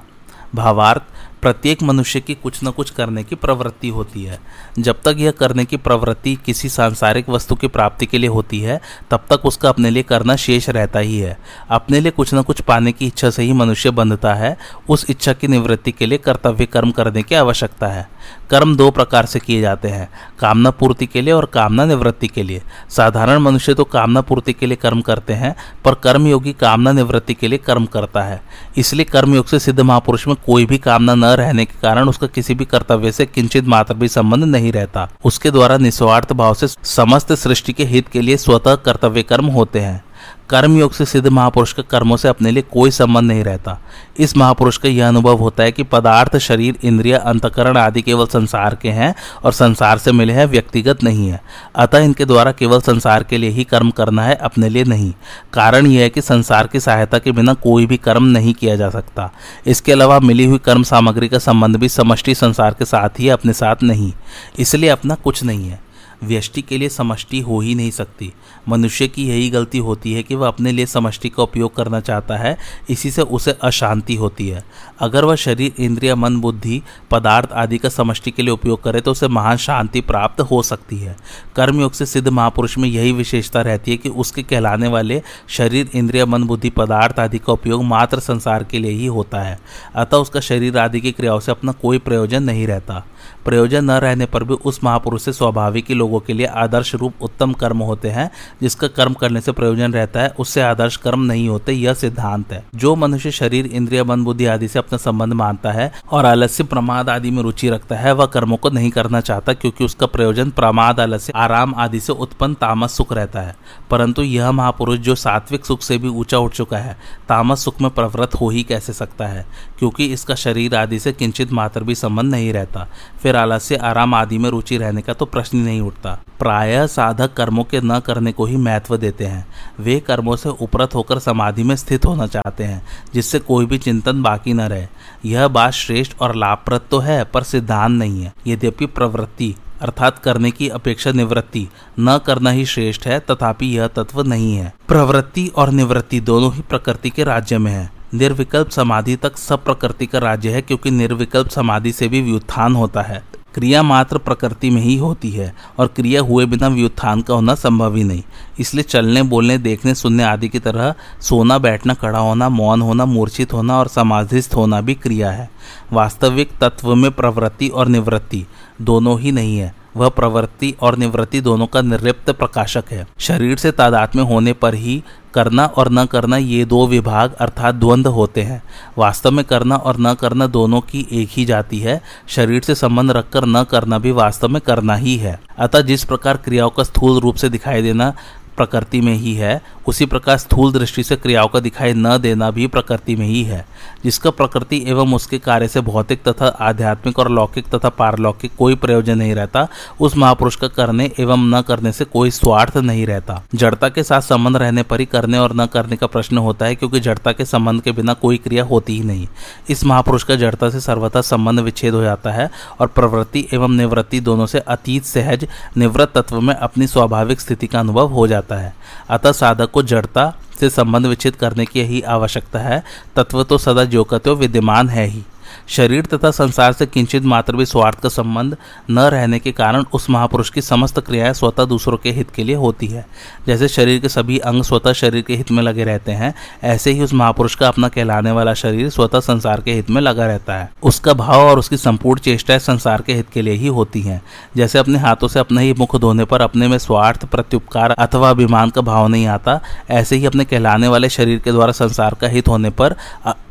भावार्थ 0.55 1.01
प्रत्येक 1.41 1.83
मनुष्य 1.83 2.19
की 2.19 2.33
कुछ 2.33 2.59
न 2.63 2.71
कुछ 2.71 2.89
करने 2.89 3.23
की 3.23 3.35
प्रवृत्ति 3.35 3.89
होती 3.89 4.23
है। 4.23 4.39
जब 4.79 5.01
तक 5.01 5.15
यह 5.17 5.31
करने 5.31 5.65
की 5.65 5.77
प्रवृत्ति 5.77 6.37
किसी 6.45 6.69
सांसारिक 6.69 7.29
वस्तु 7.29 7.55
की 7.55 7.67
प्राप्ति 7.67 8.05
के 8.05 8.17
लिए 8.17 8.29
होती 8.29 8.59
है, 8.59 8.81
तब 9.11 9.25
तक 9.29 9.45
उसका 9.45 9.69
अपने 9.69 9.89
लिए 9.89 10.03
करना 10.03 10.35
शेष 10.35 10.69
रहता 10.69 10.99
ही 10.99 11.19
है। 11.19 11.37
अपने 11.69 11.99
लिए 11.99 12.11
कुछ 12.11 12.33
न 12.33 12.41
कुछ 12.41 12.61
पाने 12.61 12.91
की 12.91 13.07
इच्छा 13.07 13.29
से 13.29 13.43
ही 13.43 13.53
मनुष्य 13.53 13.91
बंधता 13.91 14.33
है। 14.33 14.57
उस 14.89 15.05
इच्छा 15.09 15.33
की 15.33 15.47
निवृत्ति 15.47 15.91
के 15.91 16.05
लिए 16.05 16.17
कर्तव्य 16.17 16.65
कर्म 16.65 16.91
करने 16.91 17.23
की 17.23 17.35
आवश्यकता 17.35 17.87
है। 17.87 18.09
कर्म 18.49 18.75
दो 18.75 18.91
प्रकार 18.91 19.25
से 19.25 19.39
किए 19.39 19.61
जाते 19.61 19.87
हैं, 19.87 20.09
कामना 20.39 20.71
पूर्ति 20.71 21.05
के 21.05 21.21
लिए 21.21 21.33
और 21.33 21.45
कामना 21.45 21.85
निवृत्ति 21.85 22.27
के 22.27 22.43
लिए। 22.43 22.61
साधारण 22.89 23.37
मनुष्य 23.37 23.73
तो 23.73 23.83
कामना 23.83 24.21
पूर्ति 24.21 24.53
के 24.53 24.65
लिए 24.65 24.75
कर्म 24.75 25.01
करते 25.01 25.33
हैं, 25.33 25.55
पर 25.85 25.95
कर्मयोगी 25.95 26.53
कामना 26.53 26.91
निवृत्ति 26.91 27.33
के 27.33 27.47
लिए 27.47 27.57
कर्म 27.57 27.85
करता 27.85 28.21
है। 28.21 28.41
इसलिए 28.77 29.05
कर्मयोग 29.05 29.45
से 29.45 29.59
सिद्ध 29.59 29.79
महापुरुष 29.79 30.27
में 30.27 30.35
कोई 30.45 30.65
भी 30.65 30.77
कामना 30.77 31.15
न 31.15 31.26
रहने 31.33 31.65
के 31.65 31.79
कारण 31.81 32.09
उसका 32.09 32.27
किसी 32.27 32.55
भी 32.55 32.65
कर्तव्य 32.65 33.11
से 33.11 33.25
किंचित 33.25 33.65
मात्र 33.65 33.93
भी 33.93 34.07
संबंध 34.07 34.43
नहीं 34.43 34.71
रहता। 34.71 35.09
उसके 35.25 35.51
द्वारा 35.51 35.77
निस्वार्थ 35.77 36.33
भाव 36.33 36.53
से 36.53 36.67
समस्त 36.67 37.33
सृष्टि 37.33 37.73
के 37.73 37.83
हित 37.83 38.07
के 38.07 38.21
लिए 38.21 38.37
स्वतः 38.37 38.75
कर्तव्य 38.75 39.23
कर्म 39.23 39.45
होते 39.45 39.79
हैं। 39.79 40.03
कर्मयोग 40.49 40.93
से 40.93 41.05
सिद्ध 41.05 41.27
महापुरुष 41.27 41.73
का 41.73 41.83
कर्मों 41.83 42.17
से 42.17 42.27
अपने 42.27 42.51
लिए 42.51 42.63
कोई 42.63 42.91
संबंध 42.91 43.27
नहीं 43.27 43.43
रहता। 43.43 43.81
इस 44.19 44.37
महापुरुष 44.37 44.77
का 44.77 44.89
यह 44.89 45.07
अनुभव 45.07 45.37
होता 45.37 45.63
है 45.63 45.71
कि 45.71 45.83
पदार्थ, 45.83 46.37
शरीर, 46.37 46.75
इंद्रिय, 46.83 47.13
अंतकरण 47.13 47.77
आदि 47.77 48.01
केवल 48.01 48.25
संसार 48.25 48.75
के 48.75 48.89
हैं 48.89 49.15
और 49.43 49.53
संसार 49.53 49.97
से 49.97 50.11
मिले 50.11 50.33
हैं 50.33 50.45
व्यक्तिगत 50.45 51.03
नहीं 51.03 51.29
है। 51.29 51.41
अतः 51.75 51.97
इनके 51.97 52.25
द्वारा 52.25 52.51
केवल 52.51 52.81
संसार 52.81 53.23
के 53.23 53.37
लिए 53.37 53.49
ही 53.49 53.63
कर्म 53.63 53.89
करना 53.89 54.23
है, 54.23 54.35
अपने 54.35 54.69
लिए 54.69 54.83
नहीं। 54.83 55.13
कारण 55.53 55.87
यह 55.87 56.01
है 56.01 56.09
कि 56.09 56.21
संसार 56.21 56.67
की 56.67 56.79
सहायता 56.79 57.19
के 57.19 57.31
बिना 57.31 57.53
कोई 57.53 57.85
भी 57.85 57.97
कर्म 57.97 58.23
नहीं 58.23 58.53
किया 58.53 58.75
जा 58.75 58.89
सकता। 58.89 59.31
इसके 59.65 59.91
अलावा 59.91 60.19
मिली 60.19 60.45
हुई 60.45 60.57
कर्म 60.57 60.83
सामग्री 60.83 61.27
का 61.27 61.39
संबंध 61.39 61.75
भी 61.75 61.89
समष्टि 61.89 62.35
संसार 62.35 62.73
के 62.73 62.85
साथ 62.85 63.09
ही 63.19 63.29
अपने 63.29 63.53
साथ 63.53 63.75
नहीं। 63.83 64.13
इसलिए 64.59 64.89
अपना 64.89 65.15
कुछ 65.15 65.43
नहीं 65.43 65.69
है। 65.69 65.86
व्यष्टि 66.23 66.61
के 66.61 66.77
लिए 66.77 66.89
समष्टि 66.89 67.39
हो 67.39 67.59
ही 67.59 67.75
नहीं 67.75 67.91
सकती। 67.91 68.33
मनुष्य 68.69 69.07
की 69.07 69.27
यही 69.27 69.49
गलती 69.49 69.77
होती 69.77 70.13
है 70.13 70.23
कि 70.23 70.35
वह 70.35 70.47
अपने 70.47 70.71
लिए 70.71 70.85
समष्टि 70.85 71.29
का 71.29 71.43
उपयोग 71.43 71.75
करना 71.75 71.99
चाहता 71.99 72.37
है, 72.37 72.57
इसी 72.89 73.11
से 73.11 73.21
उसे 73.21 73.51
अशांति 73.51 74.15
होती 74.15 74.47
है। 74.49 74.63
अगर 74.99 75.25
वह 75.25 75.35
शरीर, 75.35 75.73
इंद्रिय, 75.79 76.15
मन, 76.15 76.37
बुद्धि, 76.37 76.81
पदार्थ 77.11 77.51
आदि 77.51 77.77
का 77.77 77.89
समष्टि 77.89 78.31
के 78.31 78.41
लिए 78.41 78.51
उपयोग 78.51 78.83
करे 78.83 79.01
तो 79.01 79.11
उसे 79.11 79.27
महान 79.27 79.57
शांति 79.57 80.01
प्राप्त 80.01 80.41
हो 80.41 80.61
सकती 80.61 80.97
है। 80.97 81.17
कर्मयोग 81.55 81.91
से 81.91 82.05
सिद्ध 82.05 82.27
महापुरुष 82.27 82.77
में 82.77 82.89
यही 82.89 83.11
विशेषता 83.11 83.61
रहती 83.61 83.91
है 83.91 83.97
कि 83.97 84.09
उसके 84.09 84.43
कहलाने 84.43 84.87
वाले 84.87 85.21
शरीर, 85.47 85.89
इंद्रिय, 85.95 86.25
मन, 86.25 86.43
बुद्धि, 86.43 86.69
पदार्थ 86.69 87.19
आदि 87.19 87.37
का 87.37 87.53
उपयोग 87.53 87.83
मात्र 87.83 88.19
संसार 88.19 88.63
के 88.63 88.79
लिए 88.79 88.91
ही 88.91 89.05
होता 89.05 89.41
है। 89.41 89.59
अतः 89.95 90.17
उसका 90.17 90.39
शरीर 90.39 90.77
आदि 90.77 91.01
की 91.01 91.11
क्रियाओं 91.11 91.39
से 91.39 91.51
अपना 91.51 91.71
कोई 91.71 91.97
प्रयोजन 91.97 92.43
नहीं 92.43 92.67
रहता। 92.67 93.05
प्रयोजन 93.45 93.85
न 93.85 93.91
रहने 93.91 94.25
पर 94.25 94.43
भी 94.43 94.53
उस 94.53 94.83
महापुरुष 94.83 95.21
से 95.21 95.33
स्वाभाविक 95.33 95.85
ही 95.89 95.95
लोगों 95.95 96.19
के 96.19 96.33
लिए 96.33 96.45
आदर्श 96.45 96.95
रूप 96.95 97.13
उत्तम 97.21 97.53
कर्म 97.53 97.77
होते 97.77 98.09
हैं, 98.09 98.31
जिसका 98.61 98.87
कर्म 98.87 99.13
करने 99.13 99.41
से 99.41 99.51
प्रयोजन 99.51 99.93
रहता 99.93 100.19
है, 100.19 100.33
उससे 100.39 100.61
आदर्श 100.61 100.95
कर्म 100.95 101.19
नहीं 101.19 101.49
होते, 101.49 101.71
यह 101.71 101.93
सिद्धांत 101.93 102.53
है। 102.53 102.65
जो 102.75 102.95
मनुष्य 102.95 103.31
शरीर, 103.31 103.65
इंद्रिय, 103.65 104.03
मन, 104.03 104.23
बुद्धि 104.23 104.45
आदि 104.45 104.67
से 104.67 104.79
अपना 104.79 104.97
संबंध 104.97 105.33
मानता 105.33 105.71
है 105.71 105.91
और 106.11 106.25
आलस्य, 106.25 106.63
प्रमाद 106.63 107.09
आदि 107.09 107.31
में 107.31 107.43
रुचि 107.43 107.69
रखता 107.69 107.95
है, 107.95 108.11
वह 108.11 108.25
कर्मों 108.25 108.57
को 108.57 108.69
नहीं 108.69 108.89
करना 108.89 109.21
चाहता, 109.21 109.53
क्योंकि 109.53 109.85
उसका 109.85 110.05
प्रयोजन 110.05 110.49
प्रमाद, 110.49 110.99
आलस्य, 110.99 111.33
आराम 111.35 111.75
आदि 111.75 111.99
से 111.99 112.13
उत्पन्न 112.13 112.53
तामस 112.53 112.91
सुख 112.91 113.13
रहता 113.13 113.41
है। 113.41 113.55
परंतु 113.91 114.21
यह 114.21 114.51
महापुरुष 114.51 114.99
जो 114.99 115.15
सात्विक 115.15 115.65
सुख 115.65 115.81
से 115.81 115.97
भी 115.97 116.07
ऊँचा 116.07 116.37
उठ 116.37 116.53
चुका 116.53 116.77
है, 116.77 116.97
तामस 117.29 117.63
सुख 117.63 117.81
में 117.81 117.91
प्रवृत्त 117.91 118.35
हो 118.35 118.49
ही 118.49 118.63
कैसे 118.63 118.93
सकता 118.93 119.27
है? 119.27 119.45
क्योंकि 119.79 120.05
इसका 120.05 120.35
शरीर 120.35 120.75
आदि 120.75 120.99
से 120.99 121.13
किंचित 121.13 121.51
मात्र 121.51 121.83
भी 121.83 121.95
संबंध 121.95 122.31
नहीं 122.31 122.53
रहता। 122.53 122.87
फिर 123.23 123.35
आलस्य 123.35 123.75
आराम 123.75 124.13
आदि 124.13 124.37
में 124.37 124.49
रुचि 124.49 124.77
रहने 124.77 125.01
का 125.01 125.13
तो 125.13 125.25
प्रश्न 125.25 125.57
ही 125.57 125.63
नहीं 125.63 125.81
उठता। 125.81 126.19
प्राय 126.39 126.87
साधक 126.87 127.33
कर्मों 127.33 127.63
के 127.63 127.81
न 127.81 127.99
करने 127.99 128.31
को 128.31 128.45
ही 128.45 128.57
महत्व 128.57 128.97
देते 128.97 129.25
हैं। 129.25 129.47
वे 129.79 129.99
कर्मों 129.99 130.35
से 130.35 130.49
उपरत 130.49 130.95
होकर 130.95 131.19
समाधि 131.19 131.63
में 131.63 131.75
स्थित 131.75 132.05
होना 132.05 132.27
चाहते 132.27 132.63
हैं, 132.63 132.87
जिससे 133.13 133.39
कोई 133.39 133.65
भी 133.65 133.77
चिंतन 133.77 134.23
बाकी 134.23 134.53
न 134.53 134.61
रहे। 134.61 134.87
यह 135.25 135.47
बात 135.47 135.73
श्रेष्ठ 135.73 136.21
और 136.21 136.35
लाभप्रद 136.35 136.81
तो 136.91 136.99
है, 136.99 137.23
पर 137.23 137.43
सिद्धांत 137.43 137.99
नहीं 137.99 138.23
है। 138.23 138.33
यद्यपि 138.47 138.85
प्रवृत्ति, 138.85 139.55
अर्थात 139.81 140.17
करने 140.19 140.51
की 140.51 140.69
अपेक्षा 140.69 141.11
निवृत्ति, 141.11 141.67
न 141.99 142.19
करना 142.25 142.49
ही 142.49 142.65
श्रेष्ठ 142.65 143.07
है, 143.07 143.19
तथापि 143.19 143.77
यह 143.77 143.87
तत्व 143.87 144.23
नहीं 144.23 144.55
है। 144.55 144.73
प्रवृत्ति 144.87 145.51
और 145.55 145.71
निवृत्ति 145.71 146.19
दोनों 146.19 146.53
ही 146.53 146.61
प्रकृति 146.61 147.09
के 147.09 147.23
राज्य 147.23 147.57
में 147.57 147.71
है। 147.71 147.96
निर्विकल्प 148.13 148.69
समाधि 148.69 149.15
तक 149.15 149.37
सब 149.37 149.63
प्रकृति 149.63 150.05
का 150.05 150.19
राज्य 150.19 150.49
है, 150.49 150.61
क्योंकि 150.61 150.91
निर्विकल्प 150.91 151.47
समाधि 151.47 151.91
से 151.91 152.07
भी 152.07 152.21
व्युत्थान 152.21 152.75
होता 152.75 153.01
है। 153.01 153.23
क्रिया 153.53 153.83
मात्र 153.83 154.17
प्रकृति 154.17 154.69
में 154.69 154.81
ही 154.81 154.97
होती 154.97 155.31
है, 155.31 155.55
और 155.79 155.87
क्रिया 155.87 156.21
हुए 156.21 156.45
बिना 156.45 156.67
व्युत्थान 156.67 157.21
का 157.21 157.33
होना 157.33 157.55
संभव 157.55 157.95
ही 157.95 158.03
नहीं। 158.03 158.23
इसलिए 158.59 158.83
चलने, 158.83 159.23
बोलने, 159.23 159.57
देखने, 159.57 159.95
सुनने 159.95 160.23
आदि 160.23 160.49
की 160.49 160.59
तरह 160.59 160.93
सोना, 161.21 161.57
बैठना, 161.57 161.93
खड़ा 161.93 162.19
होना, 162.19 162.49
मौन 162.49 162.81
होना, 162.81 163.05
मूर्छित 163.05 163.53
होना 163.53 163.79
और 163.79 163.87
समाधिस्थ 163.87 164.55
होना 164.55 164.81
भी 164.81 164.93
क्रिया 164.93 165.31
है। 165.31 165.49
वास्तविक 165.93 166.49
तत्व 166.61 166.95
में 166.95 167.11
प्रवृत्ति 167.11 167.67
और 167.67 167.87
निवृत्ति 167.87 168.45
दोनों 168.81 169.19
ही 169.19 169.31
नहीं 169.31 169.57
है। 169.57 169.75
वह 169.97 170.09
प्रवृत्ति 170.09 170.73
और 170.81 170.97
निवृत्ति 170.97 171.41
दोनों 171.41 171.67
का 171.67 171.81
निर्लिप्त 171.81 172.29
प्रकाशक 172.29 172.91
है। 172.91 173.07
शरीर 173.19 173.57
से 173.57 173.71
तादात्म्य 173.71 174.23
होने 174.23 174.53
पर 174.53 174.73
ही 174.73 175.03
करना 175.33 175.65
और 175.65 175.91
न 175.91 176.05
करना 176.05 176.37
ये 176.37 176.63
दो 176.65 176.85
विभाग 176.87 177.33
अर्थात 177.33 177.75
द्वंद्व 177.75 178.11
होते 178.11 178.43
हैं। 178.43 178.61
वास्तव 178.97 179.31
में 179.31 179.43
करना 179.45 179.75
और 179.75 179.97
न 179.99 180.13
करना 180.13 180.47
दोनों 180.47 180.81
की 180.81 181.05
एक 181.11 181.29
ही 181.31 181.45
जाति 181.45 181.79
है। 181.79 182.01
शरीर 182.27 182.61
से 182.61 182.75
संबंध 182.75 183.11
रखकर 183.11 183.45
न 183.45 183.63
करना 183.63 183.99
भी 183.99 184.11
वास्तव 184.11 184.47
में 184.47 184.61
करना 184.61 184.95
ही 184.95 185.17
है। 185.17 185.39
अतः 185.57 185.81
जिस 185.81 186.03
प्रकार 186.03 186.37
क्रियाओं 186.37 186.69
का 186.69 186.83
स्थूल 186.83 187.19
रूप 187.19 187.35
से 187.35 187.49
दिखाई 187.49 187.81
देना 187.81 188.13
प्रकृति 188.57 189.01
में 189.01 189.13
ही 189.13 189.33
है 189.33 189.61
उसी 189.87 190.05
प्रकार 190.05 190.37
स्थूल 190.37 190.71
दृष्टि 190.73 191.03
से 191.03 191.15
क्रियाओं 191.15 191.47
का 191.47 191.59
दिखाई 191.59 191.93
न 191.93 192.17
देना 192.17 192.49
भी 192.51 192.67
प्रकृति 192.67 193.15
में 193.15 193.25
ही 193.25 193.43
है, 193.43 193.65
जिसका 194.03 194.29
प्रकृति 194.29 194.83
एवं 194.87 195.13
उसके 195.13 195.37
कार्य 195.39 195.67
से 195.67 195.81
भौतिक 195.81 196.23
तथा 196.23 196.47
आध्यात्मिक 196.61 197.19
और 197.19 197.29
लौकिक 197.31 197.67
तथा 197.67 197.89
पारलौकिक 197.89 198.51
कोई 198.57 198.75
प्रयोजन 198.75 199.17
नहीं 199.17 199.35
रहता, 199.35 199.67
उस 199.99 200.17
महापुरुष 200.17 200.55
का 200.55 200.67
करने 200.67 201.11
एवं 201.19 201.47
न 201.49 201.61
करने 201.61 201.91
से 201.91 202.05
कोई 202.05 202.31
स्वार्थ 202.31 202.77
नहीं 202.77 203.05
रहता। 203.07 203.41
जड़ता 203.55 203.89
के 203.89 204.03
साथ 204.03 204.21
संबंध 204.21 204.57
रहने 204.57 204.83
पर 204.83 204.99
ही 204.99 205.05
करने 205.05 205.37
और 205.37 205.55
न 205.55 205.65
करने 205.65 205.95
का 205.95 206.07
प्रश्न 206.07 206.37
होता 206.37 206.65
है, 206.65 206.75
क्योंकि 206.75 206.99
जड़ता 206.99 207.31
के 207.31 207.45
संबंध 207.45 207.81
के 207.81 207.91
बिना 207.91 208.13
कोई 208.15 208.37
क्रिया 208.37 208.63
होती 208.63 208.97
ही 208.97 209.03
नहीं। 209.03 209.27
इस 209.69 209.83
महापुरुष 209.85 210.23
का 210.23 210.35
जड़ता 210.35 210.69
से 210.69 210.79
सर्वथा 210.79 211.21
संबंध 211.21 211.59
विच्छेद 211.59 211.93
हो 211.93 212.01
जाता 212.01 212.31
है 212.31 212.49
और 212.79 212.87
प्रवृत्ति 212.87 213.47
एवं 213.53 213.75
निवृत्ति 213.77 214.19
दोनों 214.19 214.45
से 214.45 214.59
अतीत 214.59 215.05
सहज 215.05 215.47
निवृत्त 215.77 216.13
तत्व 216.15 216.39
में 216.41 216.53
अपनी 216.55 216.87
स्वाभाविक 216.87 217.41
स्थिति 217.41 217.67
का 217.67 217.79
अनुभव 217.79 218.07
हो 218.07 218.27
जाता 218.27 218.55
है। 218.55 218.73
अतः 219.09 219.31
साधक 219.31 219.76
को 219.77 219.83
जड़ता 219.83 220.25
से 220.59 220.69
संबंध 220.69 221.05
विच्छेद 221.05 221.35
करने 221.35 221.65
की 221.65 221.81
ही 221.81 222.01
आवश्यकता 222.01 222.59
है। 222.59 222.83
तत्व 223.15 223.43
तो 223.43 223.57
सदा 223.57 223.83
जो 223.85 224.03
कत्व 224.03 224.35
विद्यमान 224.35 224.89
है 224.89 225.05
ही। 225.07 225.23
शरीर 225.67 226.05
तथा 226.05 226.31
संसार 226.31 226.73
से 226.73 226.85
किंचित 226.85 227.23
मात्र 227.23 227.55
भी 227.55 227.65
स्वार्थ 227.65 227.99
का 227.99 228.09
संबंध 228.09 228.57
न 228.89 228.99
रहने 228.99 229.39
के 229.39 229.51
कारण 229.51 229.83
उस 229.93 230.09
महापुरुष 230.09 230.49
की 230.49 230.61
समस्त 230.61 230.99
क्रियाएँ 230.99 231.33
स्वतः 231.33 231.65
दूसरों 231.65 231.97
के 231.97 232.11
हित 232.11 232.31
के 232.31 232.43
लिए 232.43 232.55
होती 232.55 232.87
है। 232.87 233.05
जैसे 233.47 233.67
शरीर 233.67 233.99
के 233.99 234.09
सभी 234.09 234.37
अंग 234.39 234.63
स्वतः 234.63 234.93
शरीर 234.93 235.21
के 235.21 235.35
हित 235.35 235.51
में 235.51 235.61
लगे 235.63 235.83
रहते 235.83 236.11
हैं, 236.11 236.33
ऐसे 236.63 236.91
ही 236.91 237.01
उस 237.01 237.13
महापुरुष 237.13 237.55
का 237.55 237.67
अपना 237.67 237.87
कहलाने 237.87 238.31
वाला 238.31 238.53
शरीर 238.53 238.89
स्वतः 238.89 239.19
संसार 239.19 239.61
के 239.61 239.73
हित 239.73 239.89
में 239.89 240.01
लगा 240.01 240.25
रहता 240.25 240.57
है। 240.57 240.69
उसका 240.83 241.13
भाव 241.13 241.41
और 241.41 241.59
उसकी 241.59 241.77
संपूर्ण 241.77 242.19
चेष्टाएँ 242.19 242.59
संसार 242.59 243.01
के 243.01 243.13
हित 243.13 243.29
के 243.33 243.41
लिए 243.41 243.53
ही 243.53 243.67
होती 243.67 244.01
हैं। 244.01 244.21
जैसे 244.57 244.79
अपने 244.79 244.99
हाथों 244.99 245.27
से 245.27 245.39
अपने 245.39 245.63
ही 245.63 245.73
मुख 245.73 245.95
धोने 245.95 246.25
पर 246.25 246.41
अपने 246.41 246.67
में 246.67 246.77
स्वार्थ, 246.77 247.25
प्रत्युपकार 247.25 247.91
अथवा 247.91 248.29
अभिमान 248.29 248.69
का 248.69 248.81
भाव 248.81 249.07
नहीं 249.07 249.27
आता, 249.27 249.59
ऐसे 249.89 250.15
ही 250.15 250.25
अपने 250.25 250.45
कहलाने 250.45 250.87
वाले 250.87 251.09
शरीर 251.09 251.39
के 251.39 251.51
द्वारा 251.51 251.71
संसार 251.71 252.13
का 252.13 252.27
हित 252.27 252.47
होने 252.47 252.69
पर 252.71 252.95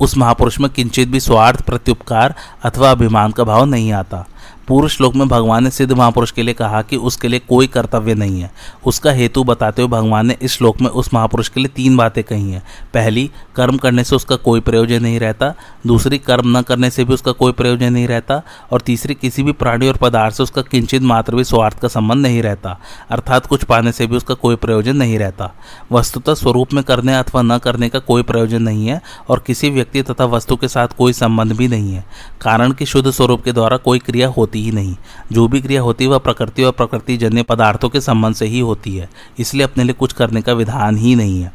उस 0.01 0.17
महापुरुष 0.17 0.59
में 0.61 0.71
किंचित 0.71 1.09
भी 1.09 1.21
स्वार्थ 1.21 1.61
प्रत्युपकार 1.97 2.35
अथवा 2.65 2.91
अभिमान 2.91 3.33
का 3.33 3.45
भाव 3.45 3.65
नहीं 3.65 3.93
आता। 3.93 4.27
पूर्व 4.69 4.89
श्लोक 4.89 5.15
में 5.15 5.29
भगवान 5.29 5.65
ने 5.65 5.71
सिद्ध 5.71 5.93
महापुरुष 5.93 6.31
के 6.31 6.43
लिए 6.43 6.55
कहा 6.55 6.83
कि 6.83 6.97
उसके 6.97 7.29
लिए 7.29 7.39
कोई 7.39 7.67
कर्तव्य 7.67 8.15
नहीं 8.15 8.41
है। 8.41 8.51
उसका 8.87 9.11
हेतु 9.11 9.45
बताते 9.45 9.83
हुए 9.83 9.91
भगवान 9.91 10.27
ने 10.27 10.37
इस 10.43 10.53
श्लोक 10.53 10.81
में 10.81 10.91
उस 10.91 11.15
महापुरुष 11.15 11.49
के 11.49 11.61
लिए 11.61 11.69
तीन 11.69 11.97
बातें 11.97 12.25
कही 12.25 12.51
हैं। 12.51 12.63
पहली, 12.95 13.31
कर्म 13.57 13.77
करने 13.77 14.05
से 14.05 14.17
उसका 14.17 14.37
कोई 14.37 14.61
प्रयोजन 14.61 15.03
नहीं 15.03 15.21
रहता। 15.21 15.55
दूसरी, 15.87 16.19
कर्म 16.19 16.59
न 16.59 16.63
करने 16.63 16.91
से 16.91 17.05
भी 17.05 17.15
उसका 17.15 17.33
कोई 17.33 17.53
प्रयोजन 17.53 17.93
नहीं 17.93 18.09
रहता। 18.09 18.43
और 18.73 18.81
तीसरी, 18.81 19.15
किसी 19.15 19.43
भी 19.43 19.53
प्राणी 19.53 19.89
और 19.89 19.97
पदार्थ 19.97 20.35
से 20.35 20.43
उसका 20.43 20.63
किंचित 20.63 21.03
मात्र 21.03 21.35
भी 21.35 21.45
स्वार्थ 21.45 21.79
का 21.79 21.89
संबंध 21.89 22.23
नहीं 22.23 22.43
रहता। 22.43 22.81
अर्थात 23.11 23.47
कुछ 23.47 23.65
पाने 23.65 23.93
से 23.93 24.07
भी 24.07 24.17
उसका 24.17 24.35
कोई 24.35 24.57
प्रयोजन 24.57 24.97
नहीं 24.97 25.19
रहता। 25.19 25.55
वस्तुतः 25.93 26.35
स्वरूप 26.35 26.73
में 26.73 26.85
करने 26.85 27.15
अथवा 27.15 27.43
न 27.43 27.59
करने 27.59 27.89
का 27.89 27.99
कोई 27.99 28.23
प्रयोजन 28.23 28.63
नहीं 28.63 28.87
है 28.87 29.03
और 29.29 29.45
किसी 29.47 29.71
व्यक्ति 29.71 30.03
तथा 30.03 30.25
वस्तु 30.25 30.57
के 30.57 30.69
साथ 30.69 30.89
कोई 30.89 31.13
संबंध 31.13 31.53
भी 31.53 31.69
नहीं 31.69 31.93
है। 31.93 32.05
कारण 32.41 32.73
कि 32.73 32.87
शुद्ध 32.87 33.11
स्वरूप 33.11 33.43
के 33.45 33.53
द्वारा 33.53 33.77
कोई 33.77 33.99
क्रिया 33.99 34.29
होती 34.29 34.56
होती 34.57 34.65
ही 34.65 34.73
नहीं। 34.73 34.97
जो 35.33 35.49
भी 35.49 35.61
क्रिया 35.61 35.83
होती 35.83 36.05
है, 36.05 36.11
वह 36.11 36.19
प्रकृति 36.19 36.63
और 36.63 36.73
प्रकृति 36.73 37.17
जन्य 37.17 37.43
पदार्थों 37.43 37.89
के 37.89 38.01
संबंध 38.01 38.35
से 38.35 38.47
ही 38.47 38.61
होती 38.61 38.97
है। 38.97 39.09
इसलिए 39.39 39.65
अपने 39.65 39.85
लिए 39.85 39.93
कुछ 39.93 40.13
करने 40.13 40.43
का 40.43 40.53
विधान 40.53 40.97
ही 40.97 41.15
नहीं 41.15 41.43
है। 41.43 41.53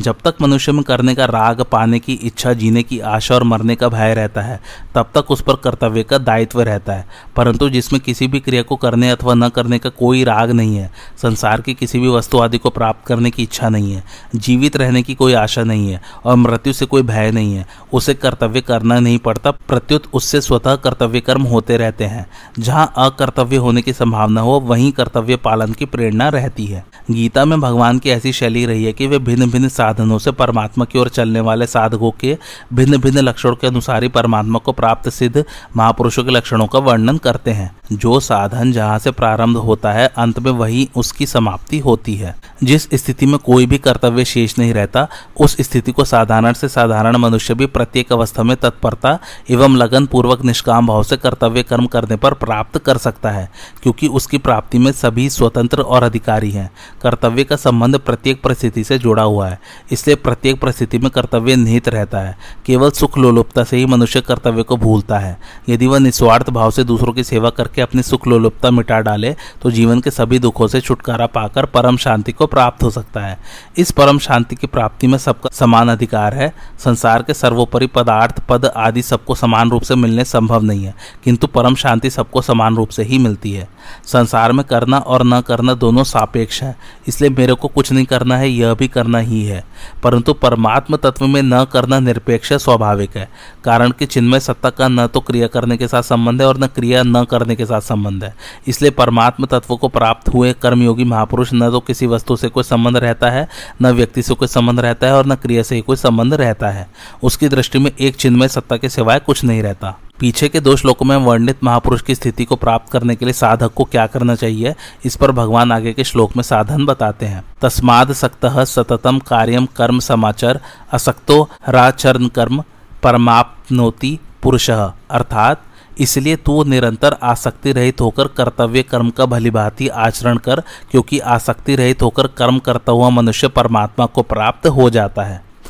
जब 0.00 0.16
तक 0.24 0.34
मनुष्य 0.42 0.72
में 0.72 0.82
करने 0.82 1.14
का 1.14 1.24
राग, 1.24 1.60
पाने 1.60 1.98
की 1.98 2.12
इच्छा, 2.12 2.52
जीने 2.52 2.82
की 2.82 2.98
आशा 2.98 3.34
और 3.34 3.42
मरने 3.42 3.76
का 3.76 3.88
भय 3.88 4.14
रहता 4.14 4.40
है, 4.40 4.60
तब 4.94 5.10
तक 5.14 5.30
उस 5.30 5.40
पर 5.40 5.54
कर्तव्य 5.54 6.02
का 6.02 6.18
दायित्व 6.18 6.62
रहता 6.62 6.92
है। 6.92 7.06
परंतु 7.36 7.68
जिसमें 7.68 8.02
किसी 8.02 8.26
भी 8.26 8.40
क्रिया 8.40 8.62
को 8.62 8.76
करने 8.76 9.10
अथवा 9.10 9.34
न 9.34 9.48
करने 9.48 9.78
का 9.78 9.88
कोई 9.88 10.24
राग 10.24 10.50
नहीं 10.50 10.76
है, 10.76 10.92
संसार 11.22 11.60
की 11.60 11.74
किसी 11.74 11.98
भी 11.98 12.08
वस्तु 12.08 12.38
आदि 12.38 12.58
को 12.58 12.70
प्राप्त 12.70 13.06
करने 13.06 13.30
की 13.30 13.42
इच्छा 13.42 13.68
नहीं 13.68 13.92
है, 13.92 14.04
जीवित 14.36 14.76
रहने 14.76 15.02
की 15.02 15.14
कोई 15.14 15.32
आशा 15.32 15.62
नहीं 15.62 15.92
है 15.92 16.02
और 16.24 16.36
मृत्यु 16.36 16.72
से 16.72 16.86
कोई 16.86 17.02
भय 17.02 17.30
नहीं 17.30 17.54
है, 17.54 17.66
उसे 17.92 18.14
कर्तव्य 18.14 18.60
करना 18.60 19.00
नहीं 19.00 19.18
पड़ता, 19.18 19.50
प्रत्युत 19.50 20.02
उससे 20.12 20.40
स्वतः 20.40 20.76
कर्तव्य 20.76 21.20
कर्म 21.20 21.42
होते 21.42 21.76
रहते 21.76 22.04
हैं। 22.04 22.26
जहाँ 22.58 22.92
अकर्तव्य 22.96 23.56
होने 23.56 23.82
की 23.82 23.92
संभावना 23.92 24.40
हो, 24.40 24.60
वहीं 24.60 24.92
कर्तव्य 24.92 25.36
पालन 25.36 25.72
की 25.72 25.84
प्रेरणा 25.84 26.28
रहती 26.28 26.66
है। 26.66 26.86
गीता 27.10 27.44
में 27.44 27.60
भगवान 27.60 27.98
की 27.98 28.10
ऐसी 28.10 28.32
शैली 28.32 28.66
रही 28.66 28.84
है 28.84 28.92
कि 28.92 29.06
वे 29.06 29.18
भिन्न 29.18 29.50
भिन्न 29.50 29.68
साधनों 29.84 30.18
से 30.18 30.30
परमात्मा 30.32 30.84
की 30.84 30.98
ओर 30.98 31.08
चलने 31.08 31.40
वाले 31.40 31.66
साधकों 31.66 32.10
के 32.10 32.36
भिन्न 32.72 32.98
भिन्न 32.98 33.18
लक्षणों 33.18 33.56
के 33.56 33.66
अनुसार 33.66 34.02
ही 34.02 34.08
परमात्मा 34.08 34.58
को 34.58 34.72
प्राप्त 34.72 35.08
सिद्ध 35.08 35.44
महापुरुषों 35.76 36.24
के 36.24 36.30
लक्षणों 36.30 36.66
का 36.66 36.78
वर्णन 36.78 37.18
करते 37.18 37.50
हैं। 37.50 37.70
जो 37.92 38.20
साधन 38.20 38.72
जहाँ 38.72 38.98
से 38.98 39.10
प्रारंभ 39.10 39.56
होता 39.56 39.92
है, 39.92 40.06
अंत 40.16 40.38
में 40.38 40.50
वही 40.50 40.88
उसकी 40.96 41.26
समाप्ति 41.26 41.78
होती 41.78 42.14
है। 42.14 42.34
जिस 42.64 42.88
स्थिति 42.94 43.26
में 43.26 43.38
कोई 43.38 43.66
भी 43.66 43.78
कर्तव्य 43.78 44.24
शेष 44.24 44.58
नहीं 44.58 44.74
रहता, 44.74 45.06
उस 45.40 45.56
स्थिति 45.60 45.92
को 45.92 46.04
साधारण 46.04 46.52
से 46.52 46.68
साधारण 46.68 47.16
मनुष्य 47.16 47.54
भी 47.54 47.66
प्रत्येक 47.66 48.12
अवस्था 48.12 48.42
में 48.42 48.56
तत्परता 48.56 49.18
एवं 49.50 49.76
लगन 49.76 50.06
पूर्वक 50.06 50.44
निष्काम 50.44 50.86
भाव 50.86 51.02
से 51.02 51.16
कर्तव्य 51.16 51.62
कर्म 51.62 51.86
करने 51.86 52.16
पर 52.16 52.34
प्राप्त 52.34 52.78
कर 52.78 52.96
सकता 52.96 53.30
है, 53.30 53.50
क्योंकि 53.82 54.08
उसकी 54.08 54.38
प्राप्ति 54.38 54.78
में 54.78 54.92
सभी 54.92 55.30
स्वतंत्र 55.30 55.80
और 55.80 56.02
अधिकारी 56.02 56.50
हैं। 56.50 56.70
कर्तव्य 57.02 57.44
का 57.44 57.56
संबंध 57.56 57.98
प्रत्येक 57.98 58.42
परिस्थिति 58.42 58.84
से 58.84 58.98
जुड़ा 58.98 59.22
हुआ 59.22 59.48
है। 59.48 59.58
इसलिए 59.92 60.16
प्रत्येक 60.16 60.60
परिस्थिति 60.60 60.98
में 60.98 61.10
कर्तव्य 61.10 61.56
निहित 61.56 61.88
रहता 61.88 62.18
है। 62.18 62.36
केवल 62.66 62.90
सुख 62.90 63.18
लोलुपता 63.18 63.64
से 63.64 63.76
ही 63.76 63.86
मनुष्य 63.86 64.20
कर्तव्य 64.20 64.62
को 64.62 64.76
भूलता 64.76 65.18
है। 65.18 65.36
यदि 65.68 65.86
वह 65.86 65.98
निस्वार्थ 65.98 66.50
भाव 66.50 66.70
से 66.70 66.84
दूसरों 66.84 67.12
की 67.12 67.24
सेवा 67.24 67.50
करके 67.50 67.82
अपनी 67.82 68.02
सुख 68.02 68.26
लोलुपता 68.26 68.70
मिटा 68.70 69.00
डाले 69.00 69.34
तो 69.62 69.70
जीवन 69.70 70.00
के 70.00 70.10
सभी 70.10 70.38
दुखों 70.38 70.66
से 70.66 70.80
छुटकारा 70.80 71.26
पाकर 71.26 71.66
परम 71.66 71.96
शांति 71.96 72.32
को 72.32 72.46
प्राप्त 72.46 72.82
हो 72.82 72.90
सकता 72.90 73.20
है। 73.20 73.38
इस 73.78 73.90
परम 73.90 74.18
शांति 74.18 74.56
की 74.56 74.66
प्राप्ति 74.66 75.06
में 75.06 75.18
सबका 75.18 75.50
समान 75.52 75.88
अधिकार 75.88 76.34
है। 76.34 76.52
संसार 76.78 77.22
के 77.22 77.34
सर्वोपरि 77.34 77.86
पदार्थ, 77.86 78.40
पद 78.40 78.64
आदि 78.66 79.02
सबको 79.02 79.34
समान 79.34 79.70
रूप 79.70 79.82
से 79.82 79.94
मिलने 79.94 80.24
संभव 80.24 80.62
नहीं 80.62 80.84
है, 80.84 80.94
किंतु 81.24 81.46
परम 81.46 81.74
शांति 81.74 82.10
सबको 82.10 82.42
समान 82.42 82.76
रूप 82.76 82.88
से 82.88 83.02
ही 83.02 83.18
मिलती 83.18 83.52
है। 83.52 83.68
संसार 84.04 84.52
में 84.52 84.64
करना 84.64 84.98
और 84.98 85.24
न 85.24 85.40
करना 85.40 85.74
दोनों 85.74 86.04
सापेक्ष 86.04 86.62
है, 86.62 86.76
इसलिए 87.08 87.30
मेरे 87.30 87.54
को 87.54 87.68
कुछ 87.68 87.92
नहीं 87.92 88.04
करना 88.04 88.36
है, 88.36 88.48
यह 88.48 88.74
भी 88.74 88.88
करना 88.88 89.18
ही 89.18 89.44
है। 89.44 89.63
परंतु 90.02 90.32
परमात्म 90.32 90.96
तत्व 90.96 91.26
में 91.26 91.40
न 91.42 91.64
करना 91.64 91.98
निरपेक्ष 92.00 92.52
स्वाभाविक 92.54 93.16
है। 93.16 93.28
कारण 93.64 93.90
कि 93.90 94.06
चिन्मय 94.06 94.40
सत्ता 94.40 94.70
का 94.70 94.88
न 94.88 95.06
तो 95.06 95.20
क्रिया 95.20 95.46
करने 95.46 95.76
के 95.76 95.88
साथ 95.88 96.02
संबंध 96.02 96.40
है 96.40 96.46
और 96.48 96.58
न 96.58 96.66
क्रिया 96.66 97.02
न 97.02 97.24
करने 97.24 97.56
के 97.56 97.66
साथ 97.66 97.80
संबंध 97.80 98.24
है। 98.24 98.34
इसलिए 98.66 98.90
परमात्म 98.90 99.46
तत्व 99.46 99.76
को 99.76 99.88
प्राप्त 99.88 100.28
हुए 100.28 100.52
कर्मयोगी 100.52 101.04
महापुरुष 101.04 101.50
न 101.54 101.70
तो 101.70 101.80
किसी 101.80 102.06
वस्तु 102.06 102.36
से 102.36 102.48
कोई 102.48 102.64
संबंध 102.64 102.96
रहता 102.96 103.30
है, 103.30 103.48
न 103.82 103.92
व्यक्ति 103.92 104.22
से 104.22 104.34
कोई 104.34 104.48
संबंध 104.48 104.80
रहता 104.80 105.06
है 105.06 105.14
और 105.14 105.26
न 105.26 105.34
क्रिया 105.34 105.62
से 105.62 105.74
ही 105.74 105.80
कोई 105.80 105.96
संबंध 105.96 106.34
रहता 106.34 106.70
है। 106.70 106.86
उसकी 107.22 107.48
दृष्टि 107.48 107.78
में 107.78 107.90
एक 107.90 108.16
चिन्मय 108.16 108.48
सत्ता 108.48 108.76
के 108.76 108.88
सिवाय 108.88 109.18
कुछ 109.18 109.44
नहीं 109.44 109.62
रहता। 109.62 109.98
पीछे 110.20 110.48
के 110.48 110.60
दो 110.60 110.76
श्लोकों 110.76 111.06
में 111.06 111.16
वर्णित 111.16 111.64
महापुरुष 111.64 112.02
की 112.02 112.14
स्थिति 112.14 112.44
को 112.44 112.56
प्राप्त 112.56 112.92
करने 112.92 113.16
के 113.16 113.24
लिए 113.24 113.32
साधक 113.32 113.72
को 113.74 113.84
क्या 113.84 114.06
करना 114.06 114.34
चाहिए, 114.34 114.74
इस 115.04 115.16
पर 115.16 115.32
भगवान 115.32 115.72
आगे 115.72 115.92
के 115.92 116.04
श्लोक 116.04 116.36
में 116.36 116.42
साधन 116.42 116.86
बताते 116.86 117.26
हैं। 117.26 117.44
तस्माद 117.60 118.12
सक्त 118.12 118.46
सततम 118.46 119.18
कार्यम 119.18 119.66
कर्म 119.66 119.98
समाचार, 119.98 120.60
असक्तो 120.92 121.48
राचरण 121.68 122.26
कर्म 122.26 122.64
परमाप्नोति 123.02 124.18
पुरुष। 124.42 124.70
अर्थात, 124.70 125.62
इसलिए 125.98 126.36
तू 126.36 126.64
निरंतर 126.64 127.16
आसक्ति 127.22 127.72
रहित 127.72 128.00
होकर 128.00 128.28
कर्तव्य 128.28 128.82
कर्म 128.82 129.10
का 129.10 129.26
भलीभांति 129.26 129.88
आचरण 129.88 130.36
कर, 130.36 130.60
क्योंकि 130.60 131.18
आसक्ति 131.18 131.76
रहित 131.76 132.02
होकर 132.02 132.26
कर्म 132.26 132.58
करता 132.58 132.92
हुआ 132.92 133.08
मनुष्य 133.08 133.48
परमात्मा 133.48 134.06
को 134.06 134.22
प्राप्त 134.22 134.66
हो 134.66 134.90
जाता 134.90 135.22
है। 135.22 135.53